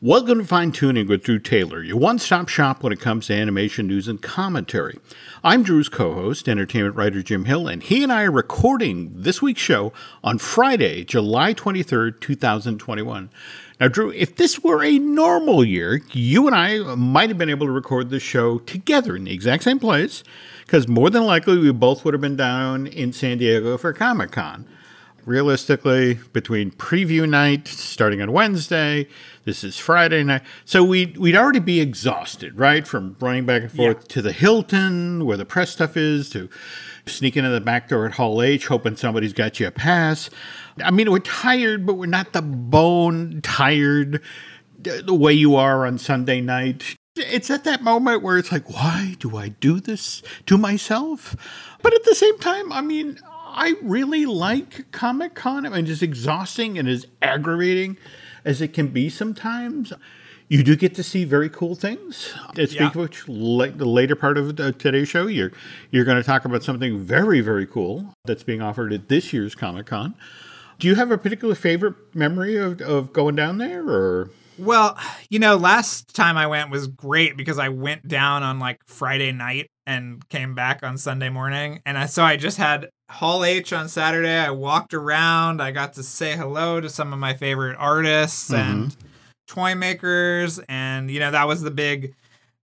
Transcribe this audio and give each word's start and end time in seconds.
Welcome 0.00 0.38
to 0.38 0.44
Fine 0.44 0.70
Tuning 0.70 1.08
with 1.08 1.24
Drew 1.24 1.40
Taylor, 1.40 1.82
your 1.82 1.96
one 1.96 2.20
stop 2.20 2.48
shop 2.48 2.84
when 2.84 2.92
it 2.92 3.00
comes 3.00 3.26
to 3.26 3.34
animation 3.34 3.88
news 3.88 4.06
and 4.06 4.22
commentary. 4.22 4.96
I'm 5.42 5.64
Drew's 5.64 5.88
co 5.88 6.14
host, 6.14 6.48
entertainment 6.48 6.94
writer 6.94 7.20
Jim 7.20 7.46
Hill, 7.46 7.66
and 7.66 7.82
he 7.82 8.04
and 8.04 8.12
I 8.12 8.22
are 8.22 8.30
recording 8.30 9.10
this 9.12 9.42
week's 9.42 9.60
show 9.60 9.92
on 10.22 10.38
Friday, 10.38 11.02
July 11.02 11.52
23rd, 11.52 12.20
2021. 12.20 13.28
Now, 13.80 13.88
Drew, 13.88 14.12
if 14.12 14.36
this 14.36 14.62
were 14.62 14.84
a 14.84 15.00
normal 15.00 15.64
year, 15.64 16.00
you 16.12 16.46
and 16.46 16.54
I 16.54 16.94
might 16.94 17.30
have 17.30 17.38
been 17.38 17.50
able 17.50 17.66
to 17.66 17.72
record 17.72 18.10
the 18.10 18.20
show 18.20 18.58
together 18.60 19.16
in 19.16 19.24
the 19.24 19.34
exact 19.34 19.64
same 19.64 19.80
place, 19.80 20.22
because 20.64 20.86
more 20.86 21.10
than 21.10 21.24
likely 21.24 21.58
we 21.58 21.72
both 21.72 22.04
would 22.04 22.14
have 22.14 22.20
been 22.20 22.36
down 22.36 22.86
in 22.86 23.12
San 23.12 23.38
Diego 23.38 23.76
for 23.76 23.92
Comic 23.92 24.30
Con 24.30 24.64
realistically, 25.28 26.14
between 26.32 26.70
preview 26.70 27.28
night 27.28 27.68
starting 27.68 28.22
on 28.22 28.32
Wednesday, 28.32 29.06
this 29.48 29.64
is 29.64 29.78
Friday 29.78 30.22
night. 30.22 30.42
So 30.66 30.84
we'd, 30.84 31.16
we'd 31.16 31.34
already 31.34 31.58
be 31.58 31.80
exhausted, 31.80 32.58
right? 32.58 32.86
From 32.86 33.16
running 33.18 33.46
back 33.46 33.62
and 33.62 33.72
forth 33.72 33.96
yeah. 34.02 34.14
to 34.14 34.22
the 34.22 34.32
Hilton, 34.32 35.24
where 35.24 35.38
the 35.38 35.46
press 35.46 35.70
stuff 35.70 35.96
is, 35.96 36.28
to 36.30 36.50
sneaking 37.06 37.46
in 37.46 37.52
the 37.52 37.60
back 37.60 37.88
door 37.88 38.04
at 38.04 38.12
Hall 38.12 38.42
H, 38.42 38.66
hoping 38.66 38.94
somebody's 38.94 39.32
got 39.32 39.58
you 39.58 39.66
a 39.66 39.70
pass. 39.70 40.28
I 40.84 40.90
mean, 40.90 41.10
we're 41.10 41.20
tired, 41.20 41.86
but 41.86 41.94
we're 41.94 42.04
not 42.04 42.34
the 42.34 42.42
bone 42.42 43.40
tired 43.42 44.20
the 44.78 45.14
way 45.14 45.32
you 45.32 45.56
are 45.56 45.86
on 45.86 45.96
Sunday 45.96 46.42
night. 46.42 46.96
It's 47.16 47.48
at 47.48 47.64
that 47.64 47.82
moment 47.82 48.22
where 48.22 48.36
it's 48.36 48.52
like, 48.52 48.68
why 48.68 49.16
do 49.18 49.38
I 49.38 49.48
do 49.48 49.80
this 49.80 50.22
to 50.44 50.58
myself? 50.58 51.34
But 51.80 51.94
at 51.94 52.04
the 52.04 52.14
same 52.14 52.38
time, 52.38 52.70
I 52.70 52.82
mean, 52.82 53.18
I 53.26 53.76
really 53.80 54.26
like 54.26 54.92
Comic 54.92 55.34
Con. 55.34 55.64
I 55.64 55.70
mean, 55.70 55.86
as 55.86 56.02
exhausting 56.02 56.78
and 56.78 56.86
as 56.86 57.06
aggravating 57.22 57.96
as 58.48 58.62
it 58.62 58.72
can 58.72 58.88
be 58.88 59.10
sometimes, 59.10 59.92
you 60.48 60.62
do 60.62 60.74
get 60.74 60.94
to 60.94 61.02
see 61.02 61.24
very 61.24 61.50
cool 61.50 61.74
things. 61.74 62.34
And 62.56 62.66
speak 62.66 62.80
yeah. 62.80 62.88
of 62.88 62.96
which, 62.96 63.28
la- 63.28 63.66
the 63.66 63.84
later 63.84 64.16
part 64.16 64.38
of 64.38 64.56
today's 64.78 65.08
show, 65.08 65.26
you're 65.26 65.52
you're 65.90 66.06
going 66.06 66.16
to 66.16 66.22
talk 66.22 66.46
about 66.46 66.62
something 66.62 66.98
very 66.98 67.42
very 67.42 67.66
cool 67.66 68.14
that's 68.24 68.42
being 68.42 68.62
offered 68.62 68.92
at 68.94 69.08
this 69.08 69.34
year's 69.34 69.54
Comic 69.54 69.86
Con. 69.86 70.14
Do 70.78 70.88
you 70.88 70.94
have 70.94 71.10
a 71.10 71.18
particular 71.18 71.54
favorite 71.54 71.94
memory 72.14 72.56
of, 72.56 72.80
of 72.80 73.12
going 73.12 73.36
down 73.36 73.58
there, 73.58 73.86
or? 73.86 74.30
Well, 74.56 74.98
you 75.28 75.38
know, 75.38 75.56
last 75.56 76.14
time 76.14 76.36
I 76.36 76.46
went 76.46 76.70
was 76.70 76.86
great 76.86 77.36
because 77.36 77.58
I 77.58 77.68
went 77.68 78.08
down 78.08 78.42
on 78.42 78.58
like 78.58 78.80
Friday 78.86 79.30
night 79.30 79.70
and 79.86 80.26
came 80.30 80.54
back 80.54 80.82
on 80.82 80.96
Sunday 80.96 81.28
morning. 81.28 81.80
And 81.84 81.98
I, 81.98 82.06
so 82.06 82.24
I 82.24 82.36
just 82.36 82.56
had 82.56 82.88
Hall 83.10 83.44
H 83.44 83.72
on 83.72 83.88
Saturday. 83.88 84.36
I 84.36 84.50
walked 84.50 84.92
around. 84.92 85.62
I 85.62 85.70
got 85.70 85.94
to 85.94 86.02
say 86.02 86.36
hello 86.36 86.80
to 86.80 86.90
some 86.90 87.12
of 87.12 87.18
my 87.18 87.34
favorite 87.34 87.76
artists 87.78 88.50
mm-hmm. 88.50 88.70
and 88.70 88.96
toy 89.46 89.74
makers. 89.74 90.60
And, 90.68 91.10
you 91.10 91.18
know, 91.18 91.30
that 91.30 91.48
was 91.48 91.62
the 91.62 91.70
big 91.70 92.14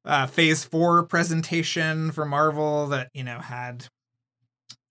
uh, 0.05 0.27
phase 0.27 0.63
four 0.63 1.03
presentation 1.03 2.11
for 2.11 2.25
Marvel 2.25 2.87
that, 2.87 3.09
you 3.13 3.23
know, 3.23 3.39
had 3.39 3.87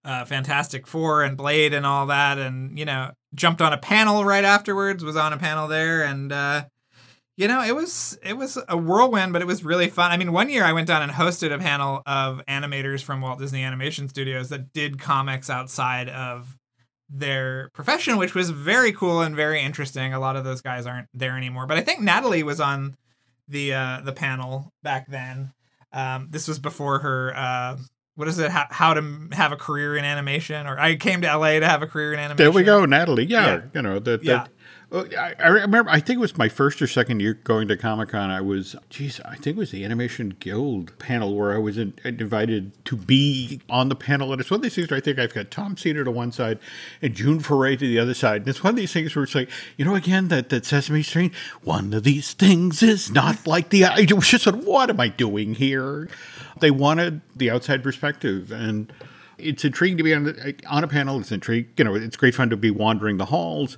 uh, 0.05 0.25
Fantastic 0.25 0.87
Four 0.87 1.23
and 1.23 1.37
Blade 1.37 1.73
and 1.73 1.87
all 1.87 2.07
that. 2.07 2.39
And, 2.39 2.77
you 2.79 2.85
know, 2.85 3.13
jumped 3.35 3.63
on 3.63 3.73
a 3.73 3.79
panel 3.79 4.25
right 4.25 4.45
afterwards, 4.45 5.05
was 5.05 5.17
on 5.17 5.33
a 5.33 5.39
panel 5.39 5.69
there. 5.69 6.03
And, 6.03 6.33
uh, 6.33 6.65
you 7.37 7.49
know, 7.49 7.63
it 7.63 7.75
was 7.75 8.19
it 8.23 8.37
was 8.37 8.59
a 8.69 8.77
whirlwind, 8.77 9.33
but 9.33 9.43
it 9.43 9.47
was 9.47 9.65
really 9.65 9.89
fun. 9.89 10.13
I 10.13 10.17
mean, 10.17 10.33
one 10.33 10.51
year 10.51 10.65
I 10.65 10.73
went 10.73 10.87
down 10.87 11.03
and 11.03 11.11
hosted 11.11 11.53
a 11.53 11.59
panel 11.59 12.03
of 12.07 12.41
animators 12.47 13.03
from 13.03 13.21
Walt 13.21 13.41
Disney 13.41 13.65
Animation 13.65 14.09
Studios 14.09 14.51
that 14.51 14.73
did 14.73 15.01
comics 15.01 15.51
outside 15.51 16.09
of 16.09 16.57
their 17.09 17.71
profession, 17.75 18.17
which 18.17 18.35
was 18.35 18.51
very 18.51 18.93
cool 18.93 19.21
and 19.21 19.35
very 19.35 19.61
interesting. 19.61 20.15
A 20.15 20.21
lot 20.21 20.37
of 20.37 20.45
those 20.45 20.61
guys 20.61 20.87
aren't 20.87 21.09
there 21.13 21.37
anymore, 21.37 21.67
but 21.67 21.77
I 21.77 21.81
think 21.81 22.01
Natalie 22.01 22.45
was 22.45 22.61
on 22.61 22.97
the 23.49 23.75
uh, 23.75 24.01
the 24.05 24.13
panel 24.13 24.73
back 24.83 25.09
then. 25.09 25.53
Um, 25.93 26.29
this 26.31 26.47
was 26.47 26.59
before 26.59 27.01
her. 27.01 27.33
Uh, 27.37 27.79
what 28.17 28.29
is 28.29 28.39
it? 28.39 28.51
How, 28.51 28.67
how, 28.71 28.95
to 28.95 29.29
have 29.33 29.51
a 29.51 29.57
career 29.57 29.97
in 29.97 30.05
animation? 30.05 30.69
Or 30.69 30.79
I 30.79 30.95
came 30.95 31.21
to 31.23 31.37
LA 31.37 31.59
to 31.59 31.67
have 31.67 31.83
a 31.83 31.87
career 31.89 32.13
in 32.13 32.21
animation. 32.21 32.37
There 32.37 32.53
we 32.53 32.63
go, 32.63 32.85
Natalie. 32.85 33.25
Yeah, 33.25 33.47
yeah. 33.47 33.61
you 33.75 33.83
know 33.83 33.99
that. 33.99 34.23
Yeah. 34.23 34.47
I, 34.93 35.35
I, 35.39 35.49
remember. 35.49 35.91
I 35.91 35.99
think 35.99 36.19
it 36.19 36.21
was 36.21 36.37
my 36.37 36.49
first 36.49 36.81
or 36.81 36.87
second 36.87 37.21
year 37.21 37.35
going 37.35 37.69
to 37.69 37.77
Comic 37.77 38.11
Con. 38.11 38.31
I 38.31 38.41
was, 38.41 38.77
geez, 38.91 39.21
I 39.25 39.35
think 39.35 39.57
it 39.57 39.57
was 39.57 39.71
the 39.71 39.85
Animation 39.85 40.37
Guild 40.39 40.97
panel 40.99 41.35
where 41.35 41.53
I 41.53 41.59
was 41.59 41.79
in, 41.79 41.95
invited 42.05 42.73
to 42.85 42.97
be 42.97 43.61
on 43.69 43.89
the 43.89 43.97
panel. 43.97 44.31
And 44.33 44.41
it's 44.41 44.51
one 44.51 44.59
of 44.59 44.63
these 44.63 44.75
things 44.75 44.91
where 44.91 44.99
I 44.99 45.01
think 45.01 45.19
I've 45.19 45.35
got 45.35 45.51
Tom 45.51 45.75
Sito 45.75 46.05
to 46.05 46.11
one 46.11 46.33
side 46.33 46.59
and 47.03 47.15
June 47.15 47.41
Foray 47.41 47.77
to 47.77 47.87
the 47.87 47.99
other 47.99 48.15
side. 48.15 48.43
And 48.43 48.49
it's 48.49 48.63
one 48.63 48.71
of 48.71 48.77
these 48.77 48.93
things 48.93 49.17
where 49.17 49.25
it's 49.25 49.35
like, 49.35 49.51
you 49.77 49.85
know, 49.85 49.95
again 49.95 50.29
that 50.29 50.51
that 50.51 50.65
Sesame 50.65 51.03
Street. 51.03 51.33
One 51.63 51.93
of 51.93 52.05
these 52.05 52.33
things 52.33 52.83
is 52.83 53.11
not 53.11 53.47
like 53.47 53.71
the. 53.71 53.85
I 53.87 54.07
was 54.15 54.29
just 54.29 54.47
like, 54.47 54.63
what 54.63 54.91
am 54.91 55.01
I 55.01 55.09
doing 55.09 55.55
here? 55.55 56.09
They 56.61 56.71
wanted 56.71 57.21
the 57.35 57.51
outside 57.51 57.83
perspective 57.83 58.53
and 58.53 58.93
it's 59.39 59.65
intriguing 59.65 59.99
to 59.99 60.05
be 60.05 60.15
on, 60.15 60.55
on 60.69 60.85
a 60.85 60.89
panel. 60.89 61.19
It's 61.19 61.33
intriguing, 61.33 61.73
you 61.77 61.85
know, 61.85 61.95
it's 61.95 62.17
great 62.17 62.35
fun 62.35 62.51
to 62.51 62.57
be 62.57 62.71
wandering 62.71 63.17
the 63.17 63.27
halls. 63.27 63.77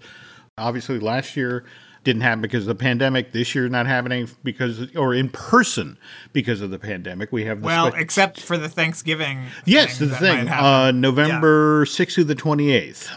Obviously, 0.59 0.99
last 0.99 1.37
year 1.37 1.65
didn't 2.03 2.23
happen 2.23 2.41
because 2.41 2.63
of 2.63 2.69
the 2.69 2.83
pandemic. 2.83 3.33
This 3.33 3.55
year 3.55 3.69
not 3.69 3.87
happening 3.87 4.27
because, 4.43 4.97
or 4.97 5.13
in 5.13 5.29
person 5.29 5.99
because 6.33 6.63
of 6.63 6.71
the 6.71 6.79
pandemic. 6.79 7.31
We 7.31 7.45
have 7.45 7.63
well, 7.63 7.91
spe- 7.91 7.99
except 7.99 8.41
for 8.41 8.57
the 8.57 8.69
Thanksgiving. 8.71 9.43
Yes, 9.67 9.99
the 9.99 10.09
thing, 10.09 10.49
uh, 10.49 10.93
November 10.93 11.85
sixth 11.85 12.15
yeah. 12.17 12.23
through 12.23 12.29
the 12.29 12.35
twenty 12.37 12.71
eighth. 12.71 13.15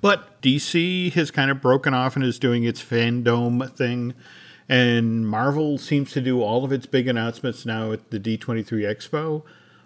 But 0.00 0.40
DC 0.40 1.12
has 1.14 1.32
kind 1.32 1.50
of 1.50 1.60
broken 1.60 1.94
off 1.94 2.14
and 2.14 2.24
is 2.24 2.38
doing 2.38 2.62
its 2.62 2.80
fandom 2.80 3.74
thing. 3.74 4.14
And 4.68 5.26
Marvel 5.26 5.78
seems 5.78 6.12
to 6.12 6.20
do 6.20 6.42
all 6.42 6.64
of 6.64 6.70
its 6.70 6.86
big 6.86 7.08
announcements 7.08 7.66
now 7.66 7.90
at 7.90 8.12
the 8.12 8.20
D23 8.20 8.66
Expo. 8.66 9.42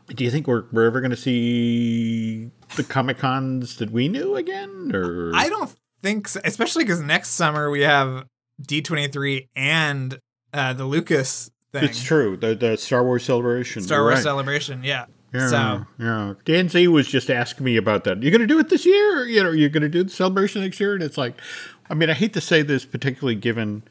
Do 0.09 0.25
you 0.25 0.31
think 0.31 0.47
we're, 0.47 0.65
we're 0.73 0.87
ever 0.87 1.01
going 1.01 1.13
to 1.13 1.17
see 1.17 2.51
the 2.77 2.85
Comic 2.85 3.17
Cons 3.17 3.77
that 3.77 3.91
we 3.91 4.09
knew 4.09 4.37
again? 4.37 4.91
Or 4.93 5.33
I 5.35 5.49
don't 5.49 5.75
think, 6.03 6.29
so, 6.29 6.41
especially 6.45 6.85
because 6.85 7.01
next 7.01 7.31
summer 7.31 7.71
we 7.71 7.83
have 7.83 8.27
D23 8.63 9.49
and 9.57 10.19
uh, 10.53 10.73
the 10.73 10.85
Lucas 10.85 11.51
thing. 11.73 11.85
It's 11.85 12.03
true. 12.03 12.37
The 12.37 12.55
the 12.55 12.77
Star 12.77 13.05
Wars 13.05 13.25
celebration. 13.25 13.83
Star 13.83 14.03
Wars 14.03 14.17
right. 14.17 14.23
celebration. 14.23 14.85
Yeah. 14.85 15.07
Yeah, 15.33 15.49
so. 15.49 15.87
yeah. 15.99 16.35
Dan 16.45 16.69
Z 16.69 16.89
was 16.89 17.09
just 17.09 17.31
asking 17.31 17.65
me 17.65 17.79
about 17.79 18.05
that. 18.05 18.23
You're 18.23 18.31
going 18.31 18.43
to 18.43 18.47
do 18.47 18.59
it 18.59 18.69
this 18.69 18.85
year? 18.85 19.25
You 19.25 19.43
know, 19.43 19.51
you're 19.51 19.71
going 19.71 19.83
to 19.83 19.89
do 19.89 20.05
the 20.05 20.11
celebration 20.11 20.61
next 20.61 20.79
year? 20.79 20.93
And 20.93 21.03
it's 21.03 21.17
like, 21.17 21.41
I 21.89 21.95
mean, 21.95 22.11
I 22.11 22.13
hate 22.13 22.35
to 22.35 22.41
say 22.43 22.61
this, 22.61 22.85
particularly 22.85 23.37
given 23.37 23.83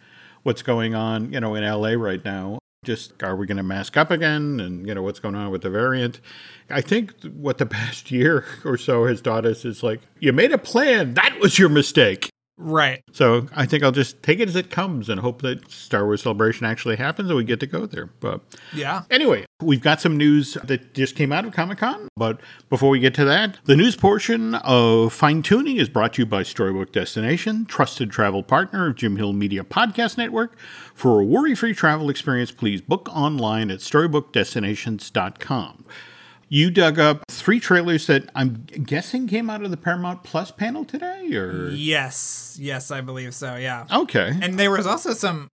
what's 0.43 0.61
going 0.61 0.93
on, 0.93 1.33
you 1.33 1.39
know, 1.39 1.55
in 1.55 1.63
LA 1.63 1.93
right 1.93 2.23
now. 2.23 2.59
Just 2.83 3.21
are 3.21 3.35
we 3.35 3.45
going 3.45 3.57
to 3.57 3.63
mask 3.63 3.95
up 3.95 4.09
again? 4.09 4.59
And, 4.59 4.87
you 4.87 4.95
know, 4.95 5.03
what's 5.03 5.19
going 5.19 5.35
on 5.35 5.51
with 5.51 5.61
the 5.61 5.69
variant? 5.69 6.19
I 6.67 6.81
think 6.81 7.13
what 7.25 7.59
the 7.59 7.67
past 7.67 8.09
year 8.11 8.43
or 8.65 8.75
so 8.75 9.05
has 9.05 9.21
taught 9.21 9.45
us 9.45 9.65
is 9.65 9.83
like, 9.83 10.01
you 10.19 10.33
made 10.33 10.51
a 10.51 10.57
plan. 10.57 11.13
That 11.13 11.37
was 11.39 11.59
your 11.59 11.69
mistake. 11.69 12.30
Right. 12.63 13.01
So 13.11 13.47
I 13.55 13.65
think 13.65 13.83
I'll 13.83 13.91
just 13.91 14.21
take 14.21 14.39
it 14.39 14.47
as 14.47 14.55
it 14.55 14.69
comes 14.69 15.09
and 15.09 15.19
hope 15.19 15.41
that 15.41 15.71
Star 15.71 16.05
Wars 16.05 16.21
Celebration 16.21 16.67
actually 16.67 16.95
happens 16.95 17.27
and 17.29 17.35
we 17.35 17.43
get 17.43 17.59
to 17.61 17.65
go 17.65 17.87
there. 17.87 18.11
But 18.19 18.41
yeah. 18.71 19.01
Anyway, 19.09 19.45
we've 19.61 19.81
got 19.81 19.99
some 19.99 20.15
news 20.15 20.53
that 20.63 20.93
just 20.93 21.15
came 21.15 21.31
out 21.31 21.43
of 21.43 21.53
Comic 21.53 21.79
Con. 21.79 22.07
But 22.15 22.39
before 22.69 22.89
we 22.89 22.99
get 22.99 23.15
to 23.15 23.25
that, 23.25 23.57
the 23.65 23.75
news 23.75 23.95
portion 23.95 24.53
of 24.55 25.11
Fine 25.11 25.41
Tuning 25.41 25.77
is 25.77 25.89
brought 25.89 26.13
to 26.13 26.21
you 26.21 26.27
by 26.27 26.43
Storybook 26.43 26.91
Destination, 26.91 27.65
trusted 27.65 28.11
travel 28.11 28.43
partner 28.43 28.85
of 28.87 28.95
Jim 28.95 29.15
Hill 29.15 29.33
Media 29.33 29.63
Podcast 29.63 30.19
Network. 30.19 30.55
For 30.93 31.21
a 31.21 31.25
worry 31.25 31.55
free 31.55 31.73
travel 31.73 32.11
experience, 32.11 32.51
please 32.51 32.79
book 32.79 33.09
online 33.11 33.71
at 33.71 33.79
storybookdestinations.com 33.79 35.85
you 36.51 36.69
dug 36.69 36.99
up 36.99 37.23
three 37.41 37.59
trailers 37.59 38.07
that 38.07 38.29
I'm 38.35 38.65
guessing 38.83 39.27
came 39.27 39.49
out 39.49 39.63
of 39.63 39.71
the 39.71 39.77
Paramount 39.77 40.23
Plus 40.23 40.51
panel 40.51 40.85
today, 40.85 41.33
or 41.35 41.69
yes, 41.69 42.55
yes, 42.59 42.91
I 42.91 43.01
believe 43.01 43.33
so. 43.33 43.55
Yeah. 43.55 43.87
Okay. 43.91 44.31
And 44.41 44.59
there 44.59 44.71
was 44.71 44.85
also 44.85 45.13
some. 45.13 45.47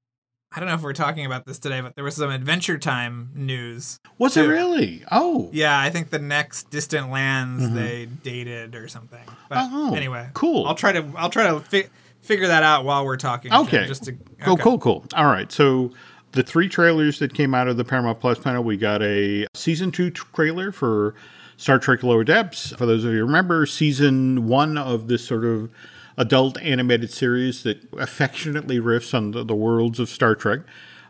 I 0.53 0.61
don't 0.61 0.69
know 0.69 0.75
if 0.75 0.83
we're 0.83 0.95
talking 0.95 1.27
about 1.27 1.45
this 1.45 1.59
today, 1.59 1.81
but 1.83 1.95
there 1.95 2.05
was 2.05 2.17
some 2.17 2.31
Adventure 2.31 2.79
Time 2.79 3.31
news. 3.35 3.99
Was 4.19 4.35
too. 4.35 4.45
it 4.45 4.47
really? 4.47 5.05
Oh. 5.11 5.51
Yeah, 5.53 5.79
I 5.79 5.91
think 5.91 6.11
the 6.11 6.19
next 6.19 6.71
Distant 6.71 7.11
Lands 7.11 7.65
mm-hmm. 7.65 7.75
they 7.75 8.07
dated 8.07 8.75
or 8.75 8.89
something. 8.89 9.25
But 9.49 9.59
oh, 9.61 9.95
anyway, 9.95 10.29
cool. 10.35 10.67
I'll 10.67 10.75
try 10.75 10.93
to 10.93 11.05
I'll 11.17 11.31
try 11.31 11.49
to 11.49 11.61
fi- 11.61 11.89
figure 12.23 12.47
that 12.49 12.63
out 12.63 12.85
while 12.85 13.05
we're 13.05 13.17
talking. 13.17 13.53
Okay. 13.53 13.87
Just 13.87 14.05
to, 14.05 14.17
oh, 14.47 14.53
okay. 14.53 14.63
cool, 14.63 14.79
cool. 14.79 15.05
All 15.15 15.27
right. 15.27 15.51
So 15.51 15.93
the 16.33 16.43
three 16.43 16.69
trailers 16.69 17.19
that 17.19 17.35
came 17.35 17.55
out 17.55 17.69
of 17.69 17.77
the 17.77 17.85
Paramount 17.85 18.21
Plus 18.21 18.39
panel, 18.39 18.63
we 18.63 18.77
got 18.77 19.03
a 19.03 19.47
season 19.55 19.91
two 19.91 20.11
trailer 20.11 20.73
for 20.73 21.15
Star 21.59 21.81
Trek 21.81 22.05
Lower 22.05 22.23
Decks. 22.23 22.73
For 22.79 22.87
those 22.87 23.05
of 23.05 23.13
you 23.13 23.25
remember, 23.25 23.67
season 23.67 24.47
one 24.47 24.79
of 24.79 25.09
this 25.09 25.27
sort 25.27 25.45
of 25.45 25.69
adult 26.17 26.57
animated 26.63 27.11
series 27.11 27.65
that 27.65 27.83
affectionately 27.99 28.79
riffs 28.79 29.13
on 29.13 29.33
the, 29.33 29.45
the 29.45 29.57
worlds 29.57 29.99
of 29.99 30.09
Star 30.09 30.37
Trek 30.37 30.61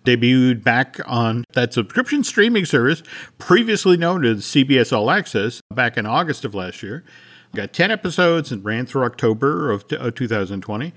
debuted 0.06 0.64
back 0.64 1.00
on 1.06 1.44
that 1.52 1.74
subscription 1.74 2.24
streaming 2.24 2.64
service 2.64 3.02
previously 3.36 3.98
known 3.98 4.24
as 4.24 4.38
CBS 4.38 4.90
All 4.90 5.10
Access 5.10 5.60
back 5.74 5.98
in 5.98 6.06
August 6.06 6.46
of 6.46 6.54
last 6.54 6.82
year. 6.82 7.04
Got 7.54 7.74
10 7.74 7.90
episodes 7.90 8.50
and 8.50 8.64
ran 8.64 8.86
through 8.86 9.04
October 9.04 9.70
of, 9.70 9.84
of 9.92 10.14
2020. 10.14 10.94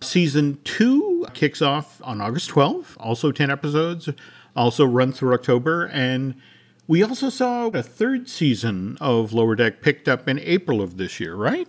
Season 0.00 0.58
two 0.64 1.26
kicks 1.34 1.60
off 1.60 2.00
on 2.02 2.22
August 2.22 2.50
12th, 2.50 2.96
also 2.98 3.30
10 3.30 3.50
episodes, 3.50 4.08
also 4.54 4.86
run 4.86 5.12
through 5.12 5.34
October. 5.34 5.84
And 5.86 6.34
we 6.88 7.02
also 7.02 7.28
saw 7.28 7.66
a 7.68 7.82
third 7.82 8.28
season 8.28 8.96
of 9.00 9.32
Lower 9.32 9.56
Deck 9.56 9.80
picked 9.80 10.08
up 10.08 10.28
in 10.28 10.38
April 10.38 10.80
of 10.80 10.96
this 10.96 11.18
year, 11.20 11.34
right? 11.34 11.68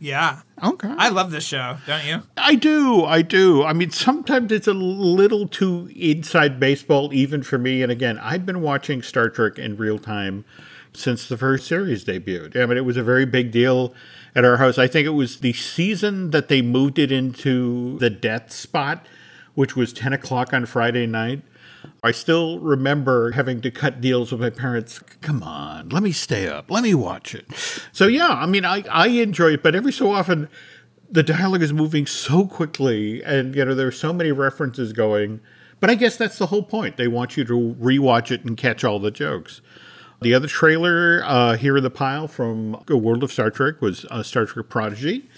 Yeah. 0.00 0.40
Okay. 0.62 0.92
I 0.98 1.08
love 1.08 1.30
this 1.30 1.44
show, 1.44 1.78
don't 1.86 2.04
you? 2.04 2.22
I 2.36 2.56
do. 2.56 3.04
I 3.04 3.22
do. 3.22 3.62
I 3.64 3.72
mean, 3.72 3.90
sometimes 3.90 4.52
it's 4.52 4.66
a 4.66 4.74
little 4.74 5.48
too 5.48 5.90
inside 5.94 6.60
baseball, 6.60 7.12
even 7.12 7.42
for 7.42 7.58
me. 7.58 7.82
And 7.82 7.90
again, 7.90 8.18
I've 8.18 8.44
been 8.44 8.60
watching 8.60 9.02
Star 9.02 9.28
Trek 9.28 9.58
in 9.58 9.76
real 9.76 9.98
time 9.98 10.44
since 10.92 11.28
the 11.28 11.36
first 11.36 11.66
series 11.66 12.04
debuted. 12.04 12.56
I 12.56 12.66
mean, 12.66 12.76
it 12.76 12.84
was 12.84 12.96
a 12.96 13.02
very 13.02 13.24
big 13.24 13.50
deal 13.50 13.94
at 14.34 14.44
our 14.44 14.58
house. 14.58 14.78
I 14.78 14.88
think 14.88 15.06
it 15.06 15.10
was 15.10 15.40
the 15.40 15.52
season 15.52 16.30
that 16.30 16.48
they 16.48 16.60
moved 16.60 16.98
it 16.98 17.10
into 17.10 17.98
the 17.98 18.10
death 18.10 18.52
spot, 18.52 19.06
which 19.54 19.74
was 19.76 19.92
10 19.92 20.12
o'clock 20.12 20.52
on 20.52 20.66
Friday 20.66 21.06
night. 21.06 21.42
I 22.04 22.12
still 22.12 22.60
remember 22.60 23.30
having 23.30 23.62
to 23.62 23.70
cut 23.70 24.02
deals 24.02 24.30
with 24.30 24.38
my 24.38 24.50
parents. 24.50 24.98
Come 25.22 25.42
on, 25.42 25.88
let 25.88 26.02
me 26.02 26.12
stay 26.12 26.46
up. 26.46 26.70
Let 26.70 26.82
me 26.82 26.94
watch 26.94 27.34
it. 27.34 27.46
So, 27.92 28.06
yeah, 28.06 28.28
I 28.28 28.44
mean, 28.44 28.66
I, 28.66 28.84
I 28.90 29.06
enjoy 29.08 29.54
it, 29.54 29.62
but 29.62 29.74
every 29.74 29.92
so 29.92 30.12
often 30.12 30.50
the 31.10 31.22
dialogue 31.22 31.62
is 31.62 31.72
moving 31.72 32.04
so 32.04 32.46
quickly 32.46 33.24
and, 33.24 33.54
you 33.54 33.64
know, 33.64 33.74
there 33.74 33.86
are 33.86 33.92
so 33.92 34.12
many 34.12 34.32
references 34.32 34.92
going. 34.92 35.40
But 35.80 35.88
I 35.88 35.94
guess 35.94 36.18
that's 36.18 36.36
the 36.36 36.46
whole 36.46 36.62
point. 36.62 36.98
They 36.98 37.08
want 37.08 37.38
you 37.38 37.44
to 37.44 37.76
rewatch 37.80 38.30
it 38.30 38.44
and 38.44 38.54
catch 38.54 38.84
all 38.84 38.98
the 38.98 39.10
jokes. 39.10 39.62
The 40.20 40.34
other 40.34 40.48
trailer 40.48 41.22
uh, 41.24 41.56
here 41.56 41.76
in 41.78 41.82
the 41.82 41.90
pile 41.90 42.28
from 42.28 42.84
A 42.88 42.96
World 42.98 43.22
of 43.22 43.32
Star 43.32 43.50
Trek 43.50 43.80
was 43.80 44.04
uh, 44.10 44.22
Star 44.22 44.44
Trek 44.44 44.68
Prodigy 44.68 45.28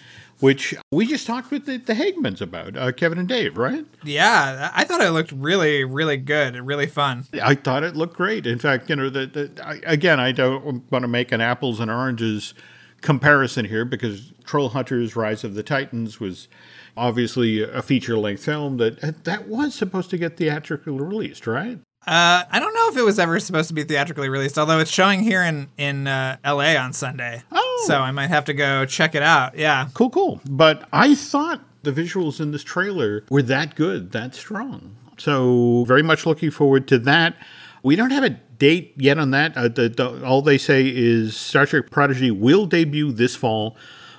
which 0.40 0.74
we 0.92 1.06
just 1.06 1.26
talked 1.26 1.50
with 1.50 1.66
the, 1.66 1.78
the 1.78 1.94
Hagemans 1.94 2.40
about, 2.40 2.76
uh, 2.76 2.92
Kevin 2.92 3.18
and 3.18 3.28
Dave, 3.28 3.56
right? 3.56 3.84
Yeah, 4.04 4.70
I 4.74 4.84
thought 4.84 5.00
it 5.00 5.10
looked 5.10 5.32
really, 5.32 5.84
really 5.84 6.16
good, 6.16 6.56
and 6.56 6.66
really 6.66 6.86
fun. 6.86 7.24
I 7.42 7.54
thought 7.54 7.82
it 7.82 7.96
looked 7.96 8.16
great. 8.16 8.46
In 8.46 8.58
fact, 8.58 8.90
you 8.90 8.96
know, 8.96 9.10
the, 9.10 9.26
the 9.26 9.66
I, 9.66 9.80
again, 9.84 10.20
I 10.20 10.32
don't 10.32 10.90
want 10.90 11.02
to 11.02 11.08
make 11.08 11.32
an 11.32 11.40
apples 11.40 11.80
and 11.80 11.90
oranges 11.90 12.54
comparison 13.00 13.64
here 13.64 13.84
because 13.84 14.32
Trollhunters: 14.44 15.16
Rise 15.16 15.44
of 15.44 15.54
the 15.54 15.62
Titans 15.62 16.20
was 16.20 16.48
obviously 16.96 17.62
a 17.62 17.82
feature 17.82 18.18
length 18.18 18.44
film 18.44 18.78
that 18.78 19.24
that 19.24 19.48
was 19.48 19.74
supposed 19.74 20.10
to 20.10 20.18
get 20.18 20.36
theatrically 20.36 20.92
released, 20.92 21.46
right? 21.46 21.78
Uh, 22.06 22.44
I 22.48 22.60
don't 22.60 22.72
know 22.72 22.88
if 22.88 22.96
it 22.96 23.02
was 23.02 23.18
ever 23.18 23.40
supposed 23.40 23.66
to 23.68 23.74
be 23.74 23.82
theatrically 23.82 24.28
released, 24.28 24.58
although 24.58 24.78
it's 24.78 24.90
showing 24.90 25.20
here 25.20 25.42
in 25.42 25.68
in 25.76 26.06
uh, 26.06 26.36
L.A. 26.44 26.76
on 26.76 26.92
Sunday. 26.92 27.42
Oh, 27.50 27.65
so 27.86 28.00
I 28.00 28.10
might 28.10 28.28
have 28.28 28.44
to 28.46 28.54
go 28.54 28.84
check 28.84 29.14
it 29.14 29.22
out. 29.22 29.56
Yeah, 29.56 29.88
cool, 29.94 30.10
cool. 30.10 30.40
But 30.48 30.88
I 30.92 31.14
thought 31.14 31.60
the 31.82 31.92
visuals 31.92 32.40
in 32.40 32.50
this 32.50 32.64
trailer 32.64 33.24
were 33.30 33.42
that 33.42 33.74
good, 33.74 34.12
that 34.12 34.34
strong. 34.34 34.96
So 35.18 35.84
very 35.86 36.02
much 36.02 36.26
looking 36.26 36.50
forward 36.50 36.88
to 36.88 36.98
that. 37.00 37.36
We 37.82 37.96
don't 37.96 38.10
have 38.10 38.24
a 38.24 38.30
date 38.30 38.94
yet 38.96 39.18
on 39.18 39.30
that. 39.30 39.56
Uh, 39.56 39.68
the, 39.68 39.88
the, 39.88 40.24
all 40.24 40.42
they 40.42 40.58
say 40.58 40.86
is 40.86 41.36
Star 41.36 41.66
Trek 41.66 41.90
Prodigy 41.90 42.30
will 42.30 42.66
debut 42.66 43.12
this 43.12 43.36
fall 43.36 43.76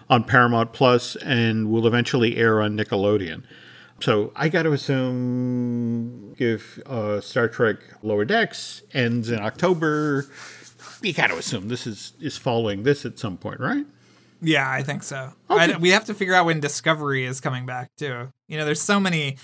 on 0.10 0.24
Paramount 0.24 0.74
Plus 0.74 1.16
and 1.18 1.70
will 1.70 1.86
eventually 1.86 2.38
air 2.38 2.62
on 2.62 2.78
Nickelodeon. 2.78 3.44
So 4.00 4.32
I 4.36 4.50
got 4.50 4.64
to 4.64 4.74
assume 4.74 6.36
if 6.38 6.80
uh, 6.86 7.20
Star 7.20 7.48
Trek 7.48 7.78
Lower 8.04 8.26
Decks 8.26 8.84
ends 8.94 9.32
in 9.32 9.40
October, 9.40 10.28
you 11.08 11.14
got 11.14 11.28
to 11.28 11.38
assume 11.38 11.68
this 11.70 11.88
is 11.88 12.14
is 12.20 12.38
following 12.38 12.84
this 12.84 13.06
at 13.06 13.18
some 13.18 13.38
point, 13.38 13.60
right? 13.60 13.86
Yeah, 14.42 14.70
I 14.70 14.84
think 14.84 15.04
so. 15.04 15.34
Okay. 15.50 15.74
I, 15.74 15.78
we 15.78 15.90
have 15.90 16.06
to 16.06 16.14
figure 16.14 16.34
out 16.34 16.46
when 16.46 16.60
Discovery 16.60 17.26
is 17.26 17.42
coming 17.42 17.66
back 17.66 17.90
too. 17.98 18.32
You 18.48 18.58
know, 18.58 18.66
there's 18.66 18.82
so 18.82 19.00
many, 19.00 19.38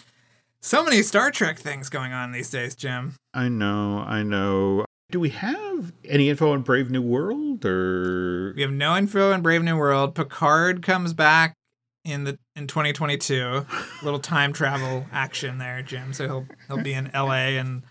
so 0.61 0.83
many 0.83 1.01
Star 1.01 1.31
Trek 1.31 1.57
things 1.57 1.89
going 1.89 2.13
on 2.13 2.31
these 2.31 2.49
days, 2.49 2.75
Jim. 2.75 3.15
I 3.33 3.49
know, 3.49 4.03
I 4.05 4.23
know. 4.23 4.85
Do 5.11 5.19
we 5.19 5.29
have 5.29 5.93
any 6.05 6.29
info 6.29 6.51
on 6.51 6.61
Brave 6.61 6.89
New 6.89 7.01
World 7.01 7.65
or 7.65 8.53
we 8.55 8.61
have 8.61 8.71
no 8.71 8.95
info 8.95 9.31
on 9.31 9.41
Brave 9.41 9.63
New 9.63 9.77
World. 9.77 10.15
Picard 10.15 10.81
comes 10.81 11.13
back 11.13 11.55
in 12.03 12.23
the 12.23 12.37
in 12.55 12.67
2022. 12.67 13.65
little 14.03 14.19
time 14.19 14.53
travel 14.53 15.05
action 15.11 15.57
there, 15.57 15.81
Jim. 15.81 16.13
So 16.13 16.25
he'll 16.25 16.47
he'll 16.67 16.83
be 16.83 16.93
in 16.93 17.09
LA 17.13 17.57
and 17.59 17.83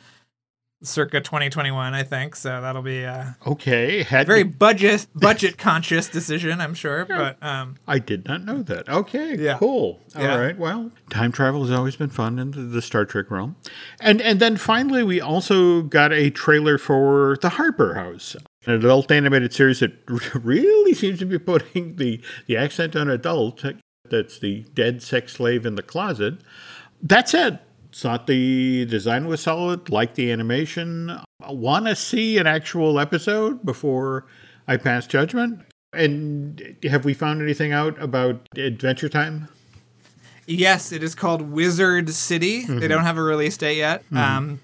circa 0.83 1.21
2021, 1.21 1.95
I 1.95 2.03
think. 2.03 2.37
So 2.37 2.61
that'll 2.61 2.83
be 2.83 3.03
a 3.03 3.37
okay. 3.47 4.03
Had 4.03 4.27
very 4.27 4.43
budget 4.43 5.07
budget 5.15 5.59
conscious 5.59 6.09
decision, 6.09 6.61
I'm 6.61 6.75
sure. 6.75 7.07
Yeah. 7.09 7.35
But 7.41 7.47
um, 7.47 7.77
I 7.87 7.99
did 7.99 8.27
not 8.27 8.45
know 8.45 8.63
that. 8.63 8.89
Okay, 8.89 9.37
yeah. 9.39 9.59
cool. 9.59 10.01
All 10.17 10.23
yeah. 10.23 10.37
right. 10.37 10.59
Well, 10.59 10.91
time 11.11 11.33
travel 11.33 11.63
has 11.63 11.71
always 11.71 11.97
been 11.97 12.11
fun 12.11 12.39
in 12.39 12.73
the 12.73 12.83
Star 12.83 13.05
Trek 13.05 13.31
realm, 13.31 13.57
and 14.01 14.21
and 14.21 14.41
then 14.41 14.57
finally 14.57 15.03
we 15.03 15.21
also 15.21 15.83
got 15.83 16.13
a 16.13 16.31
trailer 16.31 16.79
for 16.79 17.39
the 17.41 17.51
Harper 17.51 17.95
House. 17.95 18.37
An 18.65 18.75
adult 18.75 19.11
animated 19.11 19.53
series 19.53 19.81
that 19.81 19.93
really 20.35 20.95
seems 20.95 21.19
to 21.19 21.25
be 21.25 21.37
putting 21.37 21.97
the, 21.97 22.21
the 22.47 22.57
accent 22.57 22.95
on 22.95 23.11
adult 23.11 23.65
that's 24.09 24.39
the 24.39 24.65
dead 24.75 25.03
sex 25.03 25.33
slave 25.33 25.67
in 25.67 25.75
the 25.75 25.83
closet. 25.83 26.35
That 27.03 27.29
said, 27.29 27.59
thought 27.95 28.27
the 28.27 28.85
design 28.87 29.27
was 29.27 29.43
solid, 29.43 29.91
like 29.91 30.15
the 30.15 30.33
animation. 30.33 31.21
Want 31.47 31.87
to 31.87 31.97
see 31.97 32.39
an 32.39 32.47
actual 32.47 32.99
episode 32.99 33.65
before 33.65 34.27
I 34.67 34.77
pass 34.77 35.07
judgment? 35.07 35.61
And 35.93 36.77
have 36.85 37.05
we 37.05 37.15
found 37.15 37.43
anything 37.43 37.73
out 37.73 38.01
about 38.01 38.49
Adventure 38.57 39.09
Time? 39.09 39.49
Yes, 40.47 40.91
it 40.91 41.03
is 41.03 41.15
called 41.15 41.43
Wizard 41.43 42.11
City. 42.11 42.63
Mm-hmm. 42.63 42.79
They 42.79 42.89
don't 42.89 43.05
have 43.05 43.19
a 43.19 43.23
release 43.23 43.57
date 43.57 43.77
yet, 43.77 44.05
mm-hmm. 44.07 44.17
um, 44.17 44.61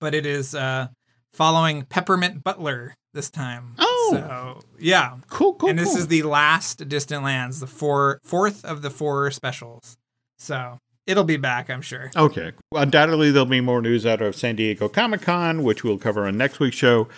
but 0.00 0.14
it 0.14 0.26
is 0.26 0.54
uh, 0.54 0.88
following 1.32 1.84
Peppermint 1.84 2.42
Butler 2.42 2.94
this 3.14 3.30
time. 3.30 3.74
Oh, 3.78 4.08
so 4.12 4.60
yeah, 4.78 5.16
cool, 5.30 5.54
cool. 5.54 5.70
And 5.70 5.78
this 5.78 5.90
cool. 5.90 5.98
is 5.98 6.08
the 6.08 6.22
last 6.24 6.86
Distant 6.88 7.24
Lands, 7.24 7.60
the 7.60 7.66
four 7.66 8.20
fourth 8.24 8.64
of 8.64 8.82
the 8.82 8.90
four 8.90 9.30
specials. 9.30 9.96
So 10.38 10.78
it'll 11.06 11.24
be 11.24 11.36
back, 11.36 11.70
I'm 11.70 11.82
sure. 11.82 12.10
Okay, 12.16 12.52
undoubtedly 12.72 13.30
there'll 13.30 13.46
be 13.46 13.60
more 13.60 13.80
news 13.80 14.04
out 14.04 14.20
of 14.20 14.36
San 14.36 14.56
Diego 14.56 14.88
Comic 14.88 15.22
Con, 15.22 15.62
which 15.62 15.84
we'll 15.84 15.98
cover 15.98 16.26
on 16.26 16.36
next 16.36 16.60
week's 16.60 16.76
show. 16.76 17.08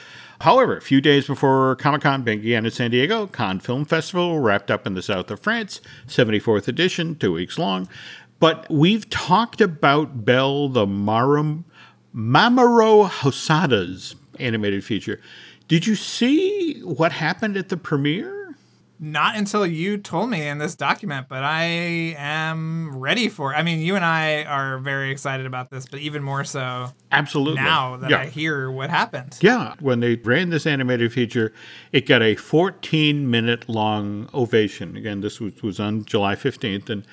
However, 0.40 0.76
a 0.76 0.80
few 0.80 1.00
days 1.00 1.26
before 1.26 1.74
Comic 1.76 2.02
Con 2.02 2.22
began 2.22 2.64
in 2.64 2.70
San 2.70 2.92
Diego, 2.92 3.26
Cannes 3.26 3.60
Film 3.60 3.84
Festival 3.84 4.38
wrapped 4.38 4.70
up 4.70 4.86
in 4.86 4.94
the 4.94 5.02
south 5.02 5.30
of 5.30 5.40
France, 5.40 5.80
74th 6.06 6.68
edition, 6.68 7.16
two 7.16 7.32
weeks 7.32 7.58
long. 7.58 7.88
But 8.38 8.66
we've 8.70 9.08
talked 9.10 9.60
about 9.60 10.24
Belle 10.24 10.68
the 10.68 10.86
Marum, 10.86 11.64
Mamoru 12.14 13.08
Hosoda's 13.08 14.14
animated 14.38 14.84
feature. 14.84 15.20
Did 15.66 15.86
you 15.86 15.96
see 15.96 16.80
what 16.82 17.12
happened 17.12 17.56
at 17.56 17.68
the 17.68 17.76
premiere? 17.76 18.37
Not 19.00 19.36
until 19.36 19.66
you 19.66 19.98
told 19.98 20.30
me 20.30 20.46
in 20.46 20.58
this 20.58 20.74
document, 20.74 21.28
but 21.28 21.44
I 21.44 21.62
am 22.16 22.96
ready 22.96 23.28
for 23.28 23.52
it. 23.52 23.56
I 23.56 23.62
mean, 23.62 23.80
you 23.80 23.94
and 23.96 24.04
I 24.04 24.44
are 24.44 24.78
very 24.78 25.10
excited 25.10 25.46
about 25.46 25.70
this, 25.70 25.86
but 25.86 26.00
even 26.00 26.22
more 26.22 26.44
so 26.44 26.90
absolutely 27.12 27.62
now 27.62 27.96
that 27.98 28.10
yeah. 28.10 28.20
I 28.20 28.26
hear 28.26 28.70
what 28.70 28.90
happened. 28.90 29.38
Yeah, 29.40 29.74
when 29.80 30.00
they 30.00 30.16
ran 30.16 30.50
this 30.50 30.66
animated 30.66 31.12
feature, 31.12 31.52
it 31.92 32.06
got 32.06 32.22
a 32.22 32.34
14 32.34 33.30
minute 33.30 33.68
long 33.68 34.28
ovation. 34.34 34.96
Again, 34.96 35.20
this 35.20 35.40
was, 35.40 35.62
was 35.62 35.78
on 35.78 36.04
July 36.04 36.34
15th 36.34 36.90
and 36.90 37.04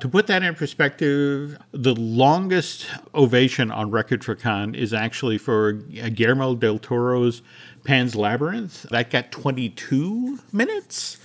to 0.00 0.08
put 0.08 0.26
that 0.26 0.42
in 0.42 0.56
perspective, 0.56 1.56
the 1.70 1.94
longest 1.94 2.88
ovation 3.14 3.70
on 3.70 3.92
record 3.92 4.24
for 4.24 4.34
Cannes 4.34 4.74
is 4.74 4.92
actually 4.92 5.38
for 5.38 5.74
Guillermo 5.74 6.56
del 6.56 6.80
Toro's 6.80 7.40
Pan's 7.84 8.16
Labyrinth. 8.16 8.82
That 8.90 9.10
got 9.10 9.30
22 9.30 10.40
minutes. 10.52 11.18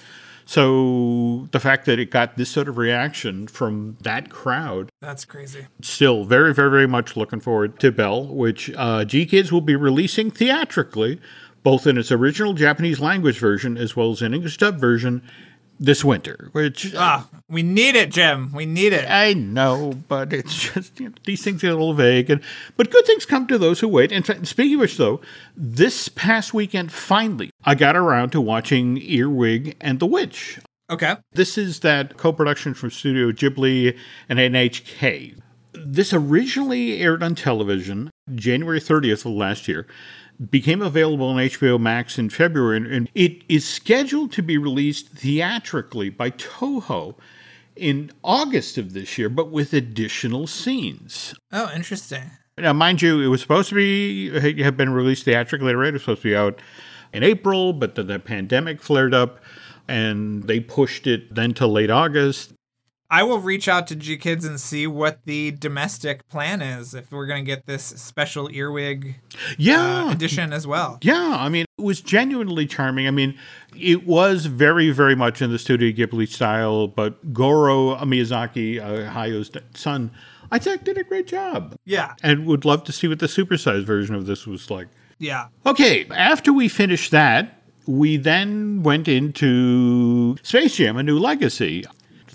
So 0.47 1.49
the 1.51 1.59
fact 1.59 1.85
that 1.87 1.99
it 1.99 2.09
got 2.09 2.37
this 2.37 2.49
sort 2.49 2.69
of 2.69 2.77
reaction 2.77 3.47
from 3.47 3.97
that 4.03 4.29
crowd. 4.29 4.89
That's 5.01 5.25
crazy. 5.25 5.67
Still 5.81 6.23
very, 6.23 6.53
very, 6.53 6.71
very 6.71 6.87
much 6.87 7.17
looking 7.17 7.41
forward 7.41 7.81
to 7.81 7.91
Belle, 7.91 8.27
which 8.27 8.69
uh, 8.71 9.03
GKIDS 9.03 9.51
will 9.51 9.59
be 9.59 9.75
releasing 9.75 10.31
theatrically, 10.31 11.19
both 11.63 11.85
in 11.85 11.97
its 11.97 12.13
original 12.13 12.53
Japanese 12.53 13.01
language 13.01 13.39
version 13.39 13.77
as 13.77 13.97
well 13.97 14.11
as 14.11 14.21
an 14.21 14.33
English 14.33 14.55
dub 14.55 14.77
version 14.77 15.21
this 15.79 16.03
winter, 16.03 16.49
which 16.51 16.93
ah, 16.95 17.27
we 17.49 17.63
need 17.63 17.95
it, 17.95 18.11
Jim. 18.11 18.51
We 18.53 18.65
need 18.65 18.93
it. 18.93 19.09
I 19.09 19.33
know, 19.33 19.93
but 20.07 20.33
it's 20.33 20.55
just 20.73 20.99
you 20.99 21.09
know, 21.09 21.15
these 21.25 21.43
things 21.43 21.61
get 21.61 21.71
a 21.71 21.75
little 21.75 21.93
vague, 21.93 22.29
and 22.29 22.41
but 22.75 22.91
good 22.91 23.05
things 23.05 23.25
come 23.25 23.47
to 23.47 23.57
those 23.57 23.79
who 23.79 23.87
wait. 23.87 24.11
In 24.11 24.23
fact, 24.23 24.47
speaking 24.47 24.75
of 24.75 24.81
which, 24.81 24.97
though, 24.97 25.21
this 25.55 26.09
past 26.09 26.53
weekend, 26.53 26.91
finally, 26.91 27.49
I 27.63 27.75
got 27.75 27.95
around 27.95 28.31
to 28.31 28.41
watching 28.41 28.97
Earwig 28.97 29.75
and 29.79 29.99
the 29.99 30.05
Witch. 30.05 30.59
Okay, 30.89 31.17
this 31.33 31.57
is 31.57 31.81
that 31.81 32.15
co-production 32.17 32.73
from 32.73 32.91
Studio 32.91 33.31
Ghibli 33.31 33.97
and 34.29 34.39
NHK. 34.39 35.37
This 35.73 36.13
originally 36.13 37.01
aired 37.01 37.21
on 37.21 37.35
television 37.35 38.09
January 38.33 38.79
30th 38.79 39.25
of 39.25 39.33
last 39.33 39.67
year 39.67 39.85
became 40.49 40.81
available 40.81 41.27
on 41.27 41.37
HBO 41.37 41.79
Max 41.79 42.19
in 42.19 42.29
February, 42.29 42.77
and 42.95 43.09
it 43.15 43.43
is 43.49 43.67
scheduled 43.67 44.31
to 44.33 44.43
be 44.43 44.57
released 44.57 45.09
theatrically 45.09 46.09
by 46.09 46.31
Toho 46.31 47.15
in 47.75 48.11
August 48.23 48.77
of 48.77 48.93
this 48.93 49.17
year, 49.17 49.29
but 49.29 49.51
with 49.51 49.73
additional 49.73 50.47
scenes. 50.47 51.35
Oh, 51.51 51.71
interesting. 51.75 52.31
Now, 52.57 52.73
mind 52.73 53.01
you, 53.01 53.21
it 53.21 53.27
was 53.27 53.41
supposed 53.41 53.69
to 53.69 53.75
be 53.75 54.61
have 54.63 54.77
been 54.77 54.91
released 54.91 55.25
theatrically 55.25 55.73
already. 55.73 55.89
It 55.89 55.93
was 55.93 56.01
supposed 56.01 56.23
to 56.23 56.29
be 56.29 56.35
out 56.35 56.59
in 57.13 57.23
April, 57.23 57.73
but 57.73 57.95
then 57.95 58.07
the 58.07 58.19
pandemic 58.19 58.81
flared 58.81 59.13
up, 59.13 59.39
and 59.87 60.43
they 60.43 60.59
pushed 60.59 61.05
it 61.07 61.33
then 61.33 61.53
to 61.55 61.67
late 61.67 61.91
August. 61.91 62.53
I 63.09 63.23
will 63.23 63.39
reach 63.39 63.67
out 63.67 63.87
to 63.87 63.95
GKIDS 63.95 64.45
and 64.45 64.59
see 64.59 64.85
what 64.85 65.19
the 65.25 65.51
domestic 65.51 66.27
plan 66.27 66.61
is 66.61 66.93
if 66.93 67.09
we're 67.11 67.25
going 67.25 67.43
to 67.43 67.49
get 67.49 67.65
this 67.65 67.83
special 67.83 68.49
earwig 68.51 69.15
Yeah, 69.57 70.07
uh, 70.07 70.11
edition 70.11 70.51
as 70.51 70.67
well. 70.67 70.97
Yeah, 71.01 71.37
I 71.39 71.47
mean, 71.47 71.65
it 71.77 71.81
was 71.81 72.01
genuinely 72.01 72.65
charming. 72.65 73.07
I 73.07 73.11
mean, 73.11 73.37
it 73.77 74.05
was 74.05 74.47
very, 74.47 74.91
very 74.91 75.15
much 75.15 75.41
in 75.41 75.51
the 75.51 75.59
Studio 75.59 75.91
Ghibli 75.91 76.27
style, 76.27 76.87
but 76.87 77.33
Goro 77.33 77.95
Miyazaki, 77.95 78.79
uh, 78.81 79.09
Hayao's 79.09 79.51
son, 79.73 80.11
I 80.51 80.59
think 80.59 80.83
did 80.83 80.97
a 80.97 81.03
great 81.03 81.27
job. 81.27 81.75
Yeah. 81.85 82.13
And 82.23 82.45
would 82.45 82.65
love 82.65 82.83
to 82.85 82.91
see 82.91 83.07
what 83.07 83.19
the 83.19 83.27
supersized 83.27 83.85
version 83.85 84.15
of 84.15 84.25
this 84.25 84.45
was 84.45 84.69
like. 84.69 84.87
Yeah. 85.19 85.47
Okay, 85.65 86.05
after 86.11 86.51
we 86.51 86.67
finished 86.67 87.11
that, 87.11 87.61
we 87.87 88.17
then 88.17 88.83
went 88.83 89.07
into 89.07 90.35
Space 90.43 90.75
Jam: 90.75 90.97
A 90.97 91.03
New 91.03 91.17
Legacy. 91.17 91.85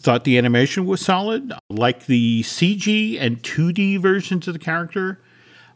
Thought 0.02 0.24
the 0.24 0.36
animation 0.36 0.84
was 0.84 1.00
solid, 1.00 1.52
like 1.70 2.06
the 2.06 2.42
CG 2.42 3.20
and 3.20 3.40
2D 3.42 4.00
versions 4.00 4.48
of 4.48 4.54
the 4.54 4.58
character. 4.58 5.20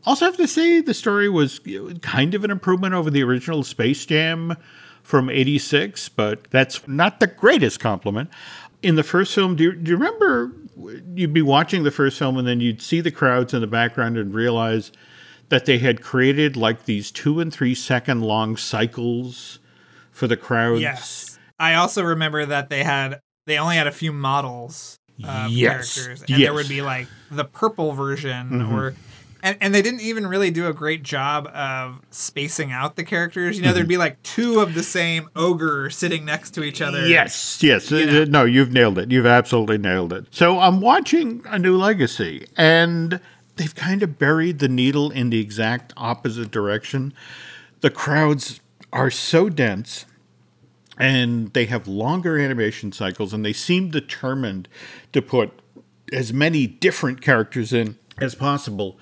Also, 0.05 0.25
have 0.25 0.37
to 0.37 0.49
say 0.49 0.81
the 0.81 0.95
story 0.95 1.29
was 1.29 1.61
kind 2.03 2.35
of 2.35 2.45
an 2.45 2.51
improvement 2.51 2.95
over 2.95 3.09
the 3.11 3.23
original 3.23 3.63
Space 3.63 4.05
Jam 4.05 4.57
from 5.03 5.31
'86, 5.31 6.09
but 6.11 6.51
that's 6.51 6.87
not 6.89 7.21
the 7.21 7.29
greatest 7.29 7.79
compliment. 7.79 8.31
In 8.83 8.97
the 8.97 9.05
first 9.05 9.35
film, 9.35 9.57
do 9.57 9.65
you, 9.65 9.73
do 9.73 9.93
you 9.93 9.97
remember 9.97 10.53
you'd 11.15 11.33
be 11.33 11.43
watching 11.43 11.85
the 11.85 11.91
first 11.91 12.19
film 12.19 12.37
and 12.37 12.47
then 12.47 12.61
you'd 12.61 12.83
see 12.83 13.01
the 13.01 13.11
crowds 13.11 13.55
in 13.55 13.61
the 13.61 13.67
background 13.67 14.19
and 14.19 14.35
realize 14.35 14.93
that 15.49 15.65
they 15.67 15.79
had 15.79 16.03
created 16.03 16.57
like 16.57 16.85
these 16.85 17.11
two 17.11 17.41
and 17.41 17.53
three 17.53 17.75
second 17.75 18.23
long 18.23 18.57
cycles 18.57 19.59
for 20.11 20.27
the 20.27 20.37
crowds? 20.37 20.81
Yes. 20.81 21.39
I 21.59 21.75
also 21.75 22.03
remember 22.03 22.45
that 22.45 22.69
they 22.69 22.85
had 22.85 23.21
they 23.47 23.59
only 23.59 23.77
had 23.77 23.87
a 23.87 23.93
few 23.93 24.13
models 24.13 24.99
uh, 25.25 25.47
of 25.47 25.51
Yes. 25.53 25.95
characters, 25.95 26.21
and 26.21 26.31
Yes. 26.31 26.41
there 26.41 26.55
would 26.55 26.69
be 26.69 26.83
like 26.83 27.09
the 27.31 27.45
purple 27.45 27.93
version, 27.93 28.51
mm-hmm. 28.51 28.75
or 28.75 28.95
and, 29.43 29.57
and 29.61 29.75
they 29.75 29.83
didn't 29.83 30.01
even 30.01 30.27
really 30.27 30.51
do 30.51 30.67
a 30.67 30.73
great 30.73 31.05
job 31.05 31.47
of 31.55 32.01
spacing 32.11 32.73
out 32.73 32.97
the 32.97 33.05
characters. 33.05 33.57
You 33.57 33.63
know, 33.63 33.73
there'd 33.73 33.85
mm-hmm. 33.85 33.91
be 33.91 33.97
like 33.97 34.21
two 34.25 34.59
of 34.61 34.75
the 34.75 34.83
same 34.83 35.29
ogre 35.37 35.89
sitting 35.89 36.25
next 36.25 36.51
to 36.53 36.65
each 36.65 36.81
other. 36.83 37.07
Yes, 37.07 37.63
yes. 37.63 37.91
You 37.91 37.99
uh, 37.99 38.01
uh, 38.01 38.05
know. 38.05 38.25
No, 38.25 38.45
you've 38.45 38.73
nailed 38.73 38.99
it. 38.99 39.11
You've 39.11 39.27
absolutely 39.27 39.79
nailed 39.79 40.13
it. 40.13 40.27
So 40.33 40.59
I'm 40.59 40.81
watching 40.81 41.43
A 41.47 41.59
New 41.59 41.77
Legacy, 41.77 42.47
and 42.57 43.21
they've 43.55 43.75
kind 43.75 44.03
of 44.03 44.19
buried 44.19 44.59
the 44.59 44.69
needle 44.69 45.11
in 45.11 45.31
the 45.31 45.41
exact 45.41 45.93
opposite 45.97 46.51
direction. 46.51 47.15
The 47.83 47.91
crowds 47.91 48.61
are 48.93 49.11
so 49.11 49.49
dense, 49.49 50.07
and 50.99 51.53
they 51.53 51.67
have 51.67 51.87
longer 51.87 52.39
animation 52.39 52.93
cycles, 52.93 53.33
and 53.33 53.45
they 53.45 53.53
seem 53.53 53.91
determined 53.91 54.69
to 55.13 55.21
put 55.23 55.53
as 56.13 56.33
many 56.33 56.67
different 56.67 57.21
characters 57.21 57.73
in 57.73 57.99
as 58.19 58.35
possible. 58.35 58.99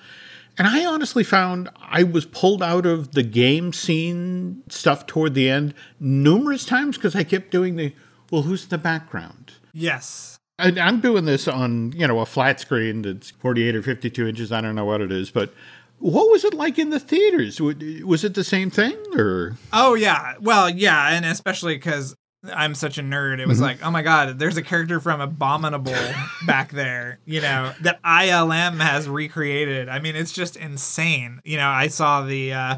And 0.57 0.67
I 0.67 0.85
honestly 0.85 1.23
found 1.23 1.69
I 1.81 2.03
was 2.03 2.25
pulled 2.25 2.63
out 2.63 2.85
of 2.85 3.11
the 3.11 3.23
game 3.23 3.73
scene 3.73 4.63
stuff 4.69 5.05
toward 5.05 5.33
the 5.33 5.49
end 5.49 5.73
numerous 5.99 6.65
times 6.65 6.97
because 6.97 7.15
I 7.15 7.23
kept 7.23 7.51
doing 7.51 7.75
the, 7.75 7.93
well, 8.31 8.43
who's 8.43 8.63
in 8.63 8.69
the 8.69 8.77
background? 8.77 9.53
Yes. 9.73 10.37
And 10.57 10.79
I'm 10.79 11.01
doing 11.01 11.25
this 11.25 11.49
on, 11.49 11.91
you 11.91 12.07
know, 12.07 12.19
a 12.19 12.25
flat 12.25 12.61
screen 12.61 13.01
that's 13.01 13.31
48 13.31 13.75
or 13.75 13.81
52 13.81 14.27
inches. 14.27 14.51
I 14.53 14.61
don't 14.61 14.75
know 14.75 14.85
what 14.85 15.01
it 15.01 15.11
is, 15.11 15.29
but 15.29 15.53
what 15.99 16.29
was 16.31 16.43
it 16.43 16.53
like 16.53 16.77
in 16.79 16.89
the 16.89 16.99
theaters? 16.99 17.59
Was 17.61 18.23
it 18.23 18.33
the 18.33 18.43
same 18.43 18.69
thing 18.69 18.95
or? 19.17 19.57
Oh 19.73 19.93
yeah. 19.95 20.35
Well, 20.41 20.69
yeah, 20.69 21.09
and 21.11 21.25
especially 21.25 21.75
because 21.75 22.15
I'm 22.53 22.75
such 22.75 22.97
a 22.99 23.01
nerd, 23.01 23.39
it 23.39 23.47
was 23.47 23.59
like, 23.59 23.83
oh 23.83 23.89
my 23.89 24.03
god, 24.03 24.37
there's 24.37 24.57
a 24.57 24.61
character 24.61 24.99
from 24.99 25.19
Abominable 25.19 25.95
back 26.45 26.71
there, 26.71 27.19
you 27.25 27.41
know, 27.41 27.73
that 27.81 28.01
ILM 28.03 28.79
has 28.81 29.09
recreated. 29.09 29.89
I 29.89 29.97
mean, 29.99 30.15
it's 30.15 30.31
just 30.31 30.55
insane. 30.55 31.41
You 31.43 31.57
know, 31.57 31.67
I 31.69 31.87
saw 31.87 32.21
the 32.23 32.53
uh 32.53 32.77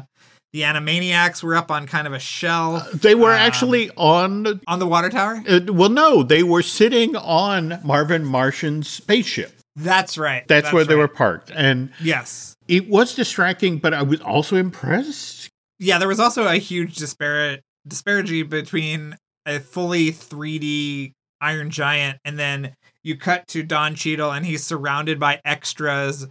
the 0.54 0.62
Animaniacs 0.62 1.42
were 1.42 1.54
up 1.54 1.70
on 1.70 1.86
kind 1.86 2.06
of 2.06 2.14
a 2.14 2.18
shelf 2.18 2.90
They 2.92 3.14
were 3.14 3.32
Um, 3.34 3.38
actually 3.38 3.90
on, 3.98 4.62
on 4.66 4.78
the 4.78 4.86
water 4.86 5.10
tower. 5.10 5.42
uh, 5.46 5.60
well, 5.68 5.90
no, 5.90 6.22
they 6.22 6.42
were 6.42 6.62
sitting 6.62 7.14
on 7.16 7.78
Marvin 7.84 8.24
Martian's 8.24 8.88
spaceship. 8.88 9.52
That's 9.78 10.18
right. 10.18 10.46
That's, 10.48 10.72
where 10.72 10.84
they 10.84 10.96
were 10.96 11.08
parked. 11.08 11.50
And 11.54 11.90
Yes. 12.00 12.56
it 12.66 12.88
was 12.88 13.14
distracting, 13.14 13.78
but 13.78 13.94
I 13.94 14.02
was 14.02 14.20
also 14.20 14.56
impressed. 14.56 15.48
Yeah, 15.78 15.98
there 15.98 16.08
was 16.08 16.18
also 16.20 16.46
a 16.46 16.56
huge 16.56 16.96
disparate 16.96 17.62
disparity 17.86 18.42
between 18.42 19.16
a 19.46 19.60
fully 19.60 20.10
3D 20.12 21.12
Iron 21.40 21.70
Giant 21.70 22.18
and 22.24 22.38
then 22.38 22.74
you 23.02 23.16
cut 23.16 23.46
to 23.48 23.62
Don 23.62 23.94
Cheadle 23.94 24.32
and 24.32 24.44
he's 24.44 24.64
surrounded 24.64 25.20
by 25.20 25.40
extras 25.44 26.26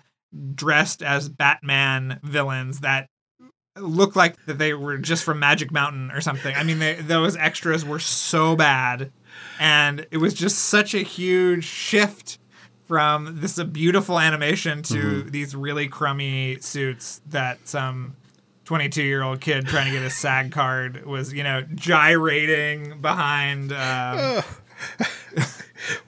dressed 0.53 1.01
as 1.01 1.29
Batman 1.29 2.19
villains 2.23 2.81
that 2.81 3.07
look 3.77 4.15
like 4.15 4.35
that 4.45 4.57
they 4.57 4.73
were 4.73 4.97
just 4.97 5.23
from 5.23 5.39
Magic 5.39 5.71
Mountain 5.71 6.11
or 6.11 6.19
something. 6.19 6.53
I 6.55 6.63
mean, 6.63 6.79
they, 6.79 6.95
those 6.95 7.37
extras 7.37 7.85
were 7.85 7.99
so 7.99 8.55
bad 8.55 9.11
and 9.59 10.05
it 10.11 10.17
was 10.17 10.33
just 10.33 10.57
such 10.57 10.93
a 10.93 10.99
huge 10.99 11.63
shift 11.63 12.37
from 12.87 13.39
this 13.41 13.61
beautiful 13.63 14.19
animation 14.19 14.81
to 14.83 15.23
these 15.23 15.55
really 15.55 15.87
crummy 15.87 16.57
suits 16.59 17.21
that 17.27 17.67
some 17.67 18.15
22 18.65 19.03
year 19.03 19.23
old 19.23 19.41
kid 19.41 19.67
trying 19.67 19.85
to 19.85 19.91
get 19.91 20.03
a 20.03 20.09
SAG 20.09 20.51
card 20.51 21.05
was, 21.05 21.33
you 21.33 21.43
know, 21.43 21.61
gyrating 21.75 23.01
behind. 23.01 23.71
Um, 23.71 24.43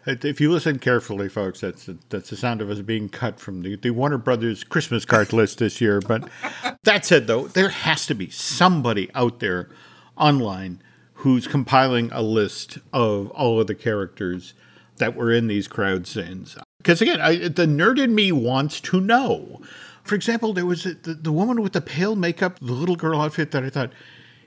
If 0.06 0.42
you 0.42 0.52
listen 0.52 0.80
carefully, 0.80 1.30
folks, 1.30 1.62
that's 1.62 1.90
that's 2.10 2.30
the 2.30 2.36
sound 2.36 2.62
of 2.62 2.70
us 2.70 2.82
being 2.82 3.10
cut 3.10 3.40
from 3.40 3.62
the, 3.62 3.76
the 3.76 3.92
Warner 3.92 4.18
Brothers 4.18 4.64
Christmas 4.64 5.06
card 5.06 5.32
list 5.32 5.60
this 5.60 5.80
year. 5.80 6.02
But 6.02 6.28
that 6.84 7.06
said, 7.06 7.28
though, 7.28 7.48
there 7.48 7.70
has 7.70 8.06
to 8.08 8.16
be 8.16 8.30
somebody 8.30 9.10
out 9.14 9.40
there 9.40 9.70
online 10.18 10.82
who's 11.14 11.48
compiling 11.48 12.10
a 12.12 12.22
list 12.22 12.80
of 12.92 13.30
all 13.32 13.60
of 13.60 13.68
the 13.68 13.76
characters 13.76 14.54
that 14.98 15.16
were 15.16 15.32
in 15.32 15.48
these 15.48 15.68
crowd 15.68 16.08
scenes. 16.08 16.58
Because 16.80 17.02
again, 17.02 17.22
I, 17.22 17.36
the 17.50 17.66
nerd 17.66 18.00
in 18.02 18.16
me 18.16 18.32
wants 18.32 18.80
to 18.82 19.00
know. 19.00 19.62
For 20.04 20.16
example, 20.16 20.54
there 20.54 20.66
was 20.66 20.86
a, 20.86 20.96
the, 20.96 21.14
the 21.14 21.32
woman 21.32 21.62
with 21.62 21.74
the 21.74 21.82
pale 21.82 22.16
makeup, 22.16 22.58
the 22.60 22.74
little 22.74 22.96
girl 22.96 23.22
outfit 23.22 23.52
that 23.52 23.64
I 23.64 23.70
thought, 23.70 23.92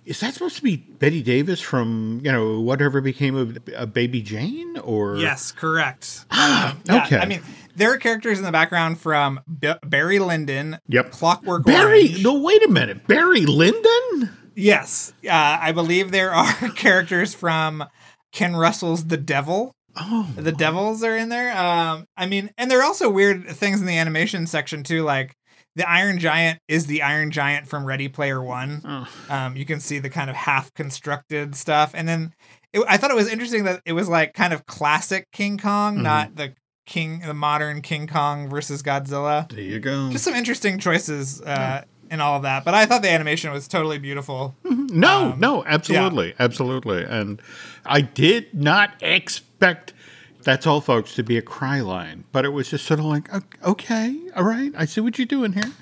is 0.05 0.19
that 0.21 0.35
supposed 0.35 0.57
to 0.57 0.63
be 0.63 0.77
Bette 0.77 1.23
Davis 1.23 1.61
from, 1.61 2.21
you 2.25 2.33
know, 2.33 2.59
whatever 2.61 3.01
became 3.01 3.37
of 3.37 3.59
a 3.77 3.87
Baby 3.87 4.21
Jane? 4.23 4.77
Or 4.79 5.17
yes, 5.19 5.53
correct. 5.53 6.25
Yeah, 6.33 6.75
okay. 7.05 7.19
I 7.19 7.27
mean, 7.27 7.43
there 7.77 7.93
are 7.93 7.99
characters 7.99 8.39
in 8.39 8.45
the 8.45 8.51
background 8.51 8.99
from 8.99 9.41
B- 9.61 9.75
Barry 9.85 10.19
Lyndon, 10.19 10.79
Yep. 10.89 11.13
Clockwork 11.13 11.65
Barry, 11.65 12.01
Orange. 12.09 12.23
no, 12.25 12.41
wait 12.41 12.65
a 12.65 12.69
minute. 12.69 13.07
Barry 13.07 13.47
Lyndon? 13.47 14.31
Yes, 14.57 15.13
uh, 15.25 15.31
I 15.31 15.71
believe 15.73 16.11
there 16.11 16.33
are 16.33 16.53
characters 16.75 17.33
from 17.35 17.85
Ken 18.33 18.57
Russell's 18.57 19.07
The 19.07 19.17
Devil. 19.17 19.73
Oh, 19.97 20.29
The 20.37 20.53
Devils 20.53 21.03
are 21.05 21.17
in 21.17 21.29
there. 21.29 21.57
Um, 21.57 22.07
I 22.17 22.27
mean, 22.27 22.51
and 22.57 22.71
there 22.71 22.81
are 22.81 22.85
also 22.85 23.11
weird 23.11 23.47
things 23.49 23.81
in 23.81 23.87
the 23.87 23.99
animation 23.99 24.47
section 24.47 24.83
too, 24.83 25.03
like 25.03 25.35
the 25.77 25.89
Iron 25.89 26.19
Giant 26.19 26.59
is 26.69 26.87
the 26.87 27.03
Iron 27.03 27.31
Giant 27.31 27.67
from 27.69 27.85
Ready 27.85 28.09
Player 28.09 28.43
One. 28.43 28.83
Oh. 28.85 29.09
Um, 29.29 29.57
you 29.57 29.65
can 29.65 29.81
see 29.81 29.99
the 29.99 30.11
kind 30.11 30.29
of 30.31 30.37
half 30.37 30.73
constructed 30.75 31.55
stuff, 31.55 31.93
and 31.95 32.07
then 32.09 32.33
it, 32.73 32.83
I 32.89 32.97
thought 32.97 33.11
it 33.11 33.17
was 33.17 33.29
interesting 33.31 33.65
that 33.65 33.81
it 33.85 33.93
was 33.93 34.09
like 34.09 34.33
kind 34.35 34.53
of 34.53 34.67
classic 34.67 35.27
King 35.33 35.59
Kong, 35.59 35.99
Mhm. 35.99 36.03
not 36.03 36.37
the 36.37 36.55
King, 36.87 37.21
the 37.21 37.35
modern 37.35 37.81
King 37.81 38.07
Kong 38.07 38.49
versus 38.51 38.83
Godzilla. 38.83 39.49
there 39.51 39.61
you 39.61 39.79
go. 39.79 40.11
Just 40.11 40.25
some 40.25 40.35
interesting 40.35 40.79
choices 40.79 41.41
uh, 41.43 41.85
in 42.11 42.21
all 42.21 42.37
of 42.37 42.43
that, 42.43 42.65
but 42.65 42.75
I 42.75 42.85
thought 42.87 43.03
the 43.03 43.11
animation 43.11 43.51
was 43.53 43.69
totally 43.69 43.99
beautiful. 43.99 44.55
no, 44.65 45.33
um, 45.33 45.41
no, 45.41 45.65
absolutely, 45.65 46.35
absolutely. 46.39 47.05
And 47.05 47.41
I 47.87 48.01
did 48.03 48.53
not 48.53 48.95
expect 49.01 49.49
that's 50.43 50.67
all, 50.67 50.81
folks, 50.81 51.15
to 51.15 51.23
be 51.23 51.39
a 51.39 51.43
cry 51.43 51.81
line, 51.81 52.25
but 52.33 52.45
it 52.45 52.51
was 52.51 52.71
just 52.71 52.85
sort 52.85 53.01
of 53.01 53.07
like, 53.07 53.29
okay, 53.65 54.17
all 54.35 54.45
right, 54.45 54.73
I 54.77 54.85
see 54.85 55.01
what 55.01 55.19
you're 55.19 55.27
doing 55.27 55.53
here. 55.53 55.73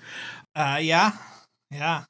Uh, 0.54 0.78
yeah, 0.80 1.12
yeah. 1.70 2.04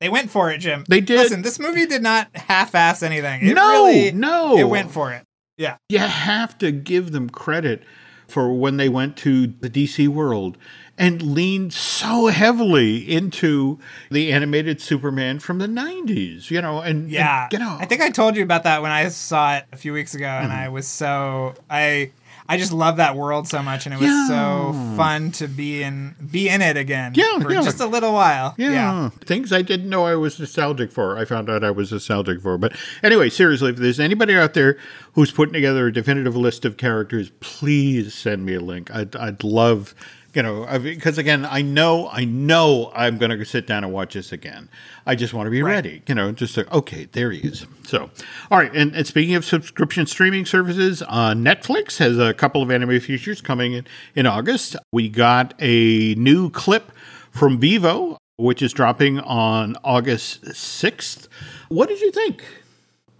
They 0.00 0.08
went 0.08 0.30
for 0.30 0.50
it, 0.50 0.58
Jim. 0.58 0.84
They 0.88 1.00
did. 1.00 1.18
Listen, 1.18 1.42
this 1.42 1.58
movie 1.60 1.86
did 1.86 2.02
not 2.02 2.28
half-ass 2.34 3.02
anything. 3.02 3.46
It 3.46 3.54
no, 3.54 3.86
really, 3.86 4.10
no, 4.12 4.56
it 4.56 4.64
went 4.64 4.90
for 4.90 5.12
it. 5.12 5.22
Yeah, 5.56 5.76
you 5.88 5.98
have 5.98 6.58
to 6.58 6.72
give 6.72 7.12
them 7.12 7.30
credit 7.30 7.84
for 8.26 8.52
when 8.52 8.78
they 8.78 8.88
went 8.88 9.16
to 9.18 9.46
the 9.46 9.70
DC 9.70 10.08
world 10.08 10.56
and 10.98 11.22
leaned 11.22 11.72
so 11.72 12.26
heavily 12.26 13.10
into 13.10 13.78
the 14.10 14.32
animated 14.32 14.80
Superman 14.80 15.38
from 15.38 15.58
the 15.58 15.66
90s, 15.66 16.50
you 16.50 16.60
know, 16.60 16.80
and, 16.80 17.02
and, 17.02 17.10
yeah. 17.10 17.48
you 17.50 17.58
know, 17.58 17.76
I 17.80 17.86
think 17.86 18.02
I 18.02 18.10
told 18.10 18.36
you 18.36 18.42
about 18.42 18.64
that 18.64 18.82
when 18.82 18.90
I 18.90 19.08
saw 19.08 19.56
it 19.56 19.64
a 19.72 19.76
few 19.76 19.92
weeks 19.92 20.14
ago, 20.14 20.26
and 20.26 20.52
hmm. 20.52 20.58
I 20.58 20.68
was 20.68 20.86
so 20.86 21.54
I 21.70 22.12
I 22.48 22.58
just 22.58 22.72
love 22.72 22.96
that 22.96 23.16
world 23.16 23.48
so 23.48 23.62
much, 23.62 23.86
and 23.86 23.94
it 23.94 24.00
was 24.00 24.08
Yeah. 24.08 24.28
so 24.28 24.96
fun 24.96 25.30
to 25.32 25.46
be 25.46 25.82
in 25.82 26.16
be 26.30 26.48
in 26.48 26.60
it 26.60 26.76
again. 26.76 27.12
Yeah, 27.14 27.38
for 27.38 27.52
yeah. 27.52 27.62
just 27.62 27.80
a 27.80 27.86
little 27.86 28.12
while. 28.12 28.54
Yeah. 28.58 29.10
Things 29.24 29.52
I 29.52 29.62
didn't 29.62 29.88
know 29.88 30.04
I 30.04 30.16
was 30.16 30.38
nostalgic 30.38 30.90
for. 30.92 31.16
I 31.16 31.24
found 31.24 31.48
out 31.48 31.64
I 31.64 31.70
was 31.70 31.92
nostalgic 31.92 32.42
for. 32.42 32.58
But 32.58 32.76
anyway, 33.02 33.30
seriously, 33.30 33.70
if 33.70 33.76
there's 33.76 34.00
anybody 34.00 34.34
out 34.34 34.54
there 34.54 34.76
who's 35.14 35.30
putting 35.30 35.52
together 35.52 35.86
a 35.86 35.92
definitive 35.92 36.36
list 36.36 36.64
of 36.64 36.76
characters, 36.76 37.30
please 37.40 38.12
send 38.12 38.44
me 38.44 38.54
a 38.54 38.60
link. 38.60 38.94
I'd, 38.94 39.14
I'd 39.16 39.44
love, 39.44 39.94
you 40.34 40.42
know, 40.42 40.66
because 40.78 41.18
again, 41.18 41.44
I 41.44 41.62
know, 41.62 42.08
I 42.10 42.24
know 42.24 42.90
I'm 42.94 43.18
going 43.18 43.36
to 43.36 43.44
sit 43.44 43.66
down 43.66 43.84
and 43.84 43.92
watch 43.92 44.14
this 44.14 44.32
again. 44.32 44.68
I 45.06 45.14
just 45.14 45.34
want 45.34 45.46
to 45.46 45.50
be 45.50 45.62
Right. 45.62 45.72
ready, 45.72 46.02
you 46.06 46.14
know, 46.14 46.32
just 46.32 46.54
to, 46.54 46.74
okay, 46.74 47.06
there 47.12 47.30
he 47.30 47.40
is. 47.40 47.66
So, 47.84 48.10
all 48.50 48.58
right. 48.58 48.74
And, 48.74 48.94
and 48.94 49.06
speaking 49.06 49.34
of 49.34 49.44
subscription 49.44 50.06
streaming 50.06 50.46
services, 50.46 51.02
uh, 51.06 51.32
Netflix 51.34 51.98
has 51.98 52.18
a 52.18 52.32
couple 52.34 52.62
of 52.62 52.70
anime 52.70 53.00
features 53.00 53.40
coming 53.40 53.74
in, 53.74 53.86
in 54.14 54.26
August. 54.26 54.76
We 54.92 55.08
got 55.08 55.54
a 55.58 56.14
new 56.14 56.50
clip 56.50 56.92
from 57.30 57.58
Vivo, 57.58 58.16
which 58.36 58.62
is 58.62 58.72
dropping 58.72 59.20
on 59.20 59.76
August 59.84 60.44
6th. 60.44 61.28
What 61.68 61.88
did 61.88 62.00
you 62.00 62.10
think? 62.10 62.44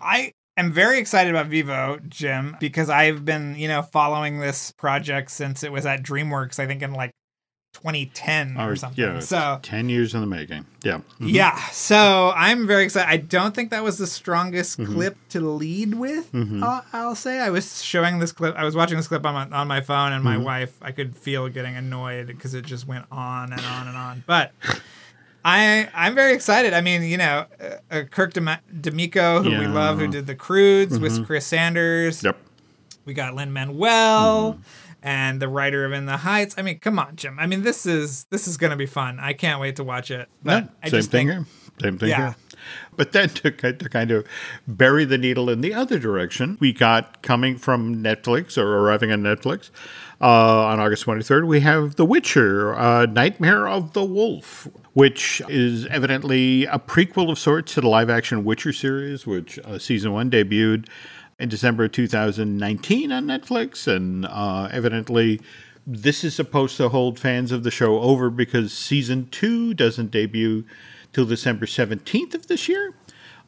I 0.00 0.32
am 0.56 0.72
very 0.72 0.98
excited 0.98 1.30
about 1.30 1.46
Vivo, 1.46 1.98
Jim, 2.08 2.56
because 2.60 2.88
I've 2.90 3.24
been, 3.24 3.54
you 3.56 3.68
know, 3.68 3.82
following 3.82 4.40
this 4.40 4.70
project 4.72 5.30
since 5.30 5.62
it 5.62 5.72
was 5.72 5.86
at 5.86 6.02
DreamWorks, 6.02 6.58
I 6.58 6.66
think 6.66 6.82
in 6.82 6.92
like 6.92 7.10
2010 7.74 8.58
or 8.60 8.76
something. 8.76 9.02
Yeah, 9.02 9.18
so 9.20 9.58
10 9.62 9.88
years 9.88 10.14
in 10.14 10.20
the 10.20 10.26
making. 10.26 10.66
Yeah. 10.84 10.98
Mhm. 11.18 11.32
Yeah, 11.32 11.56
so 11.70 12.30
I'm 12.36 12.66
very 12.66 12.84
excited. 12.84 13.08
I 13.10 13.16
don't 13.16 13.54
think 13.54 13.70
that 13.70 13.82
was 13.82 13.96
the 13.96 14.06
strongest 14.06 14.78
Mm-hmm. 14.78 14.92
clip 14.92 15.16
to 15.30 15.40
lead 15.40 15.94
with. 15.94 16.28
I'll, 16.34 16.84
I'll 16.92 17.14
say 17.14 17.40
I 17.40 17.48
was 17.48 17.82
showing 17.82 18.18
this 18.18 18.30
clip. 18.30 18.54
I 18.56 18.64
was 18.64 18.76
watching 18.76 18.98
this 18.98 19.08
clip 19.08 19.24
on 19.24 19.32
my 19.50 19.56
on 19.58 19.68
my 19.68 19.80
phone, 19.80 20.12
and 20.12 20.22
my 20.22 20.34
Mm-hmm. 20.36 20.44
wife. 20.44 20.74
I 20.82 20.92
could 20.92 21.16
feel 21.16 21.48
getting 21.48 21.74
annoyed 21.74 22.26
because 22.26 22.52
it 22.52 22.66
just 22.66 22.86
went 22.86 23.06
on 23.10 23.52
and 23.52 23.60
on 23.64 23.88
and 23.88 23.96
on. 23.96 24.22
But 24.26 24.52
I 25.44 25.88
I'm 25.94 26.14
very 26.14 26.32
excited. 26.34 26.72
I 26.72 26.80
mean, 26.80 27.02
you 27.02 27.16
know, 27.16 27.46
uh, 27.60 27.64
uh, 27.90 28.02
Kirk 28.04 28.32
DeMicco, 28.34 29.42
who 29.42 29.50
we 29.50 29.56
Yeah. 29.56 29.62
Mm-hmm. 29.62 29.74
love, 29.74 29.98
who 29.98 30.08
did 30.08 30.26
the 30.26 30.34
Croods 30.34 30.98
with 30.98 31.26
Chris 31.26 31.46
Sanders. 31.46 32.22
Yep. 32.22 32.36
We 33.04 33.14
got 33.14 33.34
Lin 33.34 33.52
Manuel. 33.52 34.54
Mm-hmm. 34.54 34.62
And 35.04 35.42
the 35.42 35.48
writer 35.48 35.84
of 35.84 35.92
In 35.92 36.06
the 36.06 36.18
Heights. 36.18 36.54
I 36.56 36.62
mean, 36.62 36.78
come 36.78 36.96
on, 36.96 37.16
Jim. 37.16 37.36
I 37.40 37.48
mean, 37.48 37.62
this 37.62 37.86
is 37.86 38.24
this 38.30 38.46
is 38.46 38.56
gonna 38.56 38.76
be 38.76 38.86
fun. 38.86 39.18
I 39.18 39.32
can't 39.32 39.60
wait 39.60 39.74
to 39.76 39.84
watch 39.84 40.12
it. 40.12 40.28
But 40.44 40.68
Yeah, 40.84 40.90
same 40.90 41.02
thing 41.02 41.10
think 41.10 41.30
here. 41.30 41.46
Same 41.80 41.98
thing 41.98 42.08
Yeah. 42.10 42.16
here. 42.16 42.36
But 42.94 43.10
then 43.10 43.28
to, 43.30 43.50
to 43.50 43.88
kind 43.88 44.12
of 44.12 44.24
bury 44.68 45.04
the 45.04 45.18
needle 45.18 45.50
in 45.50 45.60
the 45.60 45.74
other 45.74 45.98
direction, 45.98 46.56
we 46.60 46.72
got 46.72 47.20
coming 47.22 47.56
from 47.58 47.96
Netflix 48.00 48.56
or 48.56 48.78
arriving 48.78 49.10
on 49.10 49.22
Netflix 49.22 49.70
uh, 50.22 50.66
on 50.66 50.78
August 50.78 51.04
23rd, 51.04 51.48
we 51.48 51.60
have 51.60 51.96
The 51.96 52.04
Witcher, 52.04 52.74
uh, 52.74 53.06
Nightmare 53.06 53.66
of 53.66 53.92
the 53.92 54.04
Wolf, 54.04 54.68
which 54.92 55.42
is 55.48 55.84
evidently 55.86 56.64
a 56.66 56.78
prequel 56.78 57.28
of 57.28 57.40
sorts 57.40 57.74
to 57.74 57.80
the 57.80 57.88
live 57.88 58.08
action 58.08 58.44
Witcher 58.44 58.72
series, 58.72 59.26
which 59.26 59.58
uh, 59.58 59.80
season 59.80 60.12
one 60.12 60.30
debuted 60.30 60.88
in 61.40 61.48
December 61.48 61.88
2019 61.88 63.10
on 63.10 63.24
Netflix. 63.24 63.88
And 63.88 64.24
uh, 64.26 64.68
evidently, 64.70 65.40
this 65.84 66.22
is 66.22 66.36
supposed 66.36 66.76
to 66.76 66.88
hold 66.88 67.18
fans 67.18 67.50
of 67.50 67.64
the 67.64 67.72
show 67.72 67.98
over 67.98 68.30
because 68.30 68.72
season 68.72 69.28
two 69.30 69.74
doesn't 69.74 70.12
debut 70.12 70.64
till 71.12 71.26
December 71.26 71.66
17th 71.66 72.34
of 72.34 72.46
this 72.46 72.68
year. 72.68 72.94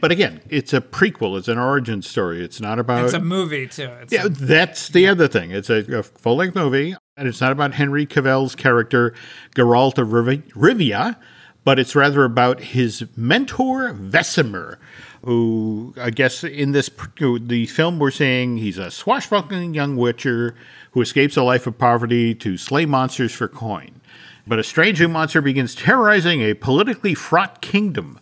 But 0.01 0.13
again, 0.13 0.41
it's 0.51 0.73
a 0.73 0.81
prequel, 0.81 1.39
it's 1.39 1.49
an 1.49 1.59
origin 1.59 2.03
story. 2.03 2.45
It's 2.45 2.61
not 2.61 2.79
about. 2.79 3.05
it's 3.05 3.15
a 3.15 3.21
movie 3.21 3.67
too. 3.67 3.91
It's 4.03 4.13
Yeah, 4.13 4.27
that's 4.29 4.89
the 4.89 5.07
other 5.07 5.29
thing. 5.29 5.51
It's 5.51 5.71
a, 5.71 5.99
a 5.99 6.03
full 6.03 6.37
length 6.37 6.55
movie, 6.55 6.95
and 7.17 7.29
it's 7.29 7.41
not 7.41 7.53
about 7.53 7.75
Henry 7.75 8.07
Cavill's 8.07 8.55
character, 8.55 9.15
Geralt 9.55 9.99
of 9.99 10.09
Rivi- 10.09 10.43
Rivia, 10.53 11.17
but 11.65 11.79
it's 11.79 11.95
rather 11.95 12.25
about 12.25 12.61
his 12.61 13.05
mentor, 13.17 13.95
Vesemir, 13.95 14.77
who 15.25 15.95
I 15.97 16.11
guess 16.11 16.45
in 16.45 16.73
this 16.73 16.91
the 17.19 17.67
film 17.67 17.99
we're 17.99 18.11
seeing 18.11 18.59
he's 18.59 18.79
a 18.79 18.91
swashbuckling 18.91 19.73
young 19.73 19.97
witcher 19.97 20.55
who 20.91 21.01
escapes 21.01 21.37
a 21.37 21.43
life 21.43 21.67
of 21.67 21.79
poverty 21.79 22.35
to 22.37 22.57
slay 22.59 22.85
monsters 22.85 23.33
for 23.33 23.49
coin. 23.49 24.01
But 24.47 24.59
a 24.59 24.63
strange 24.65 25.01
new 25.01 25.09
monster 25.09 25.41
begins 25.41 25.75
terrorizing 25.75 26.43
a 26.43 26.53
politically 26.53 27.15
fraught 27.15 27.63
kingdom, 27.63 28.21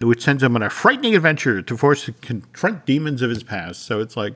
which 0.00 0.22
sends 0.22 0.42
him 0.42 0.56
on 0.56 0.62
a 0.62 0.70
frightening 0.70 1.14
adventure 1.14 1.62
to 1.62 1.76
force 1.76 2.04
to 2.04 2.12
confront 2.12 2.86
demons 2.86 3.22
of 3.22 3.30
his 3.30 3.42
past. 3.42 3.82
So 3.82 4.00
it's 4.00 4.16
like, 4.16 4.34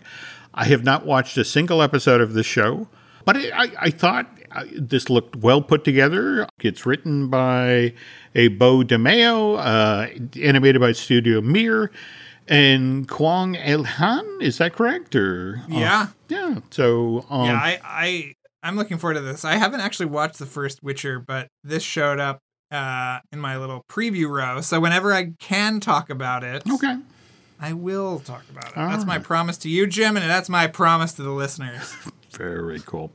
I 0.55 0.64
have 0.64 0.85
not 0.85 1.07
watched 1.07 1.37
a 1.38 1.44
single 1.44 1.83
episode 1.83 2.21
of 2.21 2.33
this 2.33 2.47
show, 2.47 2.88
but 3.25 3.37
I, 3.37 3.64
I, 3.64 3.73
I 3.81 3.90
thought 3.90 4.29
uh, 4.53 4.64
this 4.75 5.11
looked 5.11 5.37
well 5.37 5.61
put 5.62 5.85
together. 5.85 6.47
It's 6.61 6.87
written 6.87 7.29
by 7.29 7.94
a 8.35 8.49
Beau 8.49 8.83
DeMayo, 8.83 9.59
uh, 9.59 10.40
animated 10.42 10.81
by 10.81 10.92
Studio 10.92 11.40
Mir, 11.40 11.90
and 12.49 13.07
Kwang 13.09 13.55
Il 13.57 13.85
Han. 13.85 14.27
Is 14.40 14.59
that 14.59 14.73
correct? 14.73 15.14
Or 15.14 15.62
uh, 15.71 15.79
Yeah. 15.79 16.07
yeah. 16.29 16.61
So 16.71 17.27
um, 17.29 17.44
yeah, 17.47 17.57
I, 17.57 17.81
I 17.85 18.33
I'm 18.62 18.77
looking 18.77 18.99
forward 18.99 19.14
to 19.14 19.21
this. 19.21 19.44
I 19.44 19.57
haven't 19.57 19.81
actually 19.81 20.07
watched 20.07 20.38
the 20.38 20.47
first 20.47 20.83
Witcher, 20.83 21.21
but 21.21 21.49
this 21.62 21.83
showed 21.83 22.18
up 22.18 22.40
uh, 22.70 23.20
in 23.33 23.38
my 23.38 23.57
little 23.57 23.85
preview 23.88 24.28
row. 24.28 24.61
So 24.61 24.81
whenever 24.81 25.12
I 25.12 25.33
can 25.38 25.81
talk 25.81 26.11
about 26.11 26.44
it, 26.44 26.62
okay. 26.70 26.98
I 27.61 27.72
will 27.72 28.20
talk 28.20 28.44
about 28.50 28.72
it. 28.72 28.76
All 28.76 28.88
that's 28.88 29.04
my 29.04 29.18
promise 29.18 29.59
to 29.59 29.68
you, 29.68 29.87
Jim, 29.87 30.16
and 30.16 30.31
that's 30.31 30.48
my 30.48 30.66
promise 30.66 31.12
to 31.14 31.22
the 31.22 31.33
listeners. 31.33 31.94
Very 32.33 32.81
cool. 32.81 33.11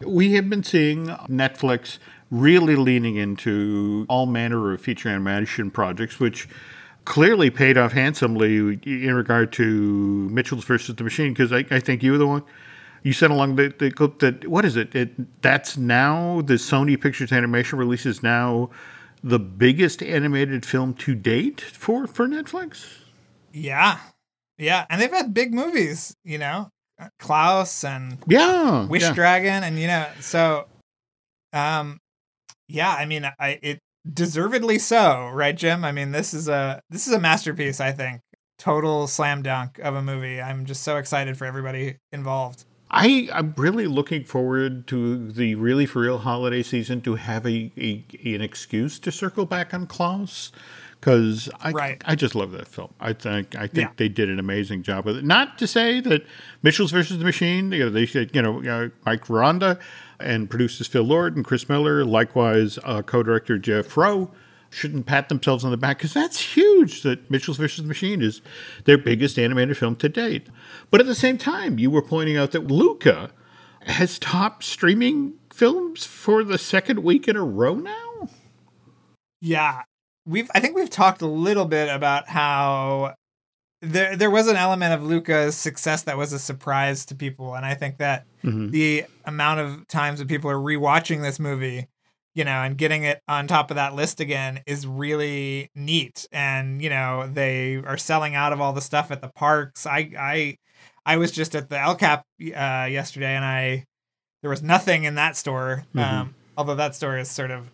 We 0.00 0.34
have 0.34 0.48
been 0.48 0.62
seeing 0.62 1.06
Netflix 1.06 1.98
really 2.30 2.76
leaning 2.76 3.16
into 3.16 4.06
all 4.08 4.26
manner 4.26 4.72
of 4.72 4.80
feature 4.80 5.08
animation 5.08 5.70
projects, 5.70 6.20
which 6.20 6.48
clearly 7.04 7.50
paid 7.50 7.78
off 7.78 7.92
handsomely 7.92 8.78
in 8.84 9.14
regard 9.14 9.52
to 9.54 10.28
Mitchells 10.30 10.64
versus 10.64 10.94
the 10.94 11.02
Machine. 11.02 11.32
Because 11.32 11.52
I, 11.52 11.64
I 11.70 11.80
think 11.80 12.02
you 12.02 12.12
were 12.12 12.18
the 12.18 12.26
one 12.26 12.44
you 13.02 13.12
said 13.12 13.30
along 13.30 13.56
the, 13.56 13.74
the 13.78 13.90
clip 13.90 14.18
that 14.20 14.46
what 14.46 14.64
is 14.64 14.76
it? 14.76 14.94
it? 14.94 15.42
That's 15.42 15.76
now 15.76 16.42
the 16.42 16.54
Sony 16.54 17.00
Pictures 17.00 17.32
Animation 17.32 17.78
releases 17.78 18.22
now 18.22 18.70
the 19.22 19.38
biggest 19.38 20.02
animated 20.02 20.64
film 20.64 20.94
to 20.94 21.14
date 21.14 21.60
for 21.60 22.06
for 22.06 22.26
Netflix. 22.28 22.98
Yeah, 23.52 23.98
yeah, 24.58 24.86
and 24.90 25.00
they've 25.00 25.10
had 25.10 25.34
big 25.34 25.52
movies, 25.52 26.14
you 26.24 26.38
know, 26.38 26.70
Klaus 27.18 27.84
and 27.84 28.18
Yeah, 28.26 28.86
Wish 28.86 29.02
yeah. 29.02 29.14
Dragon, 29.14 29.64
and 29.64 29.78
you 29.78 29.86
know, 29.86 30.06
so, 30.20 30.66
um, 31.52 31.98
yeah, 32.68 32.94
I 32.94 33.06
mean, 33.06 33.24
I 33.38 33.58
it 33.62 33.78
deservedly 34.12 34.78
so, 34.78 35.28
right, 35.32 35.56
Jim? 35.56 35.84
I 35.84 35.92
mean, 35.92 36.12
this 36.12 36.34
is 36.34 36.48
a 36.48 36.80
this 36.90 37.06
is 37.06 37.12
a 37.12 37.20
masterpiece. 37.20 37.80
I 37.80 37.92
think 37.92 38.20
total 38.58 39.06
slam 39.06 39.42
dunk 39.42 39.78
of 39.78 39.94
a 39.94 40.02
movie. 40.02 40.40
I'm 40.40 40.66
just 40.66 40.82
so 40.82 40.96
excited 40.96 41.36
for 41.36 41.44
everybody 41.44 41.96
involved. 42.12 42.64
I, 42.90 43.28
I'm 43.32 43.54
really 43.56 43.86
looking 43.86 44.24
forward 44.24 44.86
to 44.88 45.30
the 45.30 45.54
really 45.56 45.84
for 45.86 46.00
real 46.00 46.18
holiday 46.18 46.62
season 46.62 47.00
to 47.02 47.16
have 47.16 47.46
a, 47.46 47.70
a 47.76 48.04
an 48.24 48.40
excuse 48.40 48.98
to 49.00 49.12
circle 49.12 49.44
back 49.44 49.74
on 49.74 49.86
Klaus 49.86 50.52
because 50.98 51.50
I 51.60 51.70
Right. 51.72 52.02
I 52.06 52.14
just 52.14 52.34
love 52.34 52.50
that 52.52 52.66
film. 52.66 52.92
I 52.98 53.12
think 53.12 53.54
I 53.56 53.66
think 53.66 53.88
Yeah. 53.88 53.92
they 53.96 54.08
did 54.08 54.30
an 54.30 54.38
amazing 54.38 54.82
job 54.82 55.04
with 55.04 55.16
it. 55.18 55.24
Not 55.24 55.58
to 55.58 55.66
say 55.66 56.00
that 56.00 56.24
Mitchells 56.62 56.90
versus 56.90 57.18
the 57.18 57.24
Machine, 57.24 57.70
you 57.72 57.84
know, 57.84 57.90
they 57.90 58.06
said 58.06 58.30
you 58.34 58.40
know 58.42 58.62
uh, 58.64 58.88
Mike 59.04 59.26
Rianda 59.26 59.78
and 60.18 60.48
producers 60.48 60.86
Phil 60.86 61.04
Lord 61.04 61.36
and 61.36 61.44
Chris 61.44 61.68
Miller, 61.68 62.04
likewise 62.04 62.78
uh, 62.84 63.02
co-director 63.02 63.58
Jeff 63.58 63.96
Rowe. 63.96 64.30
Shouldn't 64.70 65.06
pat 65.06 65.28
themselves 65.28 65.64
on 65.64 65.70
the 65.70 65.76
back 65.78 65.98
because 65.98 66.12
that's 66.12 66.40
huge. 66.40 67.02
That 67.02 67.30
Mitchells 67.30 67.56
the 67.56 67.82
Machine 67.84 68.20
is 68.20 68.42
their 68.84 68.98
biggest 68.98 69.38
animated 69.38 69.76
film 69.78 69.96
to 69.96 70.08
date. 70.08 70.48
But 70.90 71.00
at 71.00 71.06
the 71.06 71.14
same 71.14 71.38
time, 71.38 71.78
you 71.78 71.90
were 71.90 72.02
pointing 72.02 72.36
out 72.36 72.52
that 72.52 72.66
Luca 72.66 73.30
has 73.82 74.18
topped 74.18 74.64
streaming 74.64 75.34
films 75.50 76.04
for 76.04 76.44
the 76.44 76.58
second 76.58 77.02
week 77.02 77.26
in 77.28 77.36
a 77.36 77.42
row 77.44 77.74
now. 77.74 78.28
Yeah, 79.40 79.82
we've 80.26 80.50
I 80.54 80.60
think 80.60 80.76
we've 80.76 80.90
talked 80.90 81.22
a 81.22 81.26
little 81.26 81.64
bit 81.64 81.88
about 81.88 82.28
how 82.28 83.14
there 83.80 84.16
there 84.16 84.30
was 84.30 84.48
an 84.48 84.56
element 84.56 84.92
of 84.92 85.02
Luca's 85.02 85.56
success 85.56 86.02
that 86.02 86.18
was 86.18 86.32
a 86.32 86.38
surprise 86.38 87.06
to 87.06 87.14
people, 87.14 87.54
and 87.54 87.64
I 87.64 87.74
think 87.74 87.98
that 87.98 88.26
Mhm. 88.44 88.70
the 88.70 89.04
amount 89.24 89.60
of 89.60 89.86
times 89.88 90.18
that 90.18 90.28
people 90.28 90.50
are 90.50 90.56
rewatching 90.56 91.22
this 91.22 91.38
movie, 91.38 91.86
you 92.34 92.44
know, 92.44 92.62
and 92.62 92.76
getting 92.78 93.04
it 93.04 93.20
on 93.26 93.46
top 93.46 93.70
of 93.70 93.74
that 93.76 93.94
list 93.94 94.20
again 94.20 94.60
is 94.66 94.86
really 94.86 95.70
neat. 95.74 96.26
And 96.32 96.80
you 96.82 96.90
know, 96.90 97.28
they 97.32 97.76
are 97.76 97.96
selling 97.98 98.34
out 98.34 98.52
of 98.52 98.60
all 98.60 98.72
the 98.72 98.80
stuff 98.80 99.10
at 99.10 99.20
the 99.20 99.30
parks. 99.34 99.86
I 99.86 100.10
I 100.18 100.56
I 101.06 101.16
was 101.16 101.32
just 101.32 101.54
at 101.54 101.68
the 101.70 101.78
El 101.80 101.94
Cap 101.96 102.24
uh, 102.40 102.86
yesterday, 102.90 103.34
and 103.34 103.44
I 103.44 103.84
there 104.42 104.50
was 104.50 104.62
nothing 104.62 105.04
in 105.04 105.16
that 105.16 105.36
store. 105.36 105.84
Mhm. 105.94 106.02
Um, 106.02 106.34
although 106.56 106.76
that 106.76 106.94
store 106.94 107.18
is 107.18 107.28
sort 107.30 107.50
of 107.50 107.66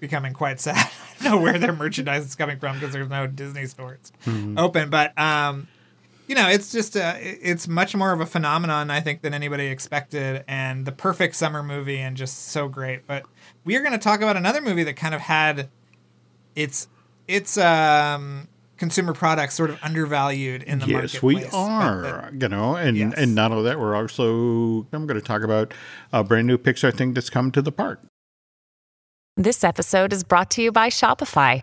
becoming 0.00 0.32
quite 0.32 0.60
sad. 0.60 0.76
I 1.20 1.24
don't 1.24 1.36
know 1.36 1.40
where 1.42 1.58
their 1.58 1.72
merchandise 1.72 2.24
is 2.24 2.34
coming 2.34 2.58
from 2.58 2.76
because 2.78 2.92
there's 2.92 3.08
no 3.08 3.26
Disney 3.26 3.66
stores 3.66 4.12
Mhm. 4.26 4.58
open. 4.58 4.90
But 4.90 5.18
um, 5.18 5.68
you 6.26 6.34
know, 6.34 6.48
it's 6.48 6.72
just 6.72 6.96
a, 6.96 7.18
it's 7.20 7.68
much 7.68 7.94
more 7.94 8.12
of 8.12 8.20
a 8.20 8.26
phenomenon, 8.26 8.90
I 8.90 9.00
think, 9.00 9.20
than 9.20 9.34
anybody 9.34 9.66
expected, 9.66 10.42
and 10.48 10.86
the 10.86 10.92
perfect 10.92 11.36
summer 11.36 11.62
movie, 11.62 11.98
and 11.98 12.16
just 12.16 12.48
so 12.48 12.66
great. 12.66 13.06
But 13.06 13.24
we 13.64 13.76
are 13.76 13.80
going 13.80 13.92
to 13.92 13.98
talk 13.98 14.20
about 14.20 14.36
another 14.36 14.60
movie 14.60 14.84
that 14.84 14.94
kind 14.96 15.14
of 15.14 15.20
had 15.22 15.68
its 16.54 16.88
its 17.26 17.56
um, 17.56 18.48
consumer 18.76 19.12
products 19.14 19.54
sort 19.54 19.70
of 19.70 19.78
undervalued 19.82 20.62
in 20.62 20.78
the 20.80 20.86
yes, 20.86 20.92
marketplace. 21.14 21.52
we 21.52 21.58
are. 21.58 22.30
But- 22.32 22.42
you 22.42 22.48
know, 22.48 22.76
and 22.76 22.96
Yes. 22.96 23.14
and 23.16 23.34
not 23.34 23.50
only 23.52 23.64
that, 23.64 23.80
we're 23.80 23.94
also. 23.94 24.86
I'm 24.92 25.06
going 25.06 25.18
to 25.18 25.24
talk 25.26 25.42
about 25.42 25.72
a 26.12 26.22
brand 26.22 26.46
new 26.46 26.58
Pixar 26.58 26.94
thing 26.94 27.14
that's 27.14 27.30
come 27.30 27.50
to 27.52 27.62
the 27.62 27.72
park. 27.72 28.00
This 29.36 29.64
episode 29.64 30.12
is 30.12 30.22
brought 30.22 30.50
to 30.52 30.62
you 30.62 30.70
by 30.70 30.88
Shopify. 30.90 31.62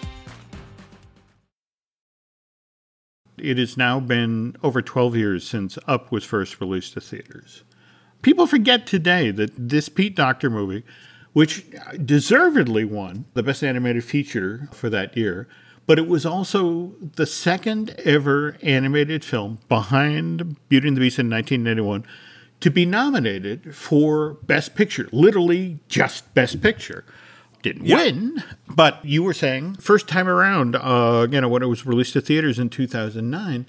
It 3.41 3.57
has 3.57 3.75
now 3.75 3.99
been 3.99 4.55
over 4.63 4.81
12 4.81 5.15
years 5.15 5.47
since 5.47 5.77
Up 5.87 6.11
was 6.11 6.23
first 6.23 6.61
released 6.61 6.93
to 6.93 7.01
theaters. 7.01 7.63
People 8.21 8.45
forget 8.45 8.85
today 8.85 9.31
that 9.31 9.51
this 9.57 9.89
Pete 9.89 10.15
Docter 10.15 10.49
movie, 10.49 10.83
which 11.33 11.65
deservedly 12.05 12.85
won 12.85 13.25
the 13.33 13.41
Best 13.41 13.63
Animated 13.63 14.03
Feature 14.03 14.69
for 14.71 14.89
that 14.89 15.17
year, 15.17 15.47
but 15.87 15.97
it 15.97 16.07
was 16.07 16.25
also 16.25 16.93
the 17.01 17.25
second 17.25 17.95
ever 18.05 18.57
animated 18.61 19.25
film 19.25 19.57
behind 19.67 20.55
Beauty 20.69 20.87
and 20.87 20.97
the 20.97 21.01
Beast 21.01 21.17
in 21.17 21.29
1991 21.29 22.05
to 22.59 22.69
be 22.69 22.85
nominated 22.85 23.75
for 23.75 24.35
Best 24.43 24.75
Picture, 24.75 25.09
literally 25.11 25.79
just 25.87 26.31
Best 26.35 26.61
Picture. 26.61 27.03
Didn't 27.61 27.83
win, 27.83 28.43
but 28.67 29.03
you 29.05 29.21
were 29.21 29.33
saying 29.33 29.75
first 29.75 30.07
time 30.07 30.27
around, 30.27 30.75
uh, 30.75 31.27
you 31.29 31.39
know, 31.39 31.47
when 31.47 31.61
it 31.61 31.67
was 31.67 31.85
released 31.85 32.13
to 32.13 32.21
theaters 32.21 32.57
in 32.57 32.69
2009, 32.69 33.67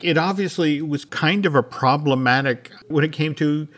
it 0.00 0.16
obviously 0.16 0.80
was 0.80 1.04
kind 1.04 1.44
of 1.44 1.54
a 1.54 1.62
problematic 1.62 2.70
when 2.88 3.04
it 3.04 3.12
came 3.12 3.34
to 3.36 3.68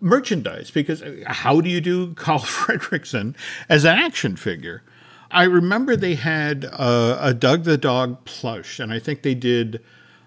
merchandise 0.00 0.70
because 0.70 1.02
how 1.26 1.60
do 1.60 1.68
you 1.68 1.80
do 1.80 2.14
Carl 2.14 2.40
Fredricksen 2.40 3.34
as 3.68 3.84
an 3.84 3.98
action 3.98 4.36
figure? 4.36 4.82
I 5.30 5.44
remember 5.44 5.96
they 5.96 6.14
had 6.14 6.66
uh, 6.72 7.18
a 7.20 7.34
Doug 7.34 7.64
the 7.64 7.76
Dog 7.76 8.24
plush, 8.24 8.78
and 8.78 8.92
I 8.92 8.98
think 8.98 9.22
they 9.22 9.34
did 9.34 9.82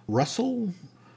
Russell. 0.08 0.74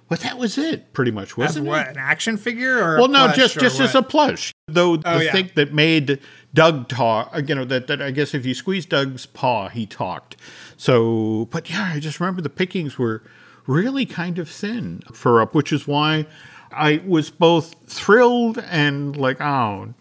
But 0.08 0.20
that 0.20 0.38
was 0.38 0.58
it, 0.58 0.92
pretty 0.92 1.10
much, 1.10 1.36
wasn't 1.36 1.66
what, 1.66 1.86
it? 1.86 1.90
an 1.92 1.96
action 1.98 2.36
figure 2.36 2.78
or? 2.78 2.98
Well, 2.98 3.08
no, 3.08 3.32
just 3.32 3.58
just 3.58 3.80
as 3.80 3.94
a 3.94 4.02
plush. 4.02 4.51
Though 4.68 4.92
Oh, 5.04 5.18
the 5.18 5.24
yeah. 5.24 5.32
thing 5.32 5.50
that 5.56 5.72
made 5.74 6.20
Doug 6.54 6.88
talk, 6.88 7.34
you 7.48 7.54
know, 7.54 7.64
that, 7.64 7.88
that 7.88 8.00
I 8.00 8.12
guess 8.12 8.32
if 8.32 8.46
you 8.46 8.54
squeeze 8.54 8.86
Doug's 8.86 9.26
paw, 9.26 9.68
he 9.68 9.86
talked. 9.86 10.36
So, 10.76 11.48
but 11.50 11.68
yeah, 11.68 11.90
I 11.94 11.98
just 11.98 12.20
remember 12.20 12.42
the 12.42 12.50
pickings 12.50 12.96
were 12.96 13.24
really 13.66 14.06
kind 14.06 14.38
of 14.38 14.48
thin 14.48 15.02
for 15.12 15.40
up, 15.40 15.52
which 15.54 15.72
is 15.72 15.88
why 15.88 16.26
I 16.70 17.02
was 17.04 17.28
both 17.28 17.74
thrilled 17.86 18.58
and 18.58 19.16
like, 19.16 19.40
oh 19.40 19.94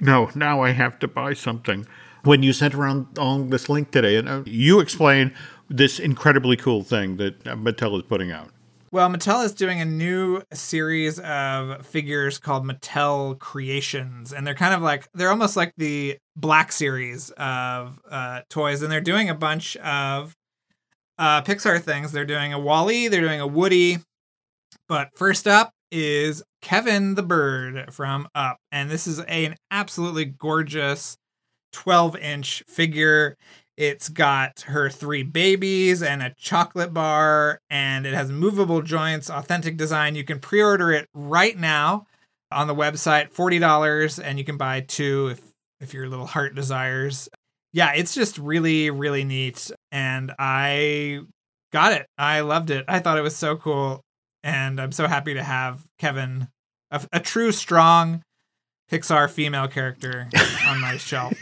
no, 0.00 0.30
now 0.34 0.60
I 0.60 0.70
have 0.70 0.98
to 1.00 1.08
buy 1.08 1.34
something. 1.34 1.86
When 2.24 2.42
you 2.42 2.52
sent 2.52 2.74
around 2.74 3.18
on 3.18 3.48
this 3.50 3.68
link 3.68 3.92
today, 3.92 4.16
and 4.16 4.28
uh, 4.28 4.42
you 4.44 4.80
explained 4.80 5.32
this 5.68 5.98
incredibly 5.98 6.56
cool 6.56 6.82
thing 6.82 7.16
that 7.16 7.46
uh, 7.46 7.54
Mattel 7.54 7.96
is 7.96 8.02
putting 8.02 8.30
out. 8.32 8.50
Well, 8.92 9.08
Mattel 9.08 9.44
is 9.44 9.54
doing 9.54 9.80
a 9.80 9.84
new 9.84 10.42
series 10.52 11.20
of 11.20 11.86
figures 11.86 12.38
called 12.38 12.64
Mattel 12.64 13.38
Creations, 13.38 14.32
and 14.32 14.44
they're 14.44 14.52
kind 14.52 14.74
of 14.74 14.82
like 14.82 15.08
they're 15.14 15.30
almost 15.30 15.56
like 15.56 15.72
the 15.76 16.18
Black 16.34 16.72
series 16.72 17.30
of 17.36 18.00
uh, 18.10 18.40
toys, 18.50 18.82
and 18.82 18.90
they're 18.90 19.00
doing 19.00 19.30
a 19.30 19.34
bunch 19.34 19.76
of 19.76 20.34
uh, 21.18 21.40
Pixar 21.42 21.80
things. 21.80 22.10
They're 22.10 22.24
doing 22.24 22.52
a 22.52 22.58
WALL-E, 22.58 23.06
they're 23.06 23.20
doing 23.20 23.40
a 23.40 23.46
Woody, 23.46 23.98
but 24.88 25.10
first 25.14 25.46
up 25.46 25.70
is 25.92 26.42
Kevin 26.60 27.14
the 27.14 27.22
Bird 27.22 27.94
from 27.94 28.26
Up, 28.34 28.56
and 28.72 28.90
this 28.90 29.06
is 29.06 29.20
a, 29.20 29.46
an 29.46 29.54
absolutely 29.70 30.24
gorgeous 30.24 31.16
12 31.74 32.16
inch 32.16 32.64
figure. 32.66 33.36
It's 33.80 34.10
got 34.10 34.60
her 34.66 34.90
three 34.90 35.22
babies 35.22 36.02
and 36.02 36.22
a 36.22 36.34
chocolate 36.36 36.92
bar, 36.92 37.62
and 37.70 38.04
it 38.04 38.12
has 38.12 38.30
movable 38.30 38.82
joints, 38.82 39.30
authentic 39.30 39.78
design. 39.78 40.14
You 40.14 40.22
can 40.22 40.38
pre 40.38 40.62
order 40.62 40.92
it 40.92 41.08
right 41.14 41.58
now 41.58 42.06
on 42.52 42.66
the 42.66 42.74
website, 42.74 43.32
$40, 43.32 44.22
and 44.22 44.38
you 44.38 44.44
can 44.44 44.58
buy 44.58 44.82
two 44.82 45.28
if, 45.28 45.40
if 45.80 45.94
your 45.94 46.10
little 46.10 46.26
heart 46.26 46.54
desires. 46.54 47.30
Yeah, 47.72 47.94
it's 47.94 48.12
just 48.12 48.36
really, 48.36 48.90
really 48.90 49.24
neat. 49.24 49.70
And 49.90 50.30
I 50.38 51.20
got 51.72 51.94
it. 51.94 52.06
I 52.18 52.40
loved 52.40 52.68
it. 52.68 52.84
I 52.86 52.98
thought 52.98 53.16
it 53.16 53.22
was 53.22 53.36
so 53.36 53.56
cool. 53.56 54.02
And 54.42 54.78
I'm 54.78 54.92
so 54.92 55.08
happy 55.08 55.32
to 55.32 55.42
have 55.42 55.86
Kevin, 55.98 56.48
a, 56.90 57.00
a 57.14 57.20
true, 57.20 57.50
strong 57.50 58.20
Pixar 58.92 59.30
female 59.30 59.68
character, 59.68 60.28
on 60.66 60.82
my 60.82 60.96
shelf 60.98 61.32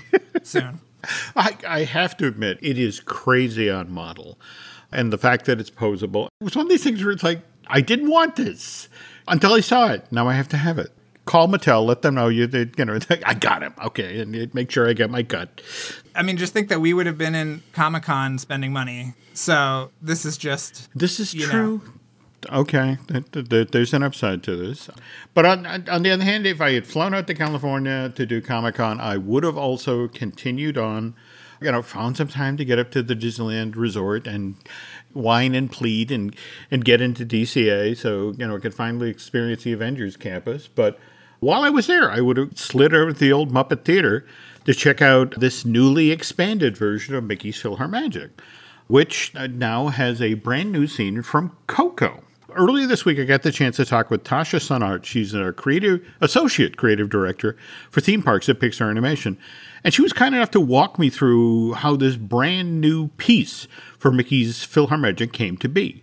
soon. 0.44 0.78
I, 1.36 1.56
I 1.66 1.84
have 1.84 2.16
to 2.18 2.26
admit, 2.26 2.58
it 2.62 2.78
is 2.78 3.00
crazy 3.00 3.70
on 3.70 3.90
model. 3.90 4.38
And 4.90 5.12
the 5.12 5.18
fact 5.18 5.44
that 5.46 5.60
it's 5.60 5.70
posable. 5.70 6.28
It 6.40 6.44
was 6.44 6.56
one 6.56 6.66
of 6.66 6.70
these 6.70 6.82
things 6.82 7.02
where 7.02 7.12
it's 7.12 7.22
like, 7.22 7.40
I 7.66 7.80
didn't 7.80 8.10
want 8.10 8.36
this 8.36 8.88
until 9.26 9.52
I 9.52 9.60
saw 9.60 9.88
it. 9.92 10.10
Now 10.10 10.28
I 10.28 10.34
have 10.34 10.48
to 10.48 10.56
have 10.56 10.78
it. 10.78 10.90
Call 11.26 11.46
Mattel, 11.46 11.84
let 11.84 12.00
them 12.00 12.14
know 12.14 12.28
you 12.28 12.46
that 12.46 12.78
you 12.78 12.84
know 12.86 12.98
I 13.26 13.34
got 13.34 13.62
him. 13.62 13.74
Okay, 13.84 14.20
and 14.20 14.54
make 14.54 14.70
sure 14.70 14.88
I 14.88 14.94
get 14.94 15.10
my 15.10 15.22
cut. 15.22 15.60
I 16.14 16.22
mean, 16.22 16.38
just 16.38 16.54
think 16.54 16.70
that 16.70 16.80
we 16.80 16.94
would 16.94 17.04
have 17.04 17.18
been 17.18 17.34
in 17.34 17.62
Comic 17.74 18.04
Con 18.04 18.38
spending 18.38 18.72
money. 18.72 19.12
So 19.34 19.90
this 20.00 20.24
is 20.24 20.38
just 20.38 20.88
This 20.94 21.20
is 21.20 21.34
You 21.34 21.52
know. 21.52 21.82
Okay, 22.50 22.98
th- 23.08 23.30
th- 23.32 23.48
th- 23.48 23.68
there's 23.70 23.92
an 23.92 24.02
upside 24.02 24.42
to 24.44 24.56
this. 24.56 24.88
But 25.34 25.44
on, 25.44 25.66
on 25.88 26.02
the 26.02 26.10
other 26.10 26.22
hand, 26.22 26.46
if 26.46 26.60
I 26.60 26.72
had 26.72 26.86
flown 26.86 27.12
out 27.12 27.26
to 27.26 27.34
California 27.34 28.12
to 28.14 28.26
do 28.26 28.40
Comic 28.40 28.76
Con, 28.76 29.00
I 29.00 29.16
would 29.16 29.42
have 29.42 29.58
also 29.58 30.06
continued 30.06 30.78
on, 30.78 31.14
you 31.60 31.72
know, 31.72 31.82
found 31.82 32.16
some 32.16 32.28
time 32.28 32.56
to 32.56 32.64
get 32.64 32.78
up 32.78 32.92
to 32.92 33.02
the 33.02 33.16
Disneyland 33.16 33.74
Resort 33.76 34.28
and 34.28 34.54
whine 35.12 35.54
and 35.54 35.70
plead 35.70 36.12
and, 36.12 36.34
and 36.70 36.84
get 36.84 37.00
into 37.00 37.26
DCA 37.26 37.96
so, 37.96 38.34
you 38.38 38.46
know, 38.46 38.56
I 38.56 38.60
could 38.60 38.74
finally 38.74 39.10
experience 39.10 39.64
the 39.64 39.72
Avengers 39.72 40.16
campus. 40.16 40.68
But 40.68 40.98
while 41.40 41.62
I 41.62 41.70
was 41.70 41.88
there, 41.88 42.08
I 42.08 42.20
would 42.20 42.36
have 42.36 42.56
slid 42.56 42.94
over 42.94 43.12
to 43.12 43.18
the 43.18 43.32
old 43.32 43.52
Muppet 43.52 43.84
Theater 43.84 44.24
to 44.64 44.74
check 44.74 45.02
out 45.02 45.40
this 45.40 45.64
newly 45.64 46.12
expanded 46.12 46.76
version 46.76 47.16
of 47.16 47.24
Mickey's 47.24 47.60
PhilharMagic 47.60 48.30
which 48.88 49.32
uh, 49.36 49.46
now 49.46 49.88
has 49.88 50.20
a 50.20 50.34
brand 50.34 50.72
new 50.72 50.86
scene 50.86 51.22
from 51.22 51.56
Coco. 51.66 52.24
Earlier 52.58 52.88
this 52.88 53.04
week, 53.04 53.20
I 53.20 53.24
got 53.24 53.44
the 53.44 53.52
chance 53.52 53.76
to 53.76 53.84
talk 53.84 54.10
with 54.10 54.24
Tasha 54.24 54.58
Sounart. 54.58 55.04
She's 55.04 55.32
a 55.32 55.52
creative 55.52 56.04
associate 56.20 56.76
creative 56.76 57.08
director 57.08 57.56
for 57.88 58.00
theme 58.00 58.20
parks 58.20 58.48
at 58.48 58.58
Pixar 58.58 58.90
Animation, 58.90 59.38
and 59.84 59.94
she 59.94 60.02
was 60.02 60.12
kind 60.12 60.34
enough 60.34 60.50
to 60.50 60.60
walk 60.60 60.98
me 60.98 61.08
through 61.08 61.74
how 61.74 61.94
this 61.94 62.16
brand 62.16 62.80
new 62.80 63.08
piece 63.10 63.68
for 63.96 64.10
Mickey's 64.10 64.66
PhilharMagic 64.66 65.32
came 65.32 65.56
to 65.58 65.68
be. 65.68 66.02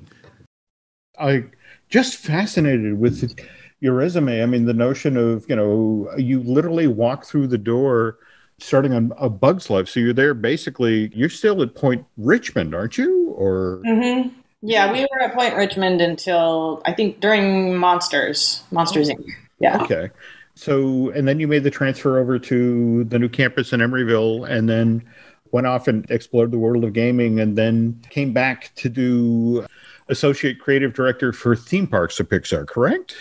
I 1.20 1.44
just 1.90 2.16
fascinated 2.16 3.00
with 3.00 3.38
your 3.82 3.94
resume. 3.94 4.42
I 4.42 4.46
mean, 4.46 4.64
the 4.64 4.74
notion 4.74 5.18
of 5.18 5.46
you 5.50 5.58
know 5.58 6.10
you 6.18 6.42
literally 6.42 6.88
walk 6.88 7.26
through 7.26 7.48
the 7.48 7.58
door 7.58 8.18
starting 8.60 8.94
on 8.94 9.12
a 9.18 9.30
Bug's 9.30 9.70
Life. 9.70 9.90
So 9.90 10.00
you're 10.00 10.14
there 10.14 10.34
basically, 10.34 11.12
you're 11.14 11.28
still 11.28 11.62
at 11.62 11.76
Point 11.76 12.06
Richmond, 12.16 12.74
aren't 12.74 12.98
you? 12.98 13.32
Or 13.32 13.82
mm-hmm. 13.86 14.30
Yeah, 14.66 14.92
we 14.92 15.02
were 15.02 15.22
at 15.22 15.34
Point 15.34 15.56
Richmond 15.56 16.02
until 16.02 16.82
I 16.86 16.94
think 16.94 17.20
during 17.20 17.78
Monsters, 17.78 18.64
Monsters 18.72 19.10
Inc. 19.10 19.26
Yeah. 19.60 19.82
Okay. 19.82 20.10
So 20.56 21.10
and 21.12 21.28
then 21.28 21.40
you 21.40 21.48
made 21.48 21.64
the 21.64 21.72
transfer 21.72 22.20
over 22.20 22.40
to 22.40 23.04
the 23.06 23.20
new 23.20 23.30
campus 23.30 23.74
in 23.74 23.80
Emeryville, 23.80 24.50
and 24.50 24.68
then 24.70 25.04
went 25.52 25.68
off 25.68 25.88
and 25.88 26.10
explored 26.10 26.52
the 26.52 26.58
world 26.58 26.84
of 26.84 26.94
gaming, 26.94 27.40
and 27.40 27.58
then 27.58 28.02
came 28.10 28.34
back 28.34 28.72
to 28.76 28.90
do 28.90 29.66
associate 30.10 30.60
creative 30.60 30.94
director 30.94 31.32
for 31.34 31.56
theme 31.56 31.88
parks 31.88 32.20
at 32.20 32.30
Pixar. 32.30 32.68
Correct? 32.68 33.16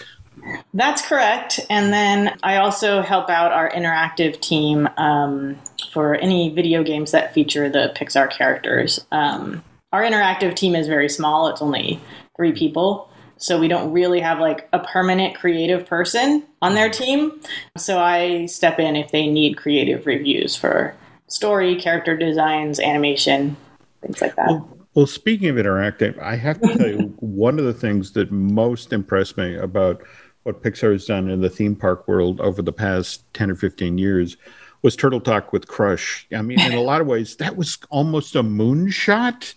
That's 0.74 1.06
correct. 1.06 1.60
And 1.70 1.92
then 1.92 2.36
I 2.42 2.56
also 2.56 3.02
help 3.02 3.30
out 3.30 3.52
our 3.52 3.70
interactive 3.70 4.40
team 4.40 4.88
um, 4.96 5.56
for 5.92 6.14
any 6.16 6.50
video 6.50 6.82
games 6.82 7.12
that 7.12 7.32
feature 7.32 7.68
the 7.68 7.92
Pixar 7.96 8.30
characters. 8.30 9.04
Um, 9.12 9.62
our 9.94 10.02
interactive 10.02 10.56
team 10.56 10.74
is 10.74 10.88
very 10.88 11.08
small, 11.08 11.46
it's 11.46 11.62
only 11.62 12.00
three 12.36 12.50
people. 12.50 13.08
So 13.36 13.60
we 13.60 13.68
don't 13.68 13.92
really 13.92 14.18
have 14.18 14.40
like 14.40 14.68
a 14.72 14.80
permanent 14.80 15.36
creative 15.36 15.86
person 15.86 16.42
on 16.60 16.74
their 16.74 16.90
team. 16.90 17.40
So 17.76 18.00
I 18.00 18.46
step 18.46 18.80
in 18.80 18.96
if 18.96 19.12
they 19.12 19.28
need 19.28 19.56
creative 19.56 20.04
reviews 20.04 20.56
for 20.56 20.96
story, 21.28 21.76
character 21.76 22.16
designs, 22.16 22.80
animation, 22.80 23.56
things 24.02 24.20
like 24.20 24.34
that. 24.34 24.48
Well, 24.48 24.78
well 24.94 25.06
speaking 25.06 25.48
of 25.48 25.56
interactive, 25.56 26.18
I 26.20 26.34
have 26.36 26.60
to 26.60 26.76
tell 26.76 26.88
you, 26.88 27.14
one 27.20 27.60
of 27.60 27.64
the 27.64 27.72
things 27.72 28.12
that 28.12 28.32
most 28.32 28.92
impressed 28.92 29.36
me 29.36 29.54
about 29.54 30.02
what 30.42 30.60
Pixar 30.60 30.90
has 30.90 31.06
done 31.06 31.30
in 31.30 31.40
the 31.40 31.48
theme 31.48 31.76
park 31.76 32.08
world 32.08 32.40
over 32.40 32.62
the 32.62 32.72
past 32.72 33.32
10 33.34 33.52
or 33.52 33.54
15 33.54 33.98
years 33.98 34.36
was 34.84 34.94
Turtle 34.94 35.20
Talk 35.20 35.50
with 35.50 35.66
Crush. 35.66 36.26
I 36.30 36.42
mean, 36.42 36.60
in 36.60 36.74
a 36.74 36.82
lot 36.82 37.00
of 37.00 37.06
ways, 37.06 37.36
that 37.36 37.56
was 37.56 37.78
almost 37.88 38.36
a 38.36 38.42
moonshot, 38.42 39.54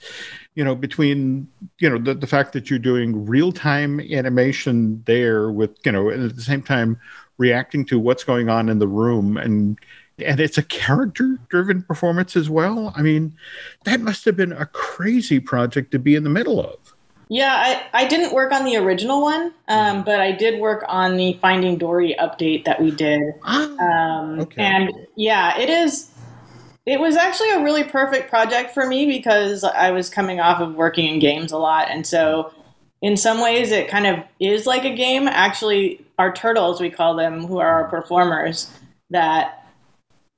you 0.55 0.63
know, 0.63 0.73
between, 0.73 1.49
you 1.79 1.89
know, 1.89 1.97
the, 1.97 2.15
the 2.15 2.25
fact 2.25 2.53
that 2.53 2.69
you're 2.69 2.79
doing 2.79 3.25
real 3.25 3.51
time 3.51 3.99
animation 3.99 5.03
there 5.05 5.51
with, 5.51 5.77
you 5.83 5.91
know, 5.91 6.09
and 6.09 6.23
at 6.23 6.37
the 6.37 6.41
same 6.41 6.63
time 6.63 6.97
reacting 7.37 7.83
to 7.87 7.99
what's 7.99 8.23
going 8.23 8.47
on 8.47 8.69
in 8.69 8.79
the 8.79 8.87
room 8.87 9.35
and, 9.35 9.77
and 10.17 10.39
it's 10.39 10.57
a 10.57 10.63
character 10.63 11.37
driven 11.49 11.83
performance 11.83 12.37
as 12.37 12.49
well. 12.49 12.93
I 12.95 13.01
mean, 13.01 13.35
that 13.83 13.99
must 13.99 14.23
have 14.23 14.37
been 14.37 14.53
a 14.53 14.65
crazy 14.65 15.41
project 15.41 15.91
to 15.91 15.99
be 15.99 16.15
in 16.15 16.23
the 16.23 16.29
middle 16.29 16.59
of. 16.61 16.95
Yeah, 17.29 17.53
I, 17.93 18.03
I 18.03 18.07
didn't 18.07 18.33
work 18.33 18.53
on 18.53 18.63
the 18.63 18.77
original 18.77 19.21
one, 19.21 19.53
um, 19.67 19.97
mm-hmm. 19.97 20.05
but 20.05 20.21
I 20.21 20.31
did 20.31 20.61
work 20.61 20.85
on 20.87 21.17
the 21.17 21.33
Finding 21.41 21.77
Dory 21.77 22.15
update 22.19 22.65
that 22.65 22.81
we 22.81 22.91
did. 22.91 23.33
Oh, 23.45 23.77
um, 23.77 24.39
okay. 24.41 24.61
And 24.61 25.07
yeah, 25.15 25.57
it 25.59 25.69
is. 25.69 26.09
It 26.85 27.01
was 27.01 27.17
actually 27.17 27.51
a 27.51 27.63
really 27.63 27.83
perfect 27.83 28.29
project 28.29 28.73
for 28.73 28.87
me 28.87 29.07
because 29.07 29.65
I 29.65 29.91
was 29.91 30.09
coming 30.09 30.39
off 30.39 30.61
of 30.61 30.75
working 30.75 31.05
in 31.05 31.19
games 31.19 31.51
a 31.51 31.57
lot, 31.57 31.89
and 31.89 32.07
so 32.07 32.53
in 33.01 33.17
some 33.17 33.41
ways 33.41 33.71
it 33.71 33.89
kind 33.89 34.07
of 34.07 34.23
is 34.39 34.65
like 34.65 34.85
a 34.85 34.95
game. 34.95 35.27
Actually, 35.27 36.05
our 36.17 36.33
turtles, 36.33 36.79
we 36.79 36.89
call 36.89 37.15
them, 37.15 37.45
who 37.45 37.57
are 37.57 37.83
our 37.83 37.89
performers, 37.89 38.71
that 39.09 39.67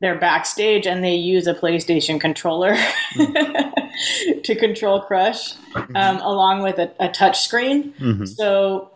they're 0.02 0.18
backstage 0.18 0.88
and 0.88 1.04
they 1.04 1.16
use 1.16 1.46
a 1.48 1.54
PlayStation 1.54 2.20
controller 2.20 2.74
mm. 3.16 3.69
to 4.44 4.56
control 4.56 5.02
Crush, 5.02 5.56
mm-hmm. 5.74 5.96
um, 5.96 6.18
along 6.18 6.64
with 6.64 6.78
a, 6.80 6.92
a 7.00 7.10
touch 7.10 7.42
screen. 7.42 7.94
Mm-hmm. 7.94 8.26
So 8.26 8.92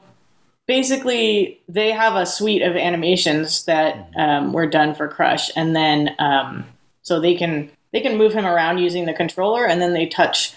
basically, 0.68 1.62
they 1.68 1.92
have 1.92 2.16
a 2.16 2.26
suite 2.26 2.62
of 2.62 2.76
animations 2.76 3.66
that 3.66 4.10
um, 4.18 4.54
were 4.54 4.68
done 4.68 4.96
for 4.96 5.08
Crush, 5.08 5.52
and 5.56 5.76
then 5.76 6.16
um, 6.20 6.66
so 7.02 7.20
they 7.20 7.36
can 7.36 7.70
they 7.92 8.02
can 8.02 8.18
move 8.18 8.34
him 8.34 8.46
around 8.46 8.80
using 8.80 9.06
the 9.06 9.14
controller, 9.14 9.66
and 9.66 9.82
then 9.82 9.94
they 9.94 10.08
touch. 10.08 10.54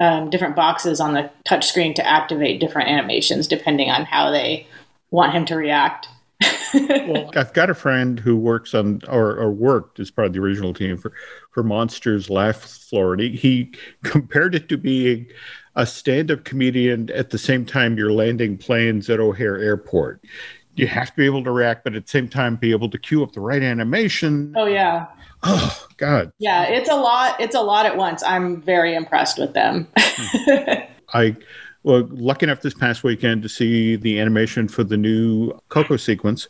Um, 0.00 0.28
different 0.28 0.56
boxes 0.56 0.98
on 0.98 1.14
the 1.14 1.30
touch 1.44 1.68
screen 1.68 1.94
to 1.94 2.04
activate 2.04 2.58
different 2.58 2.88
animations 2.88 3.46
depending 3.46 3.90
on 3.90 4.04
how 4.04 4.32
they 4.32 4.66
want 5.12 5.32
him 5.32 5.44
to 5.46 5.54
react 5.54 6.08
well, 6.74 7.30
I've 7.36 7.52
got 7.52 7.70
a 7.70 7.74
friend 7.74 8.18
who 8.18 8.36
works 8.36 8.74
on 8.74 9.00
or, 9.08 9.36
or 9.36 9.50
worked 9.50 10.00
as 10.00 10.10
part 10.10 10.26
of 10.26 10.32
the 10.32 10.40
original 10.40 10.74
team 10.74 10.96
for 10.96 11.12
for 11.54 11.62
Monsters 11.62 12.28
Laugh 12.28 12.56
Floor. 12.56 13.16
He 13.16 13.72
compared 14.02 14.54
it 14.54 14.68
to 14.68 14.76
being 14.76 15.26
a 15.76 15.86
stand-up 15.86 16.44
comedian 16.44 17.10
at 17.10 17.30
the 17.30 17.38
same 17.38 17.64
time 17.64 17.96
you're 17.96 18.12
landing 18.12 18.58
planes 18.58 19.08
at 19.08 19.20
O'Hare 19.20 19.58
Airport. 19.58 20.22
You 20.76 20.88
have 20.88 21.10
to 21.10 21.16
be 21.16 21.24
able 21.24 21.44
to 21.44 21.52
react, 21.52 21.84
but 21.84 21.94
at 21.94 22.04
the 22.04 22.10
same 22.10 22.28
time 22.28 22.56
be 22.56 22.72
able 22.72 22.90
to 22.90 22.98
cue 22.98 23.22
up 23.22 23.32
the 23.32 23.40
right 23.40 23.62
animation. 23.62 24.52
Oh 24.56 24.66
yeah. 24.66 25.06
Oh 25.44 25.86
God. 25.98 26.32
Yeah, 26.38 26.64
it's 26.64 26.90
a 26.90 26.96
lot. 26.96 27.40
It's 27.40 27.54
a 27.54 27.60
lot 27.60 27.86
at 27.86 27.96
once. 27.96 28.24
I'm 28.24 28.60
very 28.60 28.94
impressed 28.94 29.38
with 29.38 29.54
them. 29.54 29.86
I 31.12 31.36
well, 31.84 32.08
lucky 32.10 32.44
enough 32.46 32.62
this 32.62 32.72
past 32.72 33.04
weekend 33.04 33.42
to 33.42 33.48
see 33.48 33.96
the 33.96 34.18
animation 34.18 34.68
for 34.68 34.82
the 34.82 34.96
new 34.96 35.52
Coco 35.68 35.98
sequence 35.98 36.48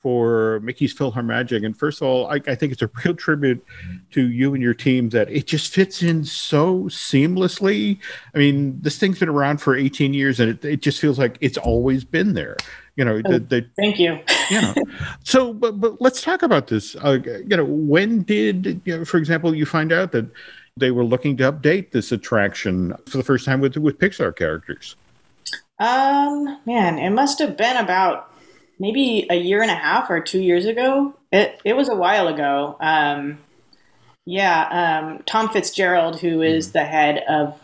for 0.00 0.60
Mickey's 0.60 0.94
PhilharMagic. 0.94 1.66
And 1.66 1.76
first 1.76 2.00
of 2.00 2.06
all, 2.06 2.28
I, 2.28 2.36
I, 2.46 2.54
think 2.54 2.72
it's 2.72 2.82
a 2.82 2.90
real 3.04 3.14
tribute 3.14 3.64
to 4.12 4.30
you 4.30 4.54
and 4.54 4.62
your 4.62 4.74
team 4.74 5.08
that 5.10 5.28
it 5.28 5.48
just 5.48 5.74
fits 5.74 6.04
in 6.04 6.24
so 6.24 6.84
seamlessly. 6.84 7.98
I 8.32 8.38
mean, 8.38 8.80
this 8.80 8.96
thing's 8.96 9.18
been 9.18 9.28
around 9.28 9.58
for 9.58 9.76
18 9.76 10.14
years 10.14 10.38
and 10.38 10.50
it, 10.50 10.64
it 10.64 10.82
just 10.82 11.00
feels 11.00 11.18
like 11.18 11.36
it's 11.40 11.58
always 11.58 12.04
been 12.04 12.34
there. 12.34 12.56
You 12.94 13.04
know, 13.04 13.20
oh, 13.26 13.32
the, 13.32 13.40
the, 13.40 13.66
thank 13.76 13.98
you. 13.98 14.18
you 14.50 14.62
know, 14.62 14.74
so 15.22 15.52
but 15.52 15.80
but 15.80 16.00
let's 16.00 16.22
talk 16.22 16.42
about 16.42 16.68
this. 16.68 16.96
Uh, 16.96 17.18
you 17.24 17.56
know, 17.56 17.64
when 17.64 18.22
did, 18.22 18.80
you 18.86 18.98
know, 18.98 19.04
for 19.04 19.18
example, 19.18 19.54
you 19.54 19.66
find 19.66 19.92
out 19.92 20.12
that 20.12 20.26
they 20.76 20.90
were 20.90 21.04
looking 21.04 21.36
to 21.38 21.50
update 21.50 21.90
this 21.90 22.12
attraction 22.12 22.94
for 23.06 23.16
the 23.16 23.24
first 23.24 23.44
time 23.44 23.60
with 23.60 23.76
with 23.76 23.98
Pixar 23.98 24.34
characters? 24.36 24.96
Um, 25.78 26.60
man, 26.66 26.98
it 26.98 27.10
must 27.10 27.38
have 27.38 27.56
been 27.56 27.76
about 27.76 28.30
maybe 28.78 29.26
a 29.30 29.36
year 29.36 29.62
and 29.62 29.70
a 29.70 29.74
half 29.74 30.10
or 30.10 30.20
two 30.20 30.40
years 30.40 30.66
ago. 30.66 31.14
It 31.32 31.60
it 31.64 31.74
was 31.74 31.88
a 31.88 31.94
while 31.94 32.28
ago. 32.28 32.76
Um, 32.80 33.38
yeah, 34.24 35.00
um, 35.02 35.22
Tom 35.24 35.48
Fitzgerald, 35.50 36.20
who 36.20 36.42
is 36.42 36.72
the 36.72 36.84
head 36.84 37.22
of 37.28 37.58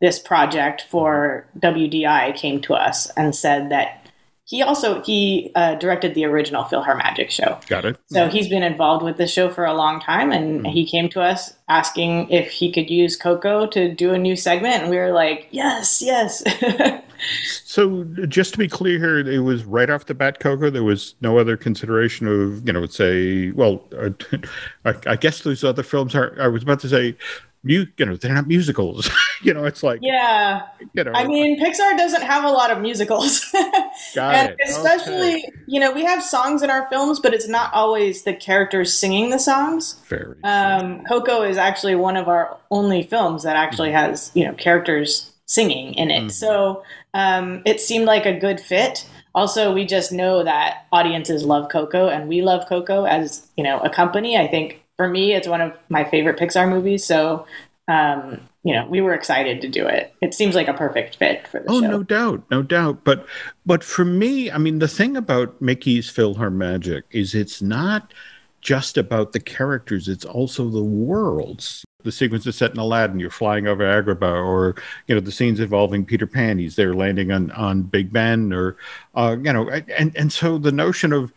this 0.00 0.18
project 0.18 0.84
for 0.88 1.46
WDI, 1.58 2.36
came 2.36 2.60
to 2.62 2.74
us 2.74 3.10
and 3.16 3.34
said 3.34 3.70
that 3.70 4.03
he 4.46 4.62
also 4.62 5.02
he 5.02 5.50
uh, 5.54 5.74
directed 5.76 6.14
the 6.14 6.26
original 6.26 6.64
PhilharMagic 6.64 7.30
show. 7.30 7.58
Got 7.66 7.86
it. 7.86 7.98
So 8.06 8.28
he's 8.28 8.48
been 8.48 8.62
involved 8.62 9.02
with 9.02 9.16
the 9.16 9.26
show 9.26 9.50
for 9.50 9.64
a 9.64 9.72
long 9.72 10.00
time, 10.00 10.30
and 10.30 10.60
mm-hmm. 10.60 10.72
he 10.72 10.86
came 10.86 11.08
to 11.10 11.22
us 11.22 11.54
asking 11.68 12.28
if 12.30 12.50
he 12.50 12.70
could 12.70 12.90
use 12.90 13.16
Coco 13.16 13.66
to 13.68 13.94
do 13.94 14.12
a 14.12 14.18
new 14.18 14.36
segment, 14.36 14.82
and 14.82 14.90
we 14.90 14.98
were 14.98 15.12
like, 15.12 15.48
yes, 15.50 16.02
yes. 16.02 16.42
so 17.64 18.04
just 18.28 18.52
to 18.52 18.58
be 18.58 18.68
clear 18.68 18.98
here, 18.98 19.18
it 19.18 19.38
was 19.38 19.64
right 19.64 19.88
off 19.88 20.04
the 20.04 20.14
bat 20.14 20.40
Coco. 20.40 20.68
There 20.68 20.84
was 20.84 21.14
no 21.22 21.38
other 21.38 21.56
consideration 21.56 22.26
of 22.26 22.66
you 22.66 22.72
know, 22.74 22.84
say, 22.84 23.50
well, 23.52 23.82
uh, 23.98 24.10
I, 24.84 24.94
I 25.06 25.16
guess 25.16 25.40
those 25.40 25.64
other 25.64 25.82
films 25.82 26.14
are. 26.14 26.36
I 26.38 26.48
was 26.48 26.62
about 26.62 26.80
to 26.80 26.88
say 26.90 27.16
you 27.64 27.86
know 27.98 28.16
they're 28.16 28.34
not 28.34 28.46
musicals. 28.46 29.10
You 29.42 29.52
know 29.52 29.64
it's 29.66 29.82
like 29.82 29.98
yeah. 30.00 30.68
you 30.94 31.04
know. 31.04 31.12
I 31.14 31.26
mean 31.26 31.62
pixar 31.62 31.98
doesn't 31.98 32.22
have 32.22 32.44
a 32.44 32.48
lot 32.48 32.70
of 32.70 32.80
musicals. 32.80 33.44
Got 34.14 34.34
and 34.34 34.50
it. 34.50 34.56
especially 34.66 35.34
okay. 35.34 35.52
you 35.66 35.80
know 35.80 35.92
we 35.92 36.02
have 36.02 36.22
songs 36.22 36.62
in 36.62 36.70
our 36.70 36.88
films 36.88 37.20
but 37.20 37.34
it's 37.34 37.46
not 37.46 37.70
always 37.74 38.22
the 38.22 38.32
characters 38.32 38.94
singing 38.94 39.28
the 39.28 39.38
songs. 39.38 40.00
Very 40.08 40.42
um, 40.44 41.04
coco 41.04 41.42
is 41.42 41.58
actually 41.58 41.94
one 41.94 42.16
of 42.16 42.26
our 42.26 42.56
only 42.70 43.02
films 43.02 43.42
that 43.42 43.54
actually 43.54 43.90
mm-hmm. 43.90 44.12
has 44.12 44.30
you 44.32 44.46
know 44.46 44.54
characters 44.54 45.30
singing 45.44 45.92
in 45.94 46.10
it. 46.10 46.20
Mm-hmm. 46.20 46.28
so 46.30 46.82
um, 47.12 47.60
it 47.66 47.82
seemed 47.82 48.06
like 48.06 48.24
a 48.24 48.38
good 48.38 48.60
fit. 48.60 49.06
Also 49.34 49.74
we 49.74 49.84
just 49.84 50.10
know 50.10 50.42
that 50.42 50.86
audiences 50.90 51.44
love 51.44 51.68
coco 51.70 52.08
and 52.08 52.28
we 52.28 52.40
love 52.40 52.66
coco 52.66 53.04
as 53.04 53.46
you 53.58 53.64
know 53.64 53.78
a 53.80 53.90
company. 53.90 54.38
I 54.38 54.46
think 54.46 54.83
for 54.96 55.08
me, 55.08 55.34
it's 55.34 55.48
one 55.48 55.60
of 55.60 55.72
my 55.88 56.04
favorite 56.04 56.38
Pixar 56.38 56.68
movies. 56.68 57.04
So, 57.04 57.46
um, 57.88 58.40
you 58.62 58.74
know, 58.74 58.86
we 58.86 59.00
were 59.00 59.12
excited 59.12 59.60
to 59.60 59.68
do 59.68 59.86
it. 59.86 60.14
It 60.22 60.34
seems 60.34 60.54
like 60.54 60.68
a 60.68 60.74
perfect 60.74 61.16
fit 61.16 61.46
for 61.48 61.60
the 61.60 61.70
oh, 61.70 61.80
show. 61.80 61.88
no 61.88 62.02
doubt, 62.02 62.42
no 62.50 62.62
doubt. 62.62 63.04
But, 63.04 63.26
but 63.66 63.84
for 63.84 64.04
me, 64.04 64.50
I 64.50 64.58
mean, 64.58 64.78
the 64.78 64.88
thing 64.88 65.16
about 65.16 65.60
Mickey's 65.60 66.10
PhilharMagic 66.10 67.02
is 67.10 67.34
it's 67.34 67.60
not 67.60 68.14
just 68.60 68.96
about 68.96 69.32
the 69.32 69.40
characters; 69.40 70.08
it's 70.08 70.24
also 70.24 70.70
the 70.70 70.82
worlds. 70.82 71.84
the 72.02 72.10
sequence 72.10 72.46
is 72.46 72.56
set 72.56 72.70
in 72.70 72.78
Aladdin, 72.78 73.20
you're 73.20 73.30
flying 73.30 73.66
over 73.66 73.84
Agrabah, 73.84 74.42
or 74.42 74.74
you 75.06 75.14
know 75.14 75.20
the 75.20 75.30
scenes 75.30 75.60
involving 75.60 76.06
Peter 76.06 76.26
Pan, 76.26 76.58
he's 76.58 76.76
there 76.76 76.94
landing 76.94 77.30
on 77.30 77.50
on 77.50 77.82
Big 77.82 78.10
Ben, 78.10 78.54
or 78.54 78.78
uh, 79.14 79.36
you 79.42 79.52
know, 79.52 79.68
and 79.68 80.16
and 80.16 80.32
so 80.32 80.56
the 80.56 80.72
notion 80.72 81.12
of 81.12 81.30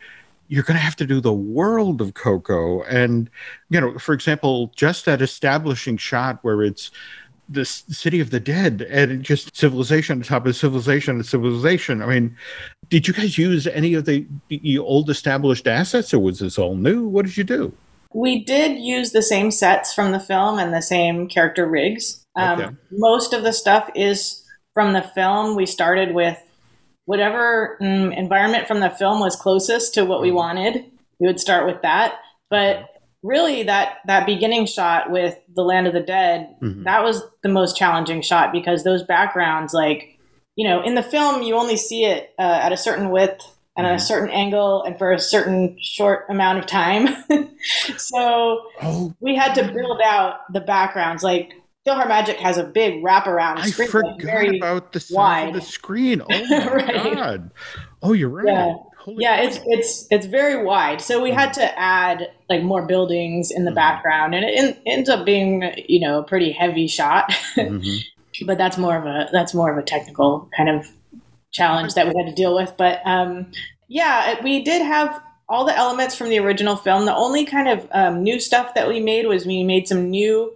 you're 0.48 0.62
going 0.62 0.76
to 0.76 0.82
have 0.82 0.96
to 0.96 1.06
do 1.06 1.20
the 1.20 1.32
world 1.32 2.00
of 2.00 2.14
Coco, 2.14 2.82
and 2.84 3.30
you 3.70 3.80
know, 3.80 3.98
for 3.98 4.12
example, 4.12 4.72
just 4.74 5.04
that 5.04 5.22
establishing 5.22 5.96
shot 5.96 6.38
where 6.42 6.62
it's 6.62 6.90
the 7.48 7.64
city 7.64 8.20
of 8.20 8.30
the 8.30 8.40
dead 8.40 8.82
and 8.82 9.22
just 9.22 9.56
civilization 9.56 10.18
on 10.18 10.22
top 10.22 10.46
of 10.46 10.54
civilization 10.54 11.16
and 11.16 11.26
civilization. 11.26 12.02
I 12.02 12.06
mean, 12.06 12.36
did 12.90 13.08
you 13.08 13.14
guys 13.14 13.38
use 13.38 13.66
any 13.66 13.94
of 13.94 14.04
the, 14.04 14.26
the 14.48 14.78
old 14.78 15.08
established 15.08 15.66
assets 15.66 16.12
or 16.12 16.18
was 16.18 16.40
this 16.40 16.58
all 16.58 16.76
new? 16.76 17.06
What 17.06 17.24
did 17.24 17.36
you 17.36 17.44
do? 17.44 17.72
We 18.12 18.44
did 18.44 18.78
use 18.78 19.12
the 19.12 19.22
same 19.22 19.50
sets 19.50 19.94
from 19.94 20.12
the 20.12 20.20
film 20.20 20.58
and 20.58 20.74
the 20.74 20.82
same 20.82 21.28
character 21.28 21.66
rigs. 21.66 22.22
Um, 22.36 22.60
okay. 22.60 22.74
Most 22.90 23.32
of 23.32 23.42
the 23.42 23.52
stuff 23.52 23.90
is 23.94 24.44
from 24.74 24.92
the 24.92 25.02
film. 25.02 25.56
We 25.56 25.66
started 25.66 26.14
with 26.14 26.38
whatever 27.08 27.78
um, 27.80 28.12
environment 28.12 28.68
from 28.68 28.80
the 28.80 28.90
film 28.90 29.18
was 29.18 29.34
closest 29.34 29.94
to 29.94 30.04
what 30.04 30.20
we 30.20 30.28
mm-hmm. 30.28 30.36
wanted. 30.36 30.84
We 31.18 31.26
would 31.26 31.40
start 31.40 31.64
with 31.64 31.80
that. 31.80 32.16
But 32.50 32.86
really, 33.22 33.62
that 33.62 34.00
that 34.06 34.26
beginning 34.26 34.66
shot 34.66 35.10
with 35.10 35.34
the 35.56 35.62
Land 35.62 35.86
of 35.86 35.94
the 35.94 36.02
Dead, 36.02 36.54
mm-hmm. 36.62 36.82
that 36.82 37.02
was 37.02 37.22
the 37.42 37.48
most 37.48 37.78
challenging 37.78 38.20
shot 38.20 38.52
because 38.52 38.84
those 38.84 39.02
backgrounds, 39.02 39.72
like 39.72 40.18
you 40.54 40.68
know, 40.68 40.82
in 40.82 40.96
the 40.96 41.02
film, 41.02 41.40
you 41.40 41.54
only 41.54 41.78
see 41.78 42.04
it 42.04 42.34
uh, 42.38 42.42
at 42.42 42.72
a 42.72 42.76
certain 42.76 43.08
width 43.08 43.42
and 43.74 43.86
at 43.86 43.92
a 43.92 43.96
mm-hmm. 43.96 44.06
certain 44.06 44.28
angle 44.28 44.82
and 44.82 44.98
for 44.98 45.10
a 45.10 45.18
certain 45.18 45.78
short 45.80 46.26
amount 46.28 46.58
of 46.58 46.66
time. 46.66 47.08
so 47.96 48.66
oh. 48.82 49.14
we 49.18 49.34
had 49.34 49.54
to 49.54 49.62
build 49.72 50.02
out 50.04 50.40
the 50.52 50.60
backgrounds. 50.60 51.22
Like 51.22 51.52
PhilharMagic 51.88 52.36
has 52.36 52.58
a 52.58 52.64
big 52.64 53.02
wraparound 53.02 53.58
I 53.58 53.70
screen. 53.70 53.88
forgot 53.88 54.20
very 54.22 54.58
about 54.58 54.92
the 54.92 55.00
size 55.00 55.10
wide. 55.10 55.48
of 55.48 55.54
the 55.54 55.60
screen. 55.60 56.22
Oh 56.22 56.26
my 56.50 56.66
right. 56.66 57.14
god! 57.14 57.50
Oh, 58.02 58.12
you're 58.12 58.28
right. 58.28 58.46
Yeah, 58.46 58.74
yeah 59.06 59.36
it's 59.40 59.60
it's 59.66 60.06
it's 60.10 60.26
very 60.26 60.62
wide. 60.62 61.00
So 61.00 61.22
we 61.22 61.30
had 61.30 61.52
to 61.54 61.78
add 61.78 62.30
like 62.48 62.62
more 62.62 62.86
buildings 62.86 63.50
in 63.50 63.64
the 63.64 63.70
mm-hmm. 63.70 63.76
background, 63.76 64.34
and 64.34 64.44
it, 64.44 64.54
it, 64.54 64.82
ends 64.86 65.08
up 65.08 65.24
being 65.24 65.72
you 65.88 66.00
know 66.00 66.18
a 66.20 66.22
pretty 66.22 66.52
heavy 66.52 66.86
shot. 66.86 67.32
Mm-hmm. 67.58 68.46
but 68.46 68.56
that's 68.56 68.78
more 68.78 68.96
of 68.96 69.04
a 69.04 69.28
that's 69.32 69.52
more 69.52 69.72
of 69.72 69.78
a 69.78 69.82
technical 69.82 70.48
kind 70.56 70.68
of 70.68 70.86
challenge 71.50 71.94
that 71.94 72.06
we 72.06 72.14
had 72.16 72.28
to 72.28 72.34
deal 72.34 72.54
with. 72.54 72.72
But 72.76 73.00
um, 73.04 73.50
yeah, 73.88 74.40
we 74.44 74.62
did 74.62 74.80
have 74.82 75.20
all 75.48 75.64
the 75.64 75.76
elements 75.76 76.14
from 76.14 76.28
the 76.28 76.38
original 76.38 76.76
film. 76.76 77.06
The 77.06 77.14
only 77.14 77.44
kind 77.44 77.68
of 77.68 77.88
um, 77.90 78.22
new 78.22 78.38
stuff 78.38 78.74
that 78.74 78.86
we 78.86 79.00
made 79.00 79.26
was 79.26 79.46
we 79.46 79.64
made 79.64 79.88
some 79.88 80.10
new 80.10 80.54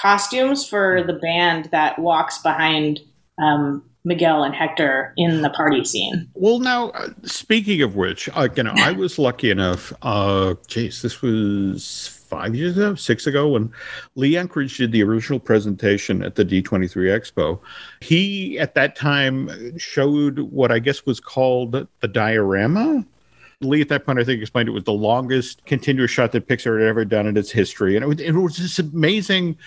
costumes 0.00 0.66
for 0.66 1.02
the 1.02 1.14
band 1.14 1.68
that 1.72 1.98
walks 1.98 2.38
behind 2.38 3.00
um, 3.42 3.82
Miguel 4.04 4.42
and 4.42 4.54
Hector 4.54 5.12
in 5.16 5.42
the 5.42 5.50
party 5.50 5.84
scene. 5.84 6.28
Well, 6.34 6.60
now 6.60 6.90
uh, 6.90 7.10
speaking 7.24 7.82
of 7.82 7.96
which, 7.96 8.28
uh, 8.34 8.48
you 8.56 8.62
know, 8.62 8.72
I 8.76 8.92
was 8.92 9.18
lucky 9.18 9.50
enough. 9.50 9.92
Uh, 10.02 10.54
geez, 10.66 11.02
this 11.02 11.20
was 11.20 12.08
five 12.28 12.54
years 12.54 12.76
ago, 12.76 12.94
six 12.94 13.26
ago, 13.26 13.48
when 13.48 13.72
Lee 14.14 14.32
Unkrich 14.32 14.76
did 14.76 14.92
the 14.92 15.02
original 15.02 15.40
presentation 15.40 16.22
at 16.22 16.34
the 16.34 16.44
D23 16.44 16.90
Expo. 16.90 17.60
He, 18.00 18.58
at 18.58 18.74
that 18.74 18.96
time, 18.96 19.78
showed 19.78 20.38
what 20.40 20.70
I 20.70 20.78
guess 20.78 21.06
was 21.06 21.20
called 21.20 21.72
the 21.72 22.08
diorama. 22.08 23.04
Lee, 23.60 23.80
at 23.80 23.88
that 23.88 24.06
point, 24.06 24.20
I 24.20 24.24
think 24.24 24.40
explained 24.40 24.68
it 24.68 24.72
was 24.72 24.84
the 24.84 24.92
longest 24.92 25.64
continuous 25.66 26.10
shot 26.10 26.32
that 26.32 26.46
Pixar 26.46 26.78
had 26.78 26.88
ever 26.88 27.04
done 27.04 27.26
in 27.26 27.36
its 27.36 27.50
history. 27.50 27.96
And 27.96 28.04
it 28.04 28.08
was, 28.08 28.20
it 28.20 28.32
was 28.32 28.56
this 28.56 28.78
amazing 28.78 29.58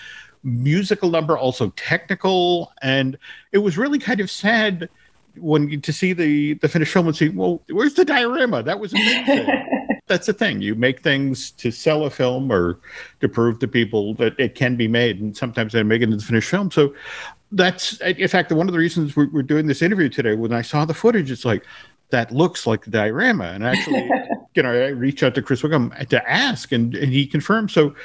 musical 0.44 1.10
number, 1.10 1.38
also 1.38 1.72
technical. 1.72 2.72
And 2.82 3.18
it 3.52 3.58
was 3.58 3.78
really 3.78 4.00
kind 4.00 4.22
of 4.22 4.32
sad 4.32 4.90
when 5.36 5.70
you, 5.70 5.80
to 5.80 5.94
see 5.94 6.14
the 6.14 6.54
the 6.56 6.70
finished 6.70 6.94
film 6.94 7.08
and 7.08 7.16
see, 7.16 7.30
well, 7.30 7.62
where's 7.70 7.94
the 7.94 8.06
diorama? 8.06 8.64
That 8.64 8.80
was 8.80 8.94
amazing. 8.94 9.48
that's 10.08 10.28
the 10.28 10.34
thing. 10.34 10.62
You 10.62 10.76
make 10.76 11.02
things 11.02 11.52
to 11.52 11.72
sell 11.72 12.06
a 12.06 12.10
film 12.10 12.52
or 12.52 12.80
to 13.20 13.30
prove 13.30 13.60
to 13.60 13.68
people 13.68 14.14
that 14.16 14.38
it 14.40 14.56
can 14.56 14.76
be 14.76 14.88
made, 14.88 15.22
and 15.22 15.36
sometimes 15.36 15.74
they 15.74 15.84
make 15.84 16.02
it 16.02 16.06
into 16.06 16.18
the 16.18 16.24
finished 16.24 16.50
film. 16.50 16.72
So 16.72 16.94
that's, 17.54 18.00
in 18.02 18.28
fact, 18.28 18.52
one 18.52 18.68
of 18.68 18.74
the 18.74 18.80
reasons 18.80 19.16
we're, 19.16 19.30
we're 19.30 19.44
doing 19.44 19.68
this 19.68 19.82
interview 19.82 20.10
today. 20.10 20.36
When 20.36 20.54
I 20.54 20.62
saw 20.62 20.86
the 20.86 20.94
footage, 20.94 21.32
it's 21.32 21.46
like 21.46 21.66
that 22.12 22.32
looks 22.32 22.68
like 22.68 22.86
the 22.86 22.92
diorama, 22.92 23.46
and 23.46 23.64
actually, 23.64 24.10
you 24.56 24.64
know, 24.64 24.72
I 24.72 24.90
reached 24.90 25.24
out 25.24 25.36
to 25.36 25.42
Chris 25.42 25.64
Wickham 25.64 25.94
to 26.10 26.30
ask, 26.30 26.72
and, 26.72 26.96
and 26.96 27.12
he 27.12 27.26
confirmed. 27.26 27.72
So, 27.72 27.96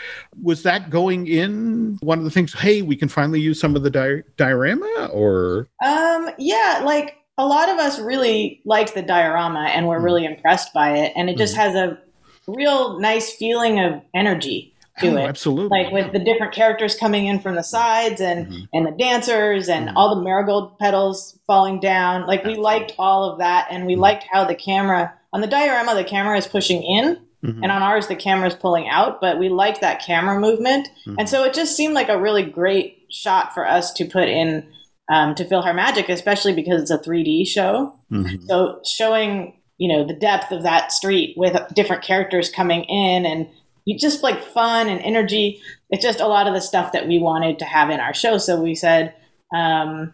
was 0.42 0.62
that 0.62 0.90
going 0.90 1.26
in 1.26 1.98
one 2.00 2.18
of 2.18 2.24
the 2.24 2.30
things? 2.30 2.52
Hey, 2.52 2.82
we 2.82 2.96
can 2.96 3.08
finally 3.08 3.40
use 3.40 3.60
some 3.60 3.76
of 3.76 3.82
the 3.82 3.90
di- 3.90 4.22
diorama, 4.36 5.10
or 5.12 5.68
um, 5.84 6.30
yeah, 6.38 6.82
like 6.84 7.16
a 7.38 7.46
lot 7.46 7.68
of 7.68 7.78
us 7.78 7.98
really 7.98 8.60
liked 8.64 8.94
the 8.94 9.02
diorama 9.02 9.66
and 9.72 9.86
were 9.86 10.00
mm. 10.00 10.04
really 10.04 10.24
impressed 10.24 10.72
by 10.72 10.96
it. 10.96 11.12
And 11.16 11.28
it 11.28 11.36
just 11.36 11.54
mm. 11.54 11.58
has 11.58 11.74
a 11.74 11.98
real 12.46 12.98
nice 12.98 13.32
feeling 13.32 13.80
of 13.80 14.00
energy 14.14 14.72
to 14.98 15.08
oh, 15.08 15.16
it. 15.16 15.28
Absolutely. 15.28 15.78
Like 15.78 15.92
with 15.92 16.12
the 16.12 16.18
different 16.18 16.54
characters 16.54 16.94
coming 16.94 17.26
in 17.26 17.40
from 17.40 17.54
the 17.54 17.62
sides 17.62 18.20
and 18.20 18.46
mm-hmm. 18.46 18.64
and 18.72 18.86
the 18.86 18.92
dancers 18.92 19.68
and 19.68 19.88
mm-hmm. 19.88 19.96
all 19.96 20.14
the 20.14 20.22
marigold 20.22 20.78
petals 20.78 21.38
falling 21.46 21.80
down. 21.80 22.26
Like 22.26 22.44
we 22.44 22.54
liked 22.54 22.92
all 22.98 23.30
of 23.30 23.38
that 23.38 23.68
and 23.70 23.86
we 23.86 23.92
mm-hmm. 23.92 24.02
liked 24.02 24.24
how 24.30 24.44
the 24.44 24.54
camera 24.54 25.14
on 25.32 25.40
the 25.40 25.46
diorama 25.46 25.94
the 25.94 26.04
camera 26.04 26.38
is 26.38 26.46
pushing 26.46 26.82
in 26.82 27.18
mm-hmm. 27.44 27.62
and 27.62 27.72
on 27.72 27.82
ours 27.82 28.06
the 28.06 28.16
camera 28.16 28.48
is 28.48 28.54
pulling 28.54 28.88
out, 28.88 29.20
but 29.20 29.38
we 29.38 29.48
liked 29.48 29.80
that 29.80 30.02
camera 30.04 30.40
movement. 30.40 30.88
And 31.04 31.18
mm-hmm. 31.18 31.26
so 31.26 31.44
it 31.44 31.54
just 31.54 31.76
seemed 31.76 31.94
like 31.94 32.08
a 32.08 32.20
really 32.20 32.42
great 32.42 33.06
shot 33.10 33.52
for 33.54 33.66
us 33.66 33.92
to 33.94 34.04
put 34.06 34.28
in 34.28 34.66
um, 35.12 35.34
to 35.36 35.44
PhilharMagic, 35.44 36.08
especially 36.08 36.54
because 36.54 36.82
it's 36.82 36.90
a 36.90 36.98
3D 36.98 37.46
show. 37.46 37.94
Mm-hmm. 38.10 38.46
So 38.46 38.80
showing 38.84 39.60
you 39.78 39.94
know 39.94 40.06
the 40.06 40.14
depth 40.14 40.52
of 40.52 40.62
that 40.62 40.90
street 40.90 41.34
with 41.36 41.54
different 41.74 42.02
characters 42.02 42.48
coming 42.48 42.84
in 42.84 43.26
and 43.26 43.42
you 43.42 43.50
just 43.94 44.22
like 44.22 44.42
fun 44.42 44.88
and 44.88 45.00
energy. 45.00 45.60
It's 45.90 46.02
just 46.02 46.20
a 46.20 46.26
lot 46.26 46.48
of 46.48 46.54
the 46.54 46.60
stuff 46.60 46.92
that 46.92 47.06
we 47.06 47.18
wanted 47.18 47.58
to 47.60 47.64
have 47.64 47.90
in 47.90 48.00
our 48.00 48.12
show. 48.12 48.38
So 48.38 48.60
we 48.60 48.74
said, 48.74 49.14
um, 49.54 50.12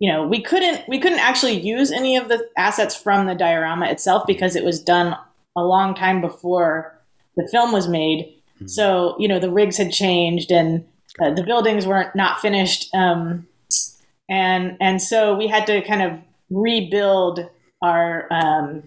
you 0.00 0.10
know, 0.10 0.26
we 0.26 0.42
couldn't 0.42 0.86
we 0.88 0.98
couldn't 0.98 1.20
actually 1.20 1.60
use 1.60 1.92
any 1.92 2.16
of 2.16 2.28
the 2.28 2.48
assets 2.56 2.96
from 2.96 3.26
the 3.26 3.34
diorama 3.34 3.86
itself 3.86 4.26
because 4.26 4.56
it 4.56 4.64
was 4.64 4.82
done 4.82 5.16
a 5.56 5.62
long 5.62 5.94
time 5.94 6.20
before 6.20 7.00
the 7.36 7.48
film 7.50 7.72
was 7.72 7.88
made. 7.88 8.34
Mm-hmm. 8.56 8.66
So 8.66 9.16
you 9.18 9.28
know 9.28 9.38
the 9.38 9.50
rigs 9.50 9.76
had 9.76 9.92
changed 9.92 10.50
and 10.50 10.84
uh, 11.22 11.30
the 11.30 11.44
buildings 11.44 11.86
weren't 11.86 12.14
not 12.16 12.40
finished. 12.40 12.92
Um, 12.94 13.46
and 14.28 14.76
and 14.80 15.00
so 15.00 15.36
we 15.36 15.46
had 15.46 15.66
to 15.68 15.80
kind 15.82 16.02
of 16.02 16.18
rebuild 16.50 17.48
our 17.82 18.26
um, 18.32 18.82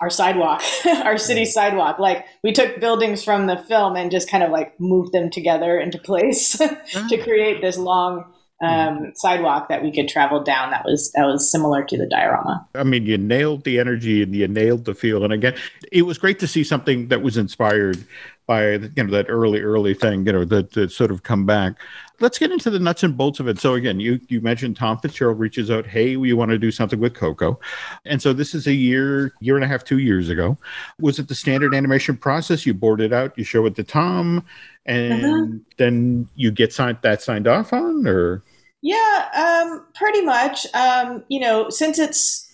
our 0.00 0.10
sidewalk, 0.10 0.62
our 0.86 1.18
city 1.18 1.44
sidewalk. 1.44 1.98
Like 1.98 2.24
we 2.42 2.52
took 2.52 2.80
buildings 2.80 3.22
from 3.22 3.46
the 3.46 3.56
film 3.56 3.96
and 3.96 4.10
just 4.10 4.28
kind 4.28 4.42
of 4.42 4.50
like 4.50 4.78
moved 4.80 5.12
them 5.12 5.30
together 5.30 5.78
into 5.78 5.98
place 5.98 6.52
to 6.58 6.78
ah. 6.96 7.08
create 7.22 7.60
this 7.60 7.76
long 7.76 8.24
um, 8.62 9.12
sidewalk 9.16 9.68
that 9.68 9.82
we 9.82 9.92
could 9.92 10.08
travel 10.08 10.42
down 10.42 10.70
that 10.70 10.84
was 10.84 11.10
that 11.12 11.24
was 11.24 11.50
similar 11.50 11.82
to 11.84 11.98
the 11.98 12.06
diorama. 12.06 12.66
I 12.74 12.84
mean, 12.84 13.06
you 13.06 13.18
nailed 13.18 13.64
the 13.64 13.80
energy 13.80 14.22
and 14.22 14.34
you 14.34 14.46
nailed 14.46 14.84
the 14.84 14.94
feel. 14.94 15.24
And 15.24 15.32
again, 15.32 15.54
it 15.90 16.02
was 16.02 16.16
great 16.16 16.38
to 16.38 16.46
see 16.46 16.62
something 16.62 17.08
that 17.08 17.22
was 17.22 17.36
inspired 17.36 18.04
by 18.46 18.72
you 18.72 18.90
know 18.96 19.10
that 19.10 19.26
early 19.28 19.60
early 19.60 19.94
thing 19.94 20.26
you 20.26 20.32
know 20.32 20.44
that, 20.44 20.72
that 20.72 20.90
sort 20.90 21.10
of 21.10 21.22
come 21.22 21.46
back. 21.46 21.74
Let's 22.20 22.38
get 22.38 22.52
into 22.52 22.70
the 22.70 22.78
nuts 22.78 23.02
and 23.02 23.16
bolts 23.16 23.40
of 23.40 23.48
it. 23.48 23.58
So 23.58 23.74
again 23.74 24.00
you 24.00 24.20
you 24.28 24.40
mentioned 24.40 24.76
tom 24.76 24.98
fitzgerald 24.98 25.38
reaches 25.38 25.70
out 25.70 25.86
hey 25.86 26.16
we 26.16 26.32
want 26.32 26.50
to 26.50 26.58
do 26.58 26.70
something 26.70 27.00
with 27.00 27.14
coco? 27.14 27.58
And 28.04 28.20
so 28.20 28.32
this 28.32 28.54
is 28.54 28.66
a 28.66 28.72
year 28.72 29.32
year 29.40 29.56
and 29.56 29.64
a 29.64 29.68
half 29.68 29.84
two 29.84 29.98
years 29.98 30.28
ago. 30.28 30.58
Was 30.98 31.18
it 31.18 31.28
the 31.28 31.34
standard 31.34 31.74
animation 31.74 32.16
process? 32.16 32.66
You 32.66 32.74
board 32.74 33.00
it 33.00 33.12
out 33.12 33.36
you 33.36 33.44
show 33.44 33.64
it 33.66 33.76
to 33.76 33.84
tom 33.84 34.44
and 34.86 35.22
mm-hmm. 35.22 35.56
then 35.78 36.28
you 36.34 36.50
get 36.50 36.72
signed 36.72 36.98
that 37.02 37.22
signed 37.22 37.46
off 37.46 37.72
on 37.72 38.06
or? 38.06 38.42
Yeah 38.82 39.28
um 39.36 39.86
pretty 39.94 40.22
much. 40.22 40.66
Um 40.74 41.24
you 41.28 41.40
know 41.40 41.70
since 41.70 41.98
it's 41.98 42.48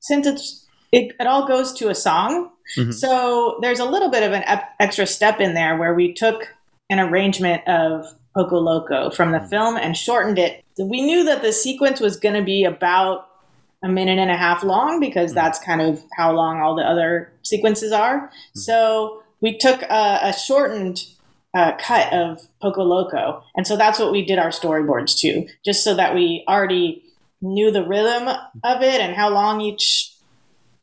since 0.00 0.26
it's 0.26 0.66
it, 0.92 1.14
it 1.18 1.26
all 1.26 1.46
goes 1.46 1.72
to 1.74 1.90
a 1.90 1.94
song 1.94 2.50
Mm-hmm. 2.76 2.90
So 2.92 3.58
there's 3.62 3.80
a 3.80 3.84
little 3.84 4.10
bit 4.10 4.22
of 4.22 4.32
an 4.32 4.42
ep- 4.46 4.74
extra 4.80 5.06
step 5.06 5.40
in 5.40 5.54
there 5.54 5.76
where 5.76 5.94
we 5.94 6.12
took 6.12 6.54
an 6.90 6.98
arrangement 6.98 7.66
of 7.66 8.06
Poco 8.34 8.58
Loco 8.58 9.10
from 9.10 9.32
the 9.32 9.38
mm-hmm. 9.38 9.48
film 9.48 9.76
and 9.76 9.96
shortened 9.96 10.38
it. 10.38 10.64
We 10.78 11.02
knew 11.02 11.24
that 11.24 11.42
the 11.42 11.52
sequence 11.52 12.00
was 12.00 12.18
going 12.18 12.34
to 12.34 12.44
be 12.44 12.64
about 12.64 13.28
a 13.82 13.88
minute 13.88 14.18
and 14.18 14.30
a 14.30 14.36
half 14.36 14.62
long 14.62 15.00
because 15.00 15.30
mm-hmm. 15.30 15.36
that's 15.36 15.58
kind 15.58 15.80
of 15.80 16.02
how 16.16 16.32
long 16.32 16.60
all 16.60 16.74
the 16.74 16.82
other 16.82 17.32
sequences 17.42 17.92
are. 17.92 18.28
Mm-hmm. 18.28 18.58
So 18.60 19.22
we 19.40 19.56
took 19.58 19.82
a, 19.82 20.18
a 20.22 20.32
shortened 20.32 21.04
uh, 21.54 21.72
cut 21.78 22.12
of 22.12 22.46
Poco 22.60 22.82
Loco. 22.82 23.42
And 23.56 23.66
so 23.66 23.76
that's 23.76 23.98
what 23.98 24.12
we 24.12 24.24
did 24.24 24.38
our 24.38 24.50
storyboards 24.50 25.18
to, 25.20 25.46
just 25.64 25.82
so 25.82 25.94
that 25.94 26.14
we 26.14 26.44
already 26.46 27.02
knew 27.40 27.70
the 27.70 27.86
rhythm 27.86 28.28
of 28.28 28.82
it 28.82 29.00
and 29.00 29.14
how 29.14 29.30
long 29.30 29.60
each 29.60 30.12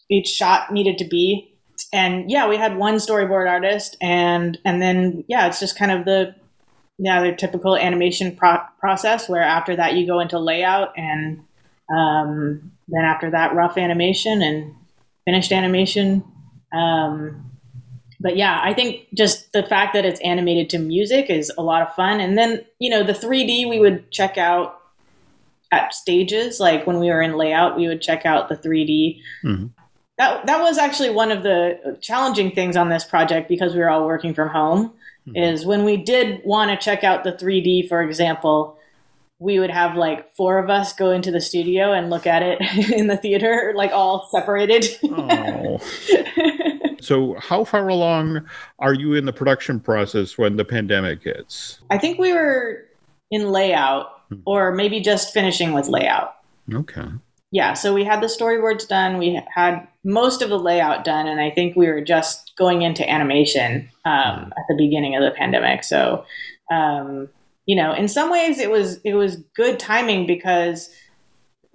each 0.09 0.27
shot 0.27 0.71
needed 0.71 0.97
to 0.97 1.05
be 1.05 1.52
and 1.91 2.29
yeah, 2.29 2.47
we 2.47 2.57
had 2.57 2.77
one 2.77 2.95
storyboard 2.95 3.49
artist, 3.49 3.97
and 4.01 4.57
and 4.63 4.81
then 4.81 5.23
yeah, 5.27 5.47
it's 5.47 5.59
just 5.59 5.77
kind 5.77 5.91
of 5.91 6.05
the 6.05 6.35
yeah, 6.97 7.21
the 7.23 7.35
typical 7.35 7.75
animation 7.75 8.35
pro- 8.35 8.63
process 8.79 9.27
where 9.27 9.41
after 9.41 9.75
that 9.75 9.95
you 9.95 10.05
go 10.05 10.19
into 10.19 10.39
layout 10.39 10.93
and 10.95 11.39
um, 11.93 12.71
then 12.87 13.03
after 13.03 13.31
that 13.31 13.55
rough 13.55 13.77
animation 13.77 14.41
and 14.41 14.73
finished 15.25 15.51
animation. 15.51 16.23
Um, 16.71 17.51
but 18.19 18.37
yeah, 18.37 18.61
I 18.63 18.73
think 18.73 19.07
just 19.13 19.51
the 19.51 19.63
fact 19.63 19.93
that 19.93 20.05
it's 20.05 20.21
animated 20.21 20.69
to 20.71 20.79
music 20.79 21.29
is 21.29 21.51
a 21.57 21.61
lot 21.61 21.81
of 21.81 21.93
fun. 21.93 22.19
And 22.19 22.37
then, 22.37 22.63
you 22.79 22.89
know, 22.89 23.03
the 23.03 23.13
3D 23.13 23.69
we 23.69 23.79
would 23.79 24.11
check 24.11 24.37
out 24.37 24.79
at 25.73 25.93
stages. 25.93 26.59
Like 26.59 26.87
when 26.87 26.99
we 26.99 27.09
were 27.09 27.21
in 27.21 27.35
layout, 27.35 27.75
we 27.75 27.87
would 27.87 28.01
check 28.01 28.25
out 28.25 28.47
the 28.47 28.55
3D. 28.55 29.19
Mm-hmm. 29.43 29.65
That, 30.17 30.45
that 30.45 30.61
was 30.61 30.77
actually 30.77 31.09
one 31.09 31.31
of 31.31 31.43
the 31.43 31.97
challenging 32.01 32.51
things 32.51 32.77
on 32.77 32.89
this 32.89 33.03
project 33.03 33.49
because 33.49 33.73
we 33.73 33.79
were 33.79 33.89
all 33.89 34.05
working 34.05 34.33
from 34.33 34.49
home. 34.49 34.93
Mm-hmm. 35.27 35.37
Is 35.37 35.65
when 35.65 35.85
we 35.85 35.97
did 35.97 36.41
want 36.43 36.69
to 36.69 36.83
check 36.83 37.03
out 37.03 37.23
the 37.23 37.31
3D, 37.31 37.87
for 37.87 38.03
example, 38.03 38.77
we 39.39 39.59
would 39.59 39.69
have 39.69 39.95
like 39.95 40.33
four 40.35 40.57
of 40.57 40.69
us 40.69 40.93
go 40.93 41.11
into 41.11 41.31
the 41.31 41.41
studio 41.41 41.91
and 41.91 42.09
look 42.09 42.25
at 42.25 42.41
it 42.43 42.61
in 42.91 43.07
the 43.07 43.17
theater, 43.17 43.73
like 43.75 43.91
all 43.91 44.29
separated. 44.31 44.85
Oh. 45.03 45.79
so, 47.01 47.35
how 47.39 47.63
far 47.63 47.87
along 47.87 48.47
are 48.79 48.93
you 48.93 49.13
in 49.15 49.25
the 49.25 49.33
production 49.33 49.79
process 49.79 50.37
when 50.37 50.55
the 50.55 50.65
pandemic 50.65 51.23
hits? 51.23 51.79
I 51.89 51.97
think 51.97 52.19
we 52.19 52.33
were 52.33 52.85
in 53.31 53.51
layout 53.51 54.21
hmm. 54.29 54.39
or 54.45 54.73
maybe 54.73 55.01
just 55.01 55.33
finishing 55.33 55.73
with 55.73 55.87
layout. 55.87 56.35
Okay. 56.73 57.07
Yeah, 57.53 57.73
so 57.73 57.93
we 57.93 58.03
had 58.03 58.19
the 58.19 58.25
storyboards 58.25 58.87
done, 58.87 59.19
we 59.19 59.39
had 59.53 59.87
most 60.03 60.41
of 60.41 60.49
the 60.49 60.57
layout 60.57 61.03
done, 61.03 61.27
and 61.27 61.39
I 61.39 61.51
think 61.51 61.75
we 61.75 61.85
were 61.85 62.01
just 62.01 62.51
going 62.57 62.81
into 62.81 63.07
animation 63.07 63.91
um, 64.05 64.51
at 64.57 64.63
the 64.67 64.75
beginning 64.75 65.15
of 65.15 65.21
the 65.21 65.29
pandemic. 65.29 65.83
So, 65.83 66.25
um, 66.71 67.29
you 67.67 67.75
know, 67.75 67.93
in 67.93 68.07
some 68.07 68.31
ways 68.31 68.57
it 68.57 68.71
was 68.71 68.99
it 69.03 69.13
was 69.13 69.35
good 69.55 69.79
timing 69.79 70.25
because 70.25 70.89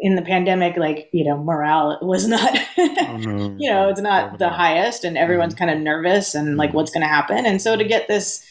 in 0.01 0.16
the 0.16 0.22
pandemic, 0.22 0.76
like 0.76 1.11
you 1.12 1.24
know, 1.24 1.41
morale 1.41 1.97
was 2.03 2.26
not, 2.26 2.59
oh, 2.76 3.16
no. 3.16 3.57
you 3.61 3.70
know, 3.70 3.89
it's 3.89 4.01
not 4.01 4.41
the 4.41 4.49
highest, 4.49 5.05
and 5.05 5.16
everyone's 5.16 5.55
mm-hmm. 5.55 5.66
kind 5.66 5.79
of 5.79 5.85
nervous 5.85 6.35
and 6.35 6.57
like 6.57 6.74
what's 6.74 6.91
going 6.91 7.03
to 7.03 7.07
happen. 7.07 7.47
And 7.47 7.62
so 7.62 7.76
to 7.76 7.85
get 7.85 8.09
this 8.09 8.45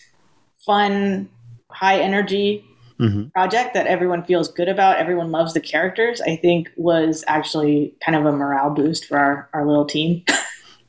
fun, 0.65 1.27
high 1.69 1.99
energy 1.99 2.63
mm-hmm. 2.99 3.29
project 3.29 3.73
that 3.73 3.87
everyone 3.87 4.23
feels 4.23 4.47
good 4.49 4.69
about, 4.69 4.97
everyone 4.97 5.31
loves 5.31 5.53
the 5.53 5.59
characters, 5.59 6.21
I 6.21 6.35
think 6.35 6.71
was 6.75 7.23
actually 7.27 7.93
kind 8.03 8.15
of 8.15 8.25
a 8.25 8.31
morale 8.31 8.69
boost 8.69 9.05
for 9.05 9.17
our, 9.17 9.49
our 9.53 9.65
little 9.65 9.85
team. 9.85 10.23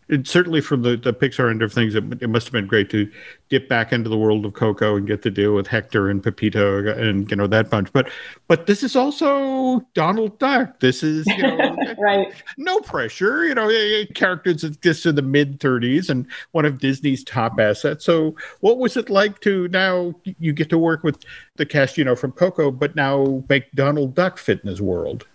it, 0.09 0.27
certainly 0.27 0.61
from 0.61 0.83
the, 0.83 0.97
the 0.97 1.13
Pixar 1.13 1.51
end 1.51 1.63
of 1.63 1.73
things, 1.73 1.95
it, 1.95 2.05
it, 2.23 2.29
must 2.29 2.47
have 2.47 2.53
been 2.53 2.67
great 2.67 2.89
to 2.91 3.11
dip 3.51 3.69
back 3.69 3.93
into 3.93 4.09
the 4.09 4.17
world 4.17 4.47
of 4.47 4.55
Coco 4.55 4.97
and 4.97 5.07
get 5.07 5.23
to 5.23 5.31
deal 5.31 5.55
with 5.55 5.67
Hector 5.67 6.09
and 6.09 6.23
Pepito 6.23 6.87
and 6.87 7.31
you 7.31 7.37
know 7.37 7.47
that 7.47 7.69
bunch. 7.69 7.93
But 7.93 8.11
but 8.47 8.67
this 8.67 8.83
is 8.83 8.97
also 8.97 9.81
Donald 9.95 10.39
Duck. 10.39 10.81
This 10.81 11.03
is 11.03 11.27
you 11.27 11.43
know 11.43 11.77
right. 11.99 12.33
No 12.57 12.81
pressure. 12.81 13.45
You 13.45 13.55
know, 13.55 13.71
characters 14.15 14.63
just 14.81 15.05
in 15.05 15.15
the 15.15 15.23
mid 15.23 15.61
thirties 15.61 16.09
and 16.09 16.27
one 16.53 16.65
of 16.65 16.79
Disney's 16.79 17.23
top 17.25 17.59
assets. 17.61 18.05
So 18.05 18.35
what 18.61 18.79
was 18.79 18.97
it 18.97 19.11
like 19.11 19.41
to 19.43 19.69
now 19.69 20.15
you 20.25 20.53
get 20.53 20.71
to 20.71 20.79
work 20.79 21.05
with 21.05 21.23
the 21.57 21.67
cast 21.67 21.99
you 21.99 22.05
know 22.05 22.17
from 22.17 22.33
Coco, 22.33 22.71
but 22.71 22.97
now 22.97 23.45
make 23.49 23.71
Donald 23.73 24.15
Duck 24.15 24.39
fit 24.39 24.61
in 24.63 24.69
his 24.69 24.81
world? 24.81 25.27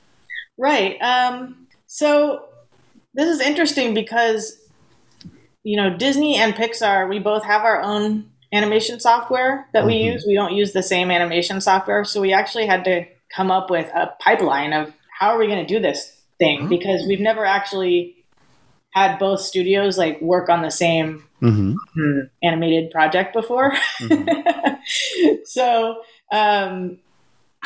Right. 0.57 0.99
Um, 1.01 1.67
so 1.85 2.45
this 3.13 3.27
is 3.27 3.39
interesting 3.39 3.93
because 3.93 4.62
you 5.63 5.77
know, 5.77 5.95
Disney 5.95 6.37
and 6.37 6.53
Pixar, 6.53 7.09
we 7.09 7.19
both 7.19 7.43
have 7.45 7.63
our 7.63 7.81
own 7.81 8.29
animation 8.51 8.99
software 8.99 9.67
that 9.73 9.85
we 9.85 9.93
mm-hmm. 9.93 10.13
use. 10.13 10.25
We 10.27 10.35
don't 10.35 10.53
use 10.53 10.73
the 10.73 10.83
same 10.83 11.09
animation 11.09 11.61
software. 11.61 12.05
So 12.05 12.21
we 12.21 12.33
actually 12.33 12.67
had 12.67 12.83
to 12.85 13.05
come 13.35 13.49
up 13.49 13.69
with 13.69 13.87
a 13.95 14.13
pipeline 14.19 14.73
of 14.73 14.93
how 15.17 15.29
are 15.29 15.39
we 15.39 15.47
going 15.47 15.65
to 15.65 15.73
do 15.73 15.79
this 15.79 16.21
thing 16.37 16.61
mm-hmm. 16.61 16.69
because 16.69 17.05
we've 17.07 17.19
never 17.19 17.45
actually 17.45 18.15
had 18.91 19.17
both 19.17 19.39
studios 19.39 19.97
like 19.97 20.21
work 20.21 20.49
on 20.49 20.61
the 20.61 20.69
same 20.69 21.23
mm-hmm. 21.41 21.73
Hmm, 21.95 22.19
animated 22.43 22.91
project 22.91 23.33
before. 23.33 23.73
Mm-hmm. 23.99 24.73
so 25.45 26.01
um, 26.31 26.99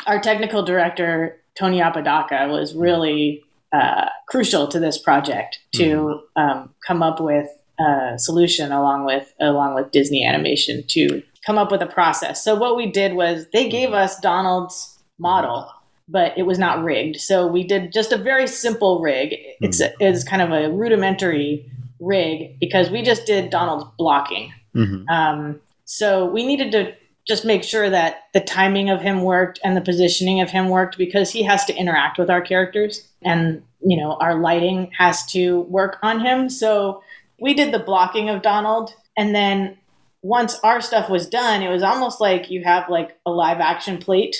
our 0.06 0.20
technical 0.20 0.62
director, 0.62 1.40
Tony 1.54 1.82
Apodaca, 1.82 2.48
was 2.48 2.74
really 2.74 3.42
uh, 3.72 4.06
crucial 4.28 4.68
to 4.68 4.80
this 4.80 4.96
project 4.96 5.58
to 5.72 5.84
mm-hmm. 5.84 6.40
um, 6.40 6.74
come 6.86 7.02
up 7.02 7.20
with 7.20 7.48
uh, 7.78 8.16
solution 8.16 8.72
along 8.72 9.04
with 9.04 9.32
along 9.40 9.74
with 9.74 9.90
Disney 9.90 10.24
Animation 10.24 10.84
to 10.88 11.22
come 11.46 11.58
up 11.58 11.70
with 11.70 11.80
a 11.80 11.86
process. 11.86 12.42
So 12.42 12.54
what 12.54 12.76
we 12.76 12.90
did 12.90 13.14
was 13.14 13.46
they 13.52 13.68
gave 13.68 13.92
us 13.92 14.18
Donald's 14.20 14.98
model, 15.18 15.70
but 16.08 16.36
it 16.36 16.42
was 16.42 16.58
not 16.58 16.82
rigged. 16.82 17.20
So 17.20 17.46
we 17.46 17.64
did 17.64 17.92
just 17.92 18.12
a 18.12 18.18
very 18.18 18.46
simple 18.46 19.00
rig. 19.00 19.34
It's 19.60 19.80
mm-hmm. 19.80 19.94
it's 20.00 20.24
kind 20.24 20.42
of 20.42 20.50
a 20.50 20.70
rudimentary 20.70 21.70
rig 22.00 22.58
because 22.60 22.90
we 22.90 23.02
just 23.02 23.26
did 23.26 23.50
Donald's 23.50 23.84
blocking. 23.96 24.52
Mm-hmm. 24.74 25.08
Um, 25.08 25.60
so 25.84 26.26
we 26.26 26.46
needed 26.46 26.72
to 26.72 26.94
just 27.26 27.44
make 27.44 27.62
sure 27.62 27.90
that 27.90 28.24
the 28.32 28.40
timing 28.40 28.88
of 28.90 29.00
him 29.00 29.22
worked 29.22 29.60
and 29.62 29.76
the 29.76 29.80
positioning 29.80 30.40
of 30.40 30.50
him 30.50 30.70
worked 30.70 30.96
because 30.96 31.30
he 31.30 31.42
has 31.42 31.64
to 31.66 31.74
interact 31.74 32.18
with 32.18 32.30
our 32.30 32.40
characters 32.40 33.06
and 33.22 33.62
you 33.80 33.96
know 33.96 34.14
our 34.14 34.40
lighting 34.40 34.90
has 34.96 35.24
to 35.26 35.60
work 35.62 35.98
on 36.02 36.20
him 36.20 36.48
so 36.48 37.02
we 37.40 37.54
did 37.54 37.72
the 37.72 37.78
blocking 37.78 38.28
of 38.28 38.42
Donald, 38.42 38.94
and 39.16 39.34
then 39.34 39.78
once 40.22 40.58
our 40.64 40.80
stuff 40.80 41.08
was 41.08 41.28
done, 41.28 41.62
it 41.62 41.70
was 41.70 41.82
almost 41.82 42.20
like 42.20 42.50
you 42.50 42.64
have 42.64 42.88
like 42.88 43.16
a 43.24 43.30
live 43.30 43.58
action 43.60 43.98
plate 43.98 44.36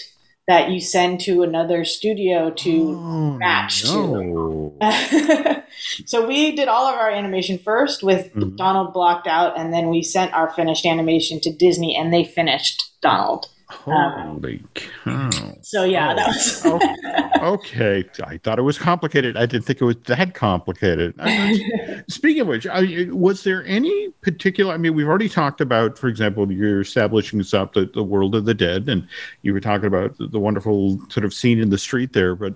that 0.48 0.70
you 0.70 0.80
send 0.80 1.20
to 1.20 1.42
another 1.42 1.84
studio 1.84 2.50
to 2.50 2.94
oh, 2.98 3.30
match 3.32 3.84
no. 3.84 4.74
to. 4.80 5.62
so 6.06 6.26
we 6.26 6.56
did 6.56 6.68
all 6.68 6.86
of 6.86 6.94
our 6.94 7.10
animation 7.10 7.58
first 7.58 8.02
with 8.02 8.32
mm-hmm. 8.32 8.56
Donald 8.56 8.94
blocked 8.94 9.26
out, 9.26 9.58
and 9.58 9.72
then 9.72 9.90
we 9.90 10.02
sent 10.02 10.32
our 10.32 10.50
finished 10.50 10.86
animation 10.86 11.38
to 11.40 11.52
Disney, 11.52 11.94
and 11.94 12.12
they 12.12 12.24
finished 12.24 12.92
Donald. 13.02 13.46
Holy 13.70 14.62
um, 15.04 15.30
cow! 15.30 15.56
So 15.60 15.84
yeah, 15.84 16.12
oh, 16.12 16.16
that 16.16 16.28
was 16.28 16.62
oh, 16.64 17.52
okay. 17.54 18.02
I 18.24 18.38
thought 18.38 18.58
it 18.58 18.62
was 18.62 18.78
complicated. 18.78 19.36
I 19.36 19.44
didn't 19.44 19.66
think 19.66 19.82
it 19.82 19.84
was 19.84 19.96
that 20.06 20.34
complicated. 20.34 21.14
Speaking 22.08 22.42
of 22.42 22.46
which, 22.48 22.66
I, 22.66 23.08
was 23.10 23.44
there 23.44 23.66
any 23.66 24.08
particular? 24.22 24.72
I 24.72 24.78
mean, 24.78 24.94
we've 24.94 25.06
already 25.06 25.28
talked 25.28 25.60
about, 25.60 25.98
for 25.98 26.08
example, 26.08 26.50
you're 26.50 26.80
establishing 26.80 27.44
up 27.52 27.74
the, 27.74 27.90
the 27.92 28.02
world 28.02 28.34
of 28.34 28.46
the 28.46 28.54
dead, 28.54 28.88
and 28.88 29.06
you 29.42 29.52
were 29.52 29.60
talking 29.60 29.86
about 29.86 30.16
the, 30.16 30.28
the 30.28 30.38
wonderful 30.38 30.98
sort 31.10 31.26
of 31.26 31.34
scene 31.34 31.58
in 31.58 31.68
the 31.68 31.78
street 31.78 32.14
there. 32.14 32.34
But 32.34 32.54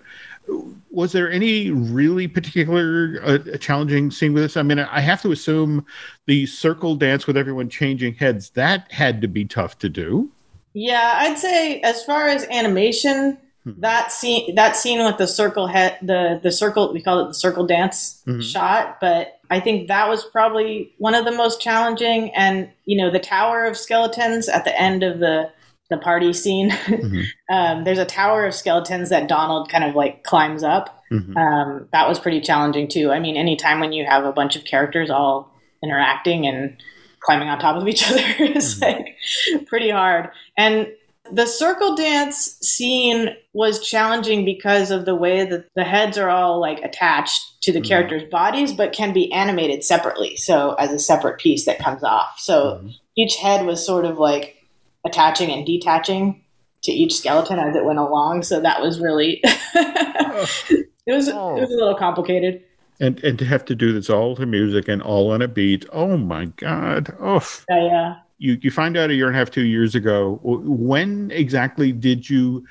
was 0.90 1.12
there 1.12 1.30
any 1.30 1.70
really 1.70 2.26
particular 2.26 3.20
uh, 3.22 3.58
challenging 3.58 4.10
scene 4.10 4.32
with 4.32 4.44
this? 4.44 4.56
I 4.56 4.62
mean, 4.62 4.78
I 4.78 5.00
have 5.00 5.20
to 5.22 5.32
assume 5.32 5.84
the 6.24 6.46
circle 6.46 6.94
dance 6.94 7.26
with 7.26 7.36
everyone 7.36 7.68
changing 7.68 8.14
heads 8.14 8.48
that 8.50 8.90
had 8.90 9.20
to 9.20 9.28
be 9.28 9.44
tough 9.44 9.78
to 9.80 9.90
do. 9.90 10.30
Yeah, 10.75 11.14
I'd 11.18 11.39
say 11.39 11.81
as 11.81 12.05
far 12.05 12.29
as 12.29 12.45
animation, 12.45 13.39
hmm. 13.64 13.73
that 13.79 14.12
scene 14.12 14.55
that 14.55 14.77
scene 14.77 15.05
with 15.05 15.18
the 15.18 15.27
circle 15.27 15.66
head 15.66 15.99
the 16.03 16.41
the 16.43 16.53
circle 16.53 16.93
we 16.93 17.03
call 17.03 17.20
it 17.20 17.29
the 17.29 17.35
circle 17.35 17.66
dance 17.66 18.23
mm-hmm. 18.27 18.41
shot, 18.41 18.99
but 19.01 19.39
I 19.51 19.61
think 19.61 19.89
that 19.89 20.09
was 20.09 20.25
probably 20.25 20.95
one 20.97 21.14
of 21.14 21.27
the 21.27 21.33
most 21.33 21.61
challenging. 21.61 22.35
And 22.35 22.70
you 22.87 22.97
know, 22.97 23.11
the 23.11 23.18
tower 23.18 23.64
of 23.64 23.77
skeletons 23.77 24.49
at 24.49 24.64
the 24.64 24.81
end 24.81 25.03
of 25.03 25.18
the 25.18 25.51
the 25.91 25.99
party 25.99 26.33
scene. 26.33 26.70
Mm-hmm. 26.93 27.55
um, 27.55 27.85
there's 27.85 27.99
a 27.99 28.05
tower 28.05 28.47
of 28.47 28.55
skeletons 28.55 29.09
that 29.11 29.29
Donald 29.29 29.68
kind 29.68 29.83
of 29.85 29.95
like 29.95 30.25
climbs 30.25 30.62
up. 30.62 31.03
Mm-hmm. 31.11 31.37
Um, 31.37 31.89
that 31.93 32.09
was 32.09 32.18
pretty 32.18 32.41
challenging 32.41 32.89
too. 32.89 33.11
I 33.11 33.18
mean, 33.18 33.37
anytime 33.37 33.81
when 33.81 33.93
you 33.93 34.05
have 34.07 34.25
a 34.25 34.33
bunch 34.33 34.57
of 34.57 34.64
characters 34.64 35.11
all 35.11 35.53
interacting 35.83 36.47
and 36.47 36.77
climbing 37.23 37.49
on 37.49 37.59
top 37.59 37.81
of 37.81 37.89
each 37.89 38.03
other 38.11 38.20
is 38.39 38.81
mm-hmm. 38.81 38.85
like 38.85 39.66
pretty 39.66 39.91
hard. 39.91 40.31
And 40.57 40.89
the 41.31 41.47
circle 41.47 41.95
dance 41.95 42.59
scene 42.61 43.37
was 43.53 43.87
challenging 43.87 44.45
because 44.45 44.91
of 44.91 45.05
the 45.05 45.14
way 45.14 45.45
that 45.45 45.66
the 45.75 45.85
heads 45.85 46.18
are 46.18 46.29
all 46.29 46.61
like 46.61 46.81
attached 46.81 47.62
to 47.62 47.73
the 47.73 47.79
mm-hmm. 47.79 47.89
characters' 47.89 48.29
bodies, 48.31 48.73
but 48.73 48.93
can 48.93 49.12
be 49.12 49.33
animated 49.33 49.85
separately. 49.85 50.37
So 50.37 50.75
as 50.75 50.91
a 50.91 50.99
separate 50.99 51.39
piece 51.39 51.64
that 51.66 51.79
comes 51.79 52.03
off. 52.03 52.39
So 52.39 52.64
mm-hmm. 52.64 52.89
each 53.16 53.37
head 53.37 53.64
was 53.66 53.85
sort 53.85 54.05
of 54.05 54.18
like 54.18 54.57
attaching 55.05 55.51
and 55.51 55.64
detaching 55.64 56.45
to 56.83 56.93
each 56.93 57.14
skeleton 57.14 57.59
as 57.59 57.77
it 57.77 57.85
went 57.85 57.99
along. 58.01 58.43
So 58.43 58.61
that 58.61 58.83
was 58.83 59.01
really 59.01 59.41
it 59.45 60.89
was 61.07 61.29
oh. 61.29 61.57
it 61.57 61.61
was 61.61 61.70
a 61.70 61.77
little 61.77 61.97
complicated 61.97 62.64
and 63.03 63.22
and 63.24 63.38
to 63.40 63.44
have 63.44 63.64
to 63.64 63.74
do 63.74 63.92
this 63.92 64.09
all 64.09 64.36
to 64.36 64.46
music 64.46 64.88
and 64.88 65.03
all 65.03 65.32
on 65.32 65.42
a 65.42 65.48
beat. 65.48 65.84
Oh 65.92 66.16
my 66.16 66.46
god. 66.46 67.14
Oh 67.20 67.46
yeah, 67.68 67.84
yeah. 67.84 68.14
you 68.38 68.59
you 68.62 68.70
find 68.70 68.96
out 68.96 69.11
a 69.11 69.14
year 69.14 69.26
and 69.26 69.34
a 69.34 69.38
half 69.38 69.50
two 69.50 69.66
years 69.66 69.94
ago 69.94 70.38
when 70.42 71.30
exactly 71.32 71.90
did 71.90 72.30
you 72.30 72.64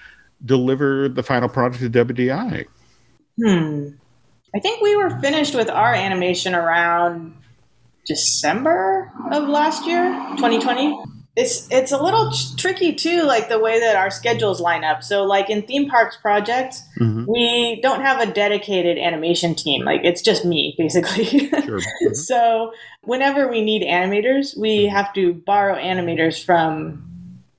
deliver 0.44 1.10
the 1.10 1.22
final 1.22 1.48
product 1.48 1.84
to 1.84 1.90
wdi 1.90 2.66
hmm. 3.38 3.90
I 4.56 4.60
think 4.60 4.82
we 4.82 4.96
were 4.96 5.12
finished 5.22 5.54
with 5.54 5.70
our 5.70 5.94
animation 5.94 6.56
around 6.56 7.36
december 8.08 9.12
of 9.32 9.48
last 9.48 9.86
year 9.86 10.04
2020 10.38 10.88
it, 10.88 11.10
it's 11.42 11.68
it's 11.72 11.92
a 11.92 12.02
little 12.02 12.32
tr- 12.32 12.56
tricky 12.58 12.94
too, 12.94 13.24
like 13.24 13.50
the 13.50 13.60
way 13.60 13.80
that 13.80 13.96
our 13.96 14.10
schedules 14.12 14.62
line 14.62 14.84
up. 14.84 15.04
So, 15.04 15.24
like 15.24 15.50
in 15.50 15.62
theme 15.64 15.90
parks 15.90 16.18
projects, 16.22 16.82
Mhm. 17.00 17.26
we 17.28 17.80
don't 17.82 18.02
have 18.02 18.20
a 18.22 18.32
dedicated 18.32 18.98
animation 18.98 19.56
team. 19.56 19.84
Like 19.84 20.02
it's 20.04 20.22
just 20.22 20.46
me, 20.46 20.76
basically. 20.78 21.26
Sure. 21.26 21.80
Mhm. 22.04 22.16
so, 22.16 22.74
whenever 23.04 23.48
we 23.50 23.62
need 23.62 23.82
animators, 23.84 24.58
we 24.58 24.86
have 24.86 25.14
to 25.14 25.34
borrow 25.34 25.76
animators 25.76 26.44
from 26.44 27.04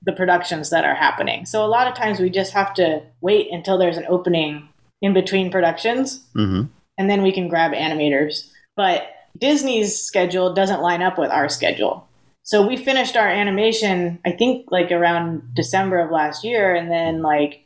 the 0.05 0.11
productions 0.13 0.69
that 0.69 0.83
are 0.83 0.95
happening. 0.95 1.45
So, 1.45 1.63
a 1.63 1.67
lot 1.67 1.87
of 1.87 1.93
times 1.95 2.19
we 2.19 2.29
just 2.29 2.53
have 2.53 2.73
to 2.75 3.01
wait 3.21 3.47
until 3.51 3.77
there's 3.77 3.97
an 3.97 4.05
opening 4.09 4.67
in 5.01 5.13
between 5.13 5.51
productions 5.51 6.25
Mhm. 6.35 6.69
and 6.97 7.09
then 7.09 7.21
we 7.23 7.31
can 7.31 7.47
grab 7.49 7.71
animators. 7.73 8.49
But 8.75 9.03
Disney's 9.37 9.97
schedule 9.99 10.53
doesn't 10.53 10.81
line 10.81 11.01
up 11.01 11.17
with 11.17 11.31
our 11.31 11.49
schedule. 11.49 12.07
So 12.43 12.67
we 12.67 12.75
finished 12.77 13.15
our 13.15 13.27
animation, 13.27 14.19
I 14.25 14.31
think, 14.31 14.67
like 14.69 14.91
around 14.91 15.41
December 15.55 15.99
of 15.99 16.11
last 16.11 16.43
year, 16.43 16.75
and 16.75 16.91
then 16.91 17.21
like 17.21 17.65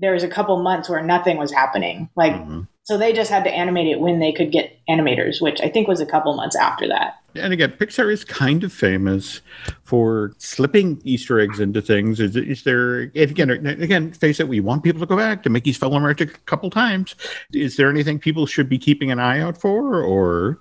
there 0.00 0.12
was 0.12 0.24
a 0.24 0.28
couple 0.28 0.60
months 0.62 0.88
where 0.88 1.02
nothing 1.02 1.38
was 1.38 1.52
happening. 1.52 2.10
Like, 2.16 2.34
Mhm. 2.34 2.66
so 2.82 2.98
they 2.98 3.12
just 3.12 3.30
had 3.30 3.44
to 3.44 3.50
animate 3.50 3.86
it 3.86 4.00
when 4.00 4.18
they 4.18 4.32
could 4.32 4.52
get 4.52 4.76
animators, 4.90 5.40
which 5.40 5.60
I 5.62 5.68
think 5.68 5.88
was 5.88 6.00
a 6.00 6.06
couple 6.06 6.34
months 6.36 6.56
after 6.56 6.86
that. 6.88 7.14
And 7.34 7.52
again, 7.52 7.70
Pixar 7.78 8.12
is 8.12 8.24
kind 8.24 8.64
of 8.64 8.72
famous 8.72 9.40
for 9.84 10.32
slipping 10.38 11.00
Easter 11.04 11.38
eggs 11.38 11.60
into 11.60 11.80
things. 11.80 12.18
Is, 12.18 12.34
is 12.36 12.64
there, 12.64 13.10
again, 13.14 13.50
again, 13.50 14.12
face 14.12 14.40
it, 14.40 14.48
we 14.48 14.60
want 14.60 14.82
people 14.82 15.00
to 15.00 15.06
go 15.06 15.16
back 15.16 15.42
to 15.44 15.50
Mickey's 15.50 15.78
PhilharMagic 15.78 16.34
a 16.34 16.38
couple 16.46 16.68
times. 16.70 17.14
Is 17.52 17.76
there 17.76 17.88
anything 17.90 18.18
people 18.18 18.44
should 18.46 18.68
be 18.68 18.78
keeping 18.78 19.10
an 19.10 19.18
eye 19.18 19.40
out 19.40 19.56
for, 19.58 20.02
or 20.02 20.58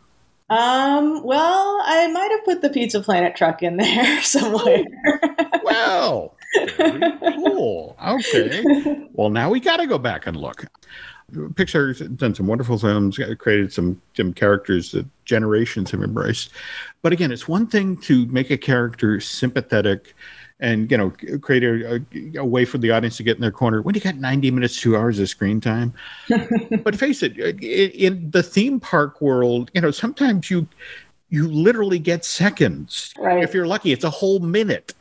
Um, 0.49 1.23
well, 1.23 1.81
I 1.85 2.07
might 2.11 2.31
have 2.31 2.45
put 2.45 2.61
the 2.61 2.69
Pizza 2.69 3.01
Planet 3.01 3.35
truck 3.35 3.63
in 3.63 3.77
there 3.77 4.21
somewhere. 4.23 4.83
well, 5.63 6.35
very 6.77 7.01
cool. 7.19 7.97
Okay, 8.05 9.07
well 9.13 9.29
now 9.29 9.49
we 9.49 9.59
got 9.59 9.77
to 9.77 9.87
go 9.87 9.97
back 9.97 10.27
and 10.27 10.37
look. 10.37 10.65
Pixar's 11.33 11.99
done 12.15 12.35
some 12.35 12.45
wonderful 12.45 12.77
films, 12.77 13.19
created 13.39 13.73
some 13.73 13.99
some 14.13 14.31
characters 14.31 14.91
that 14.91 15.07
generations 15.25 15.89
have 15.89 16.03
embraced. 16.03 16.51
But 17.01 17.13
again, 17.13 17.31
it's 17.31 17.47
one 17.47 17.65
thing 17.65 17.97
to 18.01 18.27
make 18.27 18.51
a 18.51 18.57
character 18.57 19.19
sympathetic 19.19 20.13
and 20.59 20.89
you 20.89 20.97
know 20.97 21.11
create 21.41 21.63
a, 21.63 21.95
a, 21.95 22.37
a 22.37 22.45
way 22.45 22.63
for 22.65 22.77
the 22.77 22.91
audience 22.91 23.17
to 23.17 23.23
get 23.23 23.35
in 23.35 23.41
their 23.41 23.51
corner. 23.51 23.81
When 23.81 23.93
you 23.95 24.01
got 24.01 24.15
90 24.15 24.51
minutes 24.51 24.79
two 24.79 24.95
hours 24.95 25.19
of 25.19 25.27
screen 25.29 25.59
time. 25.61 25.93
But 26.83 26.95
face 26.95 27.23
it 27.23 27.37
in, 27.37 27.59
in 27.59 28.31
the 28.31 28.41
theme 28.43 28.79
park 28.79 29.21
world 29.21 29.69
you 29.73 29.81
know 29.81 29.91
sometimes 29.91 30.49
you 30.49 30.67
you 31.29 31.47
literally 31.49 31.99
get 31.99 32.23
seconds. 32.23 33.13
Right. 33.17 33.43
if 33.43 33.53
you're 33.53 33.67
lucky 33.67 33.91
it's 33.91 34.03
a 34.05 34.09
whole 34.09 34.39
minute. 34.39 34.93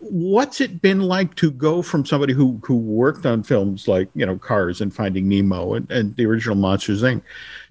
What's 0.00 0.60
it 0.60 0.82
been 0.82 1.00
like 1.00 1.34
to 1.36 1.50
go 1.50 1.80
from 1.82 2.04
somebody 2.04 2.32
who 2.34 2.60
who 2.62 2.76
worked 2.76 3.24
on 3.26 3.42
films 3.42 3.88
like 3.88 4.08
you 4.14 4.24
know 4.26 4.36
cars 4.38 4.80
and 4.80 4.94
finding 4.94 5.28
nemo 5.28 5.74
and, 5.74 5.90
and 5.90 6.16
the 6.16 6.26
original 6.26 6.56
monsters 6.56 7.02
inc. 7.02 7.22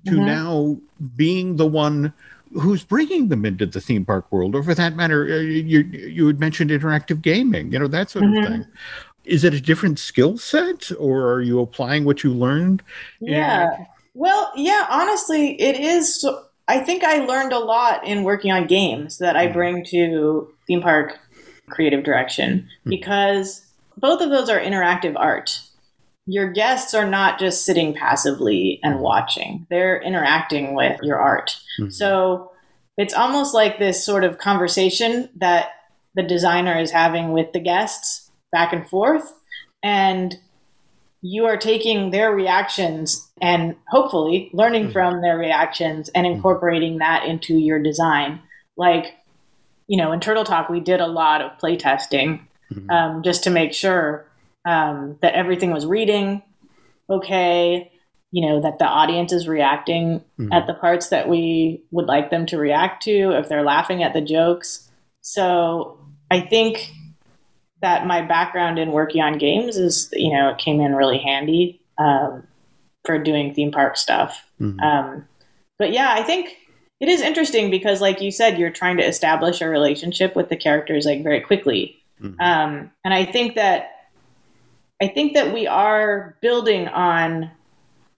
to 0.05 0.11
Mhm. 0.11 0.25
now 0.25 0.77
being 1.15 1.55
the 1.57 1.67
one 1.67 2.13
who's 2.53 2.83
bringing 2.83 3.29
them 3.29 3.45
into 3.45 3.65
the 3.65 3.81
theme 3.81 4.05
park 4.05 4.31
world 4.31 4.55
or 4.55 4.63
for 4.63 4.73
that 4.75 4.95
matter 4.95 5.25
uh, 5.25 5.37
you 5.39 5.79
you 5.81 6.27
had 6.27 6.39
mentioned 6.39 6.69
interactive 6.71 7.21
gaming 7.21 7.71
you 7.71 7.79
know 7.79 7.87
that 7.87 8.09
sort 8.09 8.25
Mhm. 8.25 8.37
of 8.37 8.51
thing 8.51 8.65
is 9.25 9.43
it 9.43 9.53
a 9.53 9.61
different 9.61 9.99
skill 9.99 10.37
set 10.37 10.91
or 10.99 11.31
are 11.31 11.41
you 11.41 11.59
applying 11.59 12.05
what 12.05 12.23
you 12.23 12.31
learned 12.33 12.83
Yeah. 13.19 13.65
Well, 14.13 14.51
yeah, 14.55 14.85
honestly, 14.89 15.59
it 15.59 15.79
is. 15.79 16.19
So, 16.21 16.45
I 16.67 16.79
think 16.79 17.03
I 17.03 17.25
learned 17.25 17.51
a 17.51 17.59
lot 17.59 18.05
in 18.05 18.23
working 18.23 18.51
on 18.51 18.67
games 18.67 19.17
that 19.17 19.35
I 19.35 19.47
Mhm. 19.47 19.53
bring 19.53 19.85
to 19.85 20.47
theme 20.67 20.81
park 20.81 21.19
creative 21.69 22.03
direction 22.03 22.67
because 22.85 23.65
both 23.97 24.21
of 24.21 24.29
those 24.29 24.49
are 24.49 24.59
interactive 24.59 25.13
art. 25.17 25.59
Your 26.25 26.51
guests 26.51 26.93
are 26.93 27.07
not 27.07 27.37
just 27.39 27.65
sitting 27.65 27.93
passively 27.93 28.79
and 28.83 28.99
watching, 28.99 29.67
they're 29.69 30.01
interacting 30.01 30.73
with 30.73 30.99
your 31.03 31.17
art. 31.19 31.57
Mhm. 31.79 31.91
So 31.91 32.51
it's 32.97 33.13
almost 33.13 33.53
like 33.53 33.77
this 33.79 34.05
sort 34.05 34.23
of 34.23 34.37
conversation 34.37 35.29
that 35.37 35.69
the 36.15 36.23
designer 36.23 36.77
is 36.79 36.91
having 36.91 37.31
with 37.33 37.51
the 37.51 37.59
guests 37.59 38.31
back 38.51 38.71
and 38.71 38.87
forth. 38.87 39.33
And 39.81 40.37
you 41.21 41.45
are 41.45 41.57
taking 41.57 42.11
their 42.11 42.31
reactions 42.31 43.29
and 43.41 43.75
hopefully 43.89 44.49
learning 44.53 44.89
Mhm. 44.89 44.93
from 44.93 45.21
their 45.21 45.37
reactions 45.37 46.09
and 46.09 46.27
incorporating 46.27 46.99
that 46.99 47.25
into 47.25 47.55
your 47.57 47.81
design. 47.81 48.39
Like, 48.77 49.15
you 49.87 49.97
know, 49.97 50.11
in 50.11 50.19
Turtle 50.19 50.43
Talk, 50.43 50.69
we 50.69 50.79
did 50.79 51.01
a 51.01 51.07
lot 51.07 51.41
of 51.41 51.57
play 51.57 51.75
testing 51.77 52.47
Mhm. 52.71 52.91
um, 52.91 53.23
just 53.23 53.43
to 53.45 53.49
make 53.49 53.73
sure 53.73 54.25
um, 54.65 55.17
that 55.21 55.33
everything 55.33 55.71
was 55.71 55.85
reading 55.85 56.41
okay, 57.09 57.91
you 58.31 58.47
know, 58.47 58.61
that 58.61 58.79
the 58.79 58.85
audience 58.85 59.31
is 59.31 59.47
reacting 59.47 60.23
Mhm. 60.39 60.49
at 60.51 60.67
the 60.67 60.73
parts 60.73 61.09
that 61.09 61.27
we 61.29 61.83
would 61.91 62.05
like 62.05 62.29
them 62.31 62.45
to 62.47 62.57
react 62.57 63.03
to, 63.03 63.31
if 63.37 63.49
they're 63.49 63.63
laughing 63.63 64.03
at 64.03 64.13
the 64.13 64.21
jokes. 64.21 64.89
So 65.21 65.99
I 66.31 66.39
think 66.39 66.91
that 67.81 68.07
my 68.07 68.21
background 68.21 68.79
in 68.79 68.91
working 68.91 69.21
on 69.21 69.37
games 69.37 69.77
is, 69.77 70.09
you 70.13 70.33
know, 70.33 70.49
it 70.49 70.57
came 70.57 70.79
in 70.79 70.95
really 70.95 71.17
handy 71.19 71.81
um, 71.99 72.47
for 73.05 73.19
doing 73.19 73.53
theme 73.53 73.71
park 73.71 73.97
stuff. 73.97 74.49
Mhm. 74.59 74.81
Um, 74.81 75.27
but 75.77 75.91
yeah, 75.91 76.13
I 76.13 76.23
think 76.23 76.57
it 77.01 77.09
is 77.09 77.21
interesting 77.21 77.69
because, 77.69 78.01
like 78.01 78.21
you 78.21 78.31
said, 78.31 78.57
you're 78.57 78.71
trying 78.71 78.97
to 78.97 79.05
establish 79.05 79.61
a 79.61 79.67
relationship 79.67 80.35
with 80.35 80.49
the 80.49 80.55
characters 80.55 81.05
like 81.05 81.21
very 81.21 81.41
quickly. 81.41 81.97
Mhm. 82.21 82.39
Um, 82.39 82.91
and 83.03 83.13
I 83.13 83.25
think 83.25 83.55
that 83.55 83.89
I 85.01 85.07
think 85.07 85.33
that 85.33 85.53
we 85.53 85.67
are 85.67 86.37
building 86.41 86.87
on 86.87 87.51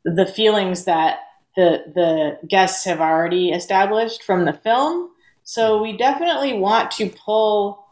the 0.04 0.26
feelings 0.26 0.86
that 0.86 1.20
the 1.56 1.84
the 1.94 2.48
guests 2.48 2.86
have 2.86 3.00
already 3.00 3.50
established 3.50 4.24
from 4.24 4.46
the 4.46 4.54
film. 4.54 5.10
So 5.44 5.82
we 5.82 5.96
definitely 5.96 6.54
want 6.58 6.92
to 6.92 7.10
pull 7.10 7.86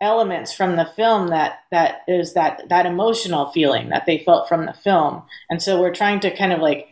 elements 0.00 0.52
from 0.52 0.76
the 0.76 0.84
film 0.84 1.28
that 1.28 1.60
that 1.70 2.02
is 2.08 2.34
that 2.34 2.68
that 2.68 2.86
emotional 2.86 3.46
feeling 3.52 3.88
that 3.90 4.06
they 4.06 4.18
felt 4.18 4.48
from 4.48 4.66
the 4.66 4.72
film. 4.72 5.22
And 5.48 5.62
so 5.62 5.80
we're 5.80 5.94
trying 5.94 6.20
to 6.20 6.36
kind 6.36 6.52
of 6.52 6.60
like 6.60 6.88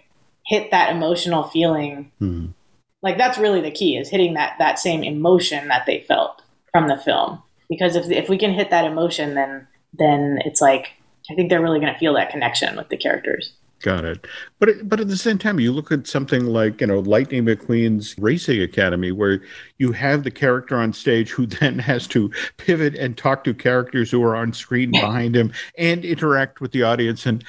hit 0.47 0.71
that 0.71 0.95
emotional 0.95 1.45
feeling. 1.45 2.11
Mhm. 2.21 2.55
Like 3.03 3.19
that's 3.19 3.39
really 3.39 3.61
the 3.61 3.71
key 3.71 3.97
is 3.97 4.09
hitting 4.09 4.35
that 4.35 4.57
that 4.59 4.79
same 4.79 5.03
emotion 5.03 5.69
that 5.69 5.87
they 5.87 6.01
felt 6.01 6.43
from 6.71 6.89
the 6.89 6.97
film. 6.97 7.43
Because 7.69 7.97
if 7.97 8.11
if 8.11 8.29
we 8.29 8.39
can 8.39 8.53
hit 8.53 8.71
that 8.71 8.85
emotion 8.85 9.35
then 9.35 9.67
then 9.93 10.39
it's 10.45 10.61
like 10.61 10.93
I 11.31 11.35
think 11.35 11.51
they're 11.51 11.63
really 11.63 11.81
going 11.81 11.93
to 11.93 11.99
feel 11.99 12.15
that 12.15 12.31
connection 12.31 12.77
with 12.77 12.89
the 12.89 12.97
characters. 12.97 13.53
Got 13.81 14.05
it. 14.05 14.27
But 14.61 14.69
it- 14.69 14.89
but 14.89 15.01
at 15.01 15.09
the 15.09 15.17
same 15.17 15.39
time, 15.39 15.59
you 15.59 15.73
look 15.73 15.91
at 15.91 16.07
something 16.07 16.47
like 16.47 16.81
you 16.81 16.87
know 16.87 17.01
Lightning 17.01 17.45
McQueen's 17.45 18.17
Racing 18.19 18.63
Academy, 18.63 19.11
where 19.11 19.43
you 19.79 19.91
have 19.93 20.23
the 20.23 20.31
character 20.31 20.77
on 20.77 20.93
stage 20.93 21.31
who 21.31 21.47
then 21.61 21.79
has 21.81 22.07
to 22.09 22.31
pivot 22.59 22.95
and 22.95 23.17
talk 23.17 23.43
to 23.45 23.55
characters 23.55 24.11
who 24.11 24.23
are 24.23 24.37
on 24.37 24.53
screen 24.53 24.91
behind 24.93 25.35
him 25.35 25.53
and 25.77 26.05
interact 26.05 26.61
with 26.61 26.71
the 26.73 26.85
audience, 26.85 27.27
and 27.27 27.43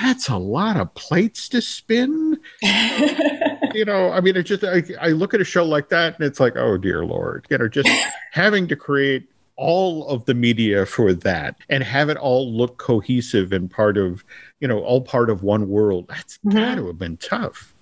that's 0.00 0.28
a 0.28 0.36
lot 0.38 0.76
of 0.78 0.94
plates 0.94 1.48
to 1.50 1.60
spin. 1.60 2.38
You 3.74 3.86
know, 3.86 4.12
I 4.12 4.20
mean, 4.20 4.36
it 4.36 4.42
just 4.42 4.64
I, 4.64 4.82
I 5.00 5.08
look 5.08 5.32
at 5.32 5.40
a 5.40 5.44
show 5.44 5.64
like 5.64 5.88
that, 5.88 6.14
and 6.18 6.24
it's 6.26 6.38
like, 6.38 6.56
oh 6.56 6.76
dear 6.76 7.06
lord, 7.06 7.46
you 7.48 7.56
know, 7.56 7.68
just 7.68 7.88
having 8.30 8.68
to 8.68 8.76
create 8.76 9.26
all 9.56 10.06
of 10.08 10.24
the 10.24 10.34
media 10.34 10.86
for 10.86 11.12
that 11.12 11.56
and 11.68 11.82
have 11.84 12.08
it 12.08 12.16
all 12.16 12.50
look 12.56 12.78
cohesive 12.78 13.52
and 13.52 13.70
part 13.70 13.96
of 13.98 14.24
you 14.60 14.66
know 14.68 14.80
all 14.80 15.00
part 15.00 15.28
of 15.30 15.42
one 15.42 15.68
world 15.68 16.06
that's 16.08 16.38
Mhm. 16.46 16.54
got 16.54 16.74
to 16.76 16.86
have 16.86 16.98
been 16.98 17.16
tough 17.18 17.74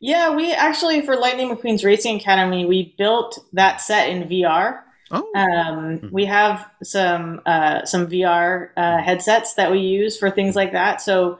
Yeah, 0.00 0.34
we 0.34 0.52
actually 0.52 1.02
for 1.02 1.16
Lightning 1.16 1.54
McQueen's 1.54 1.84
Racing 1.84 2.16
Academy, 2.16 2.64
we 2.66 2.94
built 2.98 3.38
that 3.52 3.80
set 3.80 4.08
in 4.08 4.28
VR. 4.28 4.80
oh 5.12 5.28
Um, 5.36 6.08
we 6.12 6.24
have 6.24 6.68
some 6.82 7.40
uh, 7.46 7.84
some 7.84 8.06
VR 8.08 8.70
uh, 8.76 8.98
headsets 9.02 9.54
that 9.54 9.70
we 9.70 9.78
use 9.80 10.18
for 10.18 10.30
things 10.30 10.56
like 10.56 10.72
that, 10.72 11.00
so 11.00 11.38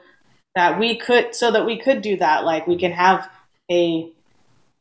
that 0.55 0.79
we 0.79 0.97
could 0.97 1.35
so 1.35 1.51
that 1.51 1.65
we 1.65 1.79
could 1.79 2.01
do 2.01 2.15
that. 2.17 2.45
Like 2.45 2.67
we 2.67 2.77
can 2.77 2.91
have 2.91 3.29
a, 3.69 4.11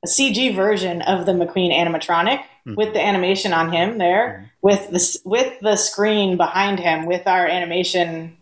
a 0.05 0.09
CG 0.09 0.55
version 0.55 1.03
of 1.03 1.27
the 1.27 1.33
McQueen 1.33 1.73
animatronic 1.73 2.43
Mhm. 2.67 2.77
with 2.77 2.93
the 2.95 3.05
animation 3.05 3.53
on 3.53 3.73
him 3.73 3.99
there, 3.99 4.51
with 4.63 4.91
the 4.91 5.19
with 5.25 5.53
the 5.61 5.77
screen 5.77 6.37
behind 6.37 6.79
him, 6.79 7.07
with 7.07 7.27
our 7.27 7.47
animation, 7.47 8.37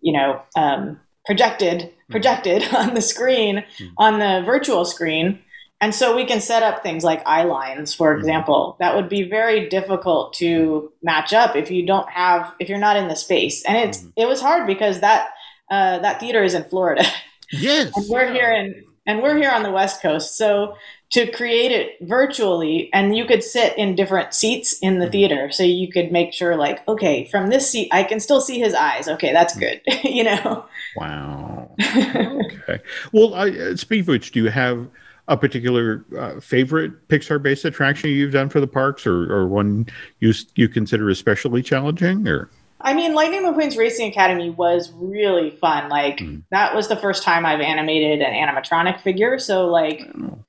you 0.00 0.12
know, 0.12 0.40
um, 0.56 0.98
projected 1.26 1.90
projected 2.10 2.62
on 2.74 2.94
the 2.94 3.00
screen 3.02 3.64
on 3.98 4.18
the 4.18 4.42
virtual 4.44 4.84
screen. 4.84 5.38
And 5.80 5.92
so 5.94 6.14
we 6.14 6.24
can 6.24 6.40
set 6.40 6.62
up 6.62 6.82
things 6.84 7.02
like 7.02 7.22
eye 7.26 7.42
lines, 7.42 7.92
for 7.92 8.14
Mhm. 8.14 8.18
example. 8.20 8.76
That 8.78 8.94
would 8.94 9.08
be 9.08 9.22
very 9.24 9.68
difficult 9.68 10.32
to 10.34 10.92
match 11.02 11.32
up 11.34 11.56
if 11.56 11.70
you 11.72 11.84
don't 11.84 12.08
have 12.08 12.54
if 12.60 12.68
you're 12.68 12.78
not 12.78 12.96
in 12.96 13.08
the 13.08 13.16
space. 13.16 13.64
And 13.64 13.76
it's 13.76 14.04
it 14.16 14.26
was 14.28 14.40
hard 14.40 14.66
because 14.66 15.00
that 15.00 15.28
uh, 15.70 15.98
that 15.98 16.20
theater 16.20 16.42
is 16.42 16.54
in 16.54 16.64
Florida, 16.64 17.04
yes 17.52 17.90
and 17.96 18.06
we're 18.08 18.32
here 18.32 18.50
in 18.52 18.84
and 19.06 19.20
we're 19.22 19.36
here 19.36 19.50
on 19.50 19.62
the 19.64 19.70
West 19.72 20.00
Coast. 20.00 20.36
So 20.36 20.76
to 21.12 21.30
create 21.30 21.70
it 21.70 21.98
virtually, 22.00 22.88
and 22.94 23.14
you 23.14 23.26
could 23.26 23.44
sit 23.44 23.76
in 23.76 23.94
different 23.94 24.32
seats 24.32 24.78
in 24.80 24.98
the 24.98 25.10
theater. 25.10 25.50
So 25.50 25.62
you 25.62 25.92
could 25.92 26.10
make 26.10 26.32
sure, 26.32 26.56
like, 26.56 26.86
okay, 26.88 27.26
from 27.26 27.48
this 27.48 27.70
seat, 27.70 27.88
I 27.92 28.02
can 28.02 28.18
still 28.18 28.40
see 28.40 28.58
his 28.58 28.72
eyes. 28.72 29.08
Okay, 29.08 29.30
that's 29.30 29.54
good. 29.54 29.82
you 30.04 30.24
know? 30.24 30.64
Wow. 30.96 31.70
okay. 31.96 32.80
Well, 33.12 33.34
I, 33.34 33.50
uh, 33.50 33.76
speaking 33.76 34.02
of 34.02 34.08
which, 34.08 34.32
do 34.32 34.42
you 34.42 34.50
have 34.50 34.88
a 35.28 35.36
particular 35.36 36.04
uh, 36.18 36.40
favorite 36.40 37.08
Pixar-based 37.08 37.66
attraction 37.66 38.10
you've 38.10 38.32
done 38.32 38.48
for 38.48 38.60
the 38.60 38.66
parks, 38.66 39.06
or, 39.06 39.30
or 39.30 39.46
one 39.46 39.86
you 40.20 40.32
you 40.54 40.68
consider 40.68 41.10
especially 41.10 41.62
challenging, 41.62 42.26
or? 42.26 42.48
I 42.82 42.94
mean, 42.94 43.14
Lightning 43.14 43.42
McQueen's 43.42 43.76
Racing 43.76 44.10
Academy 44.10 44.50
was 44.50 44.92
really 44.92 45.50
fun. 45.50 45.88
Like 45.88 46.18
mm. 46.18 46.42
that 46.50 46.74
was 46.74 46.88
the 46.88 46.96
first 46.96 47.22
time 47.22 47.46
I've 47.46 47.60
animated 47.60 48.20
an 48.20 48.32
animatronic 48.32 49.00
figure, 49.02 49.38
so 49.38 49.66
like 49.66 50.00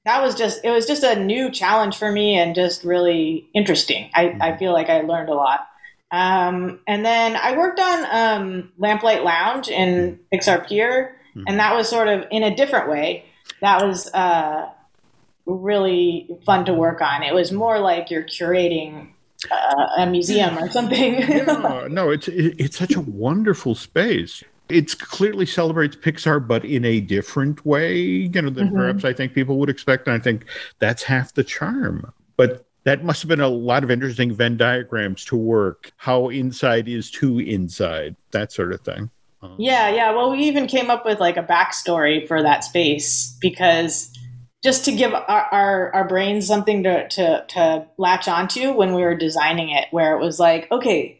that 0.05 0.21
was 0.21 0.35
just 0.35 0.63
it 0.63 0.71
was 0.71 0.85
just 0.85 1.03
a 1.03 1.19
new 1.19 1.51
challenge 1.51 1.97
for 1.97 2.11
me 2.11 2.37
and 2.37 2.55
just 2.55 2.83
really 2.83 3.47
interesting. 3.53 4.09
I, 4.13 4.25
mm. 4.25 4.41
I 4.41 4.57
feel 4.57 4.73
like 4.73 4.89
I 4.89 5.01
learned 5.01 5.29
a 5.29 5.35
lot. 5.35 5.67
Um, 6.11 6.79
and 6.87 7.03
then 7.03 7.35
I 7.35 7.57
worked 7.57 7.79
on 7.79 8.05
um, 8.11 8.71
Lamplight 8.77 9.23
Lounge 9.23 9.67
in 9.67 10.19
Pixar 10.31 10.67
Pier, 10.67 11.15
mm. 11.35 11.43
and 11.47 11.59
that 11.59 11.75
was 11.75 11.89
sort 11.89 12.07
of 12.07 12.25
in 12.29 12.43
a 12.43 12.55
different 12.55 12.89
way. 12.89 13.25
That 13.61 13.83
was 13.85 14.13
uh, 14.13 14.69
really 15.45 16.29
fun 16.45 16.65
to 16.65 16.73
work 16.73 17.01
on. 17.01 17.23
It 17.23 17.33
was 17.33 17.51
more 17.51 17.79
like 17.79 18.11
you're 18.11 18.23
curating 18.23 19.09
uh, 19.51 19.87
a 19.97 20.05
museum 20.05 20.57
or 20.57 20.69
something. 20.69 21.13
yeah, 21.19 21.87
no, 21.89 22.09
it's 22.09 22.27
it's 22.27 22.77
such 22.77 22.95
a 22.95 23.01
wonderful 23.01 23.75
space. 23.75 24.43
It 24.69 24.97
clearly 24.99 25.45
celebrates 25.45 25.95
Pixar, 25.95 26.45
but 26.45 26.63
in 26.63 26.85
a 26.85 27.01
different 27.01 27.65
way, 27.65 27.97
you 27.97 28.41
know, 28.41 28.49
than 28.49 28.67
mm-hmm. 28.67 28.77
perhaps 28.77 29.05
I 29.05 29.13
think 29.13 29.33
people 29.33 29.57
would 29.59 29.69
expect. 29.69 30.07
And 30.07 30.15
I 30.15 30.19
think 30.19 30.45
that's 30.79 31.03
half 31.03 31.33
the 31.33 31.43
charm. 31.43 32.11
But 32.37 32.65
that 32.85 33.03
must 33.03 33.21
have 33.21 33.29
been 33.29 33.41
a 33.41 33.47
lot 33.47 33.83
of 33.83 33.91
interesting 33.91 34.33
Venn 34.33 34.57
diagrams 34.57 35.25
to 35.25 35.35
work. 35.35 35.91
How 35.97 36.29
inside 36.29 36.87
is 36.87 37.11
to 37.11 37.39
inside, 37.39 38.15
that 38.31 38.51
sort 38.51 38.73
of 38.73 38.81
thing. 38.81 39.09
Um, 39.41 39.55
yeah, 39.57 39.89
yeah. 39.89 40.11
Well, 40.11 40.31
we 40.31 40.39
even 40.39 40.67
came 40.67 40.89
up 40.89 41.05
with 41.05 41.19
like 41.19 41.37
a 41.37 41.43
backstory 41.43 42.27
for 42.27 42.41
that 42.41 42.63
space 42.63 43.37
because 43.41 44.12
just 44.63 44.85
to 44.85 44.93
give 44.93 45.13
our, 45.13 45.47
our, 45.51 45.93
our, 45.93 46.07
brains 46.07 46.47
something 46.47 46.83
to, 46.83 47.07
to, 47.09 47.45
to 47.49 47.85
latch 47.97 48.29
onto 48.29 48.71
when 48.71 48.93
we 48.93 49.01
were 49.01 49.15
designing 49.15 49.69
it, 49.69 49.87
where 49.91 50.15
it 50.15 50.23
was 50.23 50.39
like, 50.39 50.71
okay, 50.71 51.19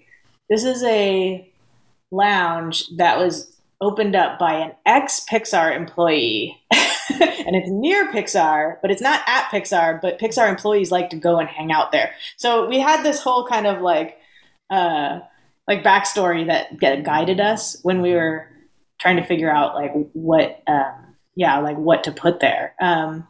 this 0.50 0.64
is 0.64 0.82
a 0.84 1.48
lounge 2.10 2.88
that 2.96 3.18
was 3.18 3.58
opened 3.82 4.16
up 4.16 4.40
by 4.40 4.54
an 4.54 4.72
ex 4.86 5.26
Pixar 5.30 5.76
employee. 5.76 6.58
and 6.72 7.56
it's 7.56 7.70
near 7.70 8.10
Pixar, 8.12 8.78
but 8.82 8.92
it's 8.92 9.02
not 9.02 9.22
at 9.28 9.50
Pixar, 9.50 10.02
but 10.02 10.20
Pixar 10.20 10.48
employees 10.48 10.90
like 10.90 11.10
to 11.10 11.18
go 11.18 11.38
and 11.38 11.50
hang 11.50 11.72
out 11.72 11.92
there. 11.92 12.14
So 12.38 12.68
we 12.70 12.80
had 12.80 13.04
this 13.04 13.22
whole 13.22 13.46
kind 13.46 13.68
of 13.68 13.82
like, 13.82 14.18
uh, 14.70 15.20
like 15.68 15.84
backstory 15.84 16.48
that 16.48 16.80
guided 17.04 17.42
us 17.42 17.78
when 17.84 18.02
we 18.02 18.14
were 18.14 18.48
trying 19.02 19.18
to 19.18 19.26
figure 19.26 19.52
out 19.52 19.76
like 19.76 19.92
what, 20.14 20.64
um, 20.68 21.03
yeah, 21.36 21.60
like 21.60 21.78
what 21.78 22.04
to 22.06 22.12
put 22.12 22.40
there. 22.40 22.76
Um, 22.82 23.28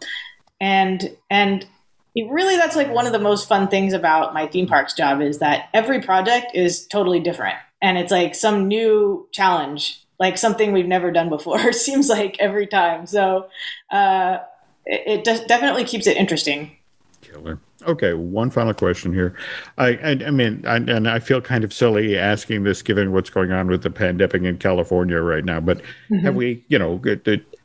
and 0.59 1.15
and 1.29 1.65
really 2.15 2.57
that's 2.57 2.75
like 2.75 2.91
one 2.91 3.07
of 3.07 3.11
the 3.11 3.19
most 3.19 3.47
fun 3.47 3.67
things 3.67 3.93
about 3.93 4.33
my 4.33 4.47
theme 4.47 4.67
parks 4.67 4.93
job 4.93 5.21
is 5.21 5.39
that 5.39 5.69
every 5.73 6.01
project 6.01 6.51
is 6.53 6.85
totally 6.87 7.19
different. 7.19 7.57
And 7.81 7.97
it's 7.97 8.11
like 8.11 8.35
some 8.35 8.67
new 8.67 9.27
challenge 9.31 10.03
like 10.19 10.37
something 10.37 10.71
we've 10.71 10.87
never 10.87 11.11
done 11.11 11.27
before 11.29 11.73
seems 11.73 12.09
like 12.09 12.37
every 12.39 12.67
time. 12.67 13.05
So 13.05 13.49
uh, 13.91 14.39
it, 14.85 15.19
it 15.19 15.23
de- 15.23 15.45
definitely 15.47 15.83
keeps 15.83 16.07
it 16.07 16.17
interesting. 16.17 16.71
Killer. 17.21 17.59
Okay 17.85 18.13
one 18.13 18.49
final 18.49 18.73
question 18.73 19.13
here. 19.13 19.35
I 19.77 19.87
i, 19.87 20.11
I 20.25 20.31
mean 20.31 20.63
I, 20.65 20.77
and 20.77 21.09
i 21.09 21.19
feel 21.19 21.41
kind 21.41 21.65
of 21.65 21.73
silly 21.73 22.17
asking 22.17 22.63
this 22.63 22.81
given 22.81 23.11
what's 23.11 23.29
going 23.29 23.51
on 23.51 23.67
with 23.67 23.83
the 23.83 23.89
pandemic 23.89 24.41
in 24.43 24.57
california 24.57 25.19
right 25.19 25.43
now 25.43 25.59
but 25.59 25.79
mm-hmm. 25.79 26.19
have 26.19 26.35
we 26.35 26.63
you 26.69 26.79
know 26.79 27.01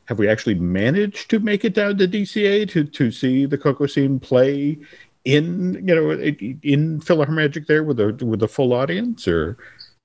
have 0.09 0.17
we 0.17 0.27
actually 0.27 0.55
managed 0.55 1.29
to 1.29 1.39
make 1.39 1.63
it 1.63 1.75
down 1.75 1.95
to 1.99 2.07
DCA 2.07 2.67
to 2.71 2.83
to 2.83 3.11
see 3.11 3.45
the 3.45 3.59
Coco 3.59 3.85
scene 3.85 4.19
play 4.19 4.79
in 5.23 5.75
you 5.87 5.95
know 5.95 6.09
in 6.09 6.99
PhilharMagic 6.99 7.67
there 7.67 7.83
with 7.83 7.99
a 7.99 8.13
with 8.25 8.41
a 8.41 8.47
full 8.47 8.73
audience 8.73 9.27
or? 9.27 9.57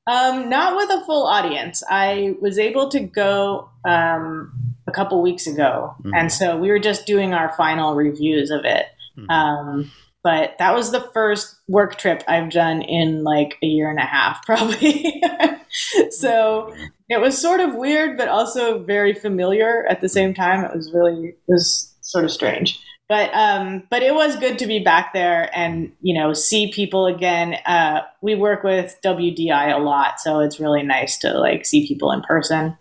Um, 0.06 0.50
not 0.50 0.76
with 0.76 0.90
a 0.90 1.02
full 1.06 1.26
audience. 1.26 1.82
I 1.88 2.36
was 2.38 2.58
able 2.58 2.90
to 2.90 3.00
go 3.00 3.70
um, 3.86 4.52
a 4.86 4.92
couple 4.92 5.22
weeks 5.22 5.46
ago, 5.46 5.96
mm-hmm. 6.00 6.10
and 6.14 6.30
so 6.30 6.58
we 6.58 6.68
were 6.68 6.78
just 6.78 7.06
doing 7.06 7.32
our 7.32 7.50
final 7.56 7.94
reviews 7.94 8.50
of 8.50 8.66
it. 8.66 8.84
Mm-hmm. 9.16 9.30
Um, 9.30 9.90
but 10.24 10.56
that 10.58 10.74
was 10.74 10.90
the 10.90 11.02
first 11.12 11.56
work 11.68 11.96
trip 11.96 12.24
I've 12.26 12.50
done 12.50 12.80
in 12.80 13.22
like 13.22 13.58
a 13.62 13.66
year 13.66 13.90
and 13.90 13.98
a 13.98 14.06
half, 14.06 14.42
probably. 14.46 15.22
so 16.10 16.74
it 17.10 17.20
was 17.20 17.40
sort 17.40 17.60
of 17.60 17.74
weird, 17.74 18.16
but 18.16 18.28
also 18.28 18.82
very 18.82 19.12
familiar 19.12 19.86
at 19.88 20.00
the 20.00 20.08
same 20.08 20.34
time. 20.34 20.64
It 20.64 20.74
was 20.74 20.92
really 20.92 21.28
it 21.28 21.38
was 21.46 21.94
sort 22.00 22.24
of 22.24 22.32
strange. 22.32 22.80
But 23.06 23.30
um, 23.34 23.82
but 23.90 24.02
it 24.02 24.14
was 24.14 24.36
good 24.36 24.58
to 24.60 24.66
be 24.66 24.78
back 24.78 25.12
there 25.12 25.50
and 25.54 25.92
you 26.00 26.18
know 26.18 26.32
see 26.32 26.72
people 26.72 27.06
again. 27.06 27.56
Uh, 27.66 28.00
we 28.22 28.34
work 28.34 28.64
with 28.64 28.96
WDI 29.04 29.74
a 29.74 29.78
lot, 29.78 30.20
so 30.20 30.40
it's 30.40 30.58
really 30.58 30.82
nice 30.82 31.18
to 31.18 31.38
like 31.38 31.66
see 31.66 31.86
people 31.86 32.10
in 32.12 32.22
person. 32.22 32.78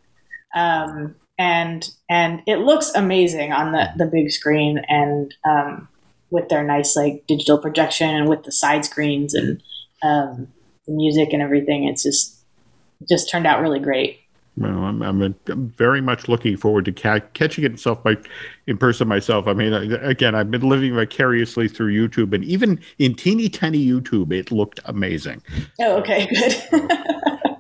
Um, 0.56 1.16
and 1.38 1.90
and 2.10 2.42
it 2.48 2.60
looks 2.60 2.94
amazing 2.96 3.52
on 3.52 3.74
the 3.74 3.90
the 3.98 4.06
big 4.06 4.32
screen 4.32 4.82
and 4.88 5.36
um, 5.46 5.90
with 6.34 6.50
their 6.50 6.64
nice 6.64 6.96
like 6.96 7.24
digital 7.28 7.60
projection 7.60 8.10
and 8.10 8.28
with 8.28 8.44
the 8.44 8.52
side 8.52 8.84
screens 8.84 9.36
and 9.36 9.62
um, 10.02 10.48
the 10.88 10.92
music 10.92 11.32
and 11.32 11.42
everything. 11.42 11.86
It's 11.86 12.04
just 12.04 12.36
just 13.08 13.30
turned 13.30 13.46
out 13.46 13.62
really 13.62 13.80
great. 13.80 14.20
Well, 14.56 14.84
I'm, 14.84 15.02
I'm, 15.02 15.36
I'm 15.48 15.70
very 15.70 16.00
much 16.00 16.28
looking 16.28 16.58
forward 16.58 16.86
to 16.86 16.92
ca- 16.92 17.22
catching 17.34 17.64
it 17.64 17.72
itself 17.74 18.04
by, 18.04 18.18
in 18.68 18.78
person 18.78 19.08
myself. 19.08 19.48
I 19.48 19.54
mean, 19.54 19.74
again, 19.74 20.36
I've 20.36 20.52
been 20.52 20.62
living 20.62 20.94
vicariously 20.94 21.68
through 21.68 21.92
YouTube, 21.92 22.34
and 22.34 22.44
even 22.44 22.80
in 23.00 23.16
teeny 23.16 23.50
tiny 23.50 23.84
YouTube, 23.84 24.32
it 24.32 24.52
looked 24.52 24.80
amazing. 24.86 25.42
Oh, 25.80 25.98
okay, 25.98 26.28
good. 26.72 26.92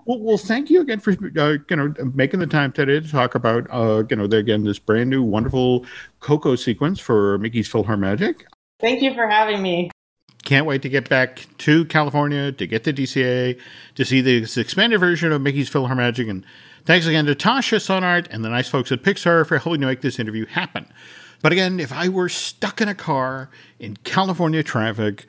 well, 0.05 0.19
well, 0.19 0.37
thank 0.37 0.69
you 0.69 0.81
again 0.81 0.99
for 0.99 1.13
uh, 1.37 1.57
you 1.67 1.75
know 1.75 1.93
making 2.13 2.39
the 2.39 2.47
time 2.47 2.71
today 2.71 2.99
to 2.99 3.09
talk 3.09 3.33
about 3.33 3.65
uh, 3.71 4.03
you 4.09 4.15
know 4.15 4.25
again 4.25 4.63
this 4.63 4.77
brand 4.77 5.09
new 5.09 5.23
wonderful 5.23 5.85
Coco 6.19 6.55
sequence 6.55 6.99
for 6.99 7.39
Mickey's 7.39 7.69
PhilharMagic. 7.69 8.43
Thank 8.83 9.01
you 9.01 9.15
for 9.15 9.27
having 9.27 9.63
me 9.63 9.89
can't 10.43 10.65
wait 10.65 10.81
to 10.81 10.89
get 10.89 11.09
back 11.09 11.47
to 11.57 11.85
California 11.85 12.51
to 12.51 12.67
get 12.67 12.83
the 12.83 12.93
DCA 12.93 13.59
to 13.95 14.05
see 14.05 14.21
this 14.21 14.57
expanded 14.57 14.99
version 14.99 15.31
of 15.31 15.41
Mickey's 15.41 15.69
PhilharMagic. 15.69 16.29
And 16.29 16.45
thanks 16.85 17.07
again 17.07 17.25
to 17.25 17.35
Tasha 17.35 17.77
Sounart 17.79 18.27
and 18.29 18.43
the 18.43 18.49
nice 18.49 18.67
folks 18.67 18.91
at 18.91 19.03
Pixar 19.03 19.47
for 19.47 19.57
helping 19.57 19.81
to 19.81 19.87
make 19.87 20.01
this 20.01 20.19
interview 20.19 20.45
happen. 20.45 20.85
But 21.41 21.51
again, 21.51 21.79
if 21.79 21.91
I 21.91 22.09
were 22.09 22.29
stuck 22.29 22.81
in 22.81 22.87
a 22.87 22.95
car 22.95 23.49
in 23.79 23.97
California 23.97 24.63
traffic 24.63 25.25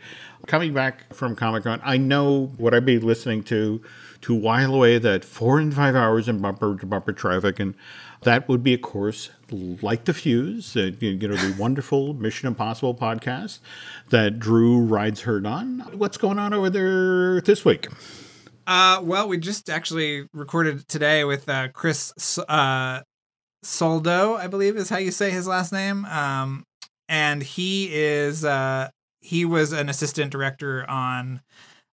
coming 0.46 0.74
back 0.74 1.12
from 1.14 1.34
Comic 1.34 1.64
Con, 1.64 1.80
I 1.84 1.96
know 1.96 2.52
what 2.56 2.74
I'd 2.74 2.84
be 2.84 2.98
listening 2.98 3.44
to 3.44 3.82
to 4.22 4.34
while 4.34 4.74
away 4.74 4.98
that 4.98 5.24
four 5.24 5.58
and 5.58 5.74
five 5.74 5.94
hours 5.94 6.28
in 6.28 6.40
bumper 6.40 6.76
to 6.76 6.86
bumper 6.86 7.12
traffic. 7.12 7.60
And 7.60 7.74
that 8.24 8.48
would 8.48 8.62
be, 8.62 8.74
of 8.74 8.82
course, 8.82 9.30
Light 9.50 10.04
the 10.04 10.14
Fuse, 10.14 10.76
uh, 10.76 10.90
you 11.00 11.16
know, 11.16 11.36
the 11.36 11.54
wonderful 11.58 12.14
Mission 12.14 12.48
Impossible 12.48 12.94
podcast 12.94 13.60
that 14.10 14.38
Drew 14.38 14.80
rides 14.80 15.22
herd 15.22 15.46
on. 15.46 15.80
What's 15.94 16.16
going 16.16 16.38
on 16.38 16.52
over 16.52 16.70
there 16.70 17.40
this 17.40 17.64
week? 17.64 17.88
Uh, 18.66 19.00
well, 19.02 19.28
we 19.28 19.38
just 19.38 19.68
actually 19.68 20.26
recorded 20.32 20.88
today 20.88 21.24
with 21.24 21.48
uh, 21.48 21.68
Chris 21.68 22.38
uh, 22.48 23.02
Soldo, 23.62 24.34
I 24.34 24.46
believe 24.46 24.76
is 24.76 24.88
how 24.88 24.98
you 24.98 25.10
say 25.10 25.30
his 25.30 25.46
last 25.46 25.72
name. 25.72 26.04
Um, 26.06 26.64
and 27.08 27.42
he 27.42 27.94
is 27.94 28.44
uh, 28.44 28.88
he 29.20 29.44
was 29.44 29.72
an 29.72 29.88
assistant 29.88 30.30
director 30.30 30.88
on 30.88 31.42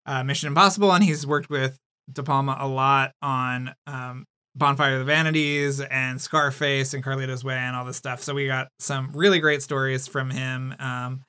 uh, 0.05 0.23
Mission 0.23 0.47
Impossible, 0.47 0.91
and 0.93 1.03
he's 1.03 1.27
worked 1.27 1.49
with 1.49 1.77
De 2.11 2.23
Palma 2.23 2.57
a 2.59 2.67
lot 2.67 3.11
on 3.21 3.73
um, 3.87 4.25
Bonfire 4.55 4.93
of 4.93 4.99
the 4.99 5.05
Vanities 5.05 5.79
and 5.79 6.19
Scarface 6.19 6.93
and 6.93 7.03
Carlito's 7.03 7.43
Way 7.43 7.55
and 7.55 7.75
all 7.75 7.85
this 7.85 7.97
stuff. 7.97 8.21
So 8.21 8.33
we 8.33 8.47
got 8.47 8.67
some 8.79 9.11
really 9.13 9.39
great 9.39 9.61
stories 9.61 10.07
from 10.07 10.29
him. 10.29 10.75
Um, 10.79 11.23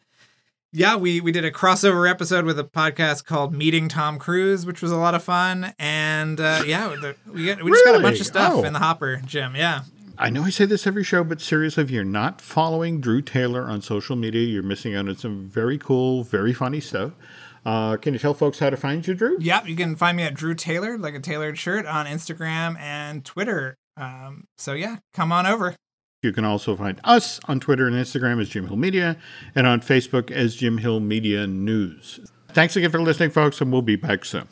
yeah, 0.73 0.97
we 0.97 1.20
we 1.20 1.33
did 1.33 1.45
a 1.45 1.51
crossover 1.51 2.09
episode 2.09 2.47
with 2.47 2.59
a 2.59 2.64
podcast 2.64 3.27
called 3.27 3.53
Meeting 3.53 3.89
Tom 3.89 4.18
Cruise, 4.18 4.64
which 4.64 4.81
was 4.81 4.91
a 4.91 4.97
lot 4.97 5.14
of 5.14 5.23
fun. 5.23 5.75
And 5.79 6.41
uh, 6.41 6.62
yeah, 6.66 6.89
the, 6.89 7.14
we 7.31 7.47
got, 7.47 7.62
we 7.62 7.70
just 7.70 7.85
got 7.85 7.95
a 7.95 8.01
bunch 8.01 8.20
of 8.20 8.27
stuff 8.27 8.55
oh. 8.57 8.64
in 8.64 8.73
the 8.73 8.79
hopper, 8.79 9.20
Jim. 9.27 9.55
Yeah. 9.55 9.83
I 10.18 10.31
know 10.31 10.43
I 10.45 10.51
say 10.51 10.66
this 10.66 10.87
every 10.87 11.05
show, 11.05 11.25
but 11.25 11.41
seriously, 11.41 11.85
if 11.85 11.91
you're 11.91 12.05
not 12.05 12.41
following 12.41 13.01
Drew 13.01 13.23
Taylor 13.23 13.64
on 13.64 13.83
social 13.83 14.14
media, 14.16 14.43
you're 14.43 14.62
missing 14.62 14.95
out 14.95 15.09
on 15.09 15.16
some 15.16 15.49
very 15.49 15.79
cool, 15.79 16.23
very 16.23 16.53
funny 16.53 16.81
stuff. 16.81 17.12
Uh, 17.65 17.97
can 17.97 18.13
you 18.13 18.19
tell 18.19 18.35
folks 18.35 18.59
how 18.59 18.71
to 18.71 18.77
find 18.77 19.07
you, 19.07 19.15
Drew? 19.15 19.37
Yep, 19.41 19.69
you 19.69 19.77
can 19.77 19.97
find 19.97 20.17
me 20.17 20.25
at 20.25 20.35
Drew 20.35 20.55
Taylor, 20.55 20.99
like 20.99 21.15
a 21.15 21.21
tailored 21.21 21.59
shirt, 21.59 21.87
on 21.87 22.07
Instagram 22.07 22.79
and 22.79 23.25
Twitter. 23.25 23.77
Um, 23.97 24.45
so 24.59 24.73
yeah, 24.73 24.97
come 25.15 25.33
on 25.33 25.47
over. 25.47 25.77
You 26.23 26.33
can 26.33 26.45
also 26.45 26.77
find 26.77 27.01
us 27.03 27.41
on 27.47 27.59
Twitter 27.61 27.87
and 27.87 27.97
Instagram 27.97 28.41
as 28.41 28.49
Jim 28.49 28.69
Hill 28.69 28.77
Media 28.77 29.17
and 29.55 29.67
on 29.67 29.81
Facebook 29.81 30.31
as 30.31 30.55
Jim 30.55 30.79
Hill 30.79 31.01
Media 31.01 31.47
News. 31.47 32.21
Thanks 32.51 32.77
again 32.77 32.91
for 32.91 33.01
listening, 33.01 33.31
folks, 33.31 33.61
and 33.61 33.73
we'll 33.73 33.83
be 33.83 33.97
back 33.97 34.25
soon. 34.25 34.47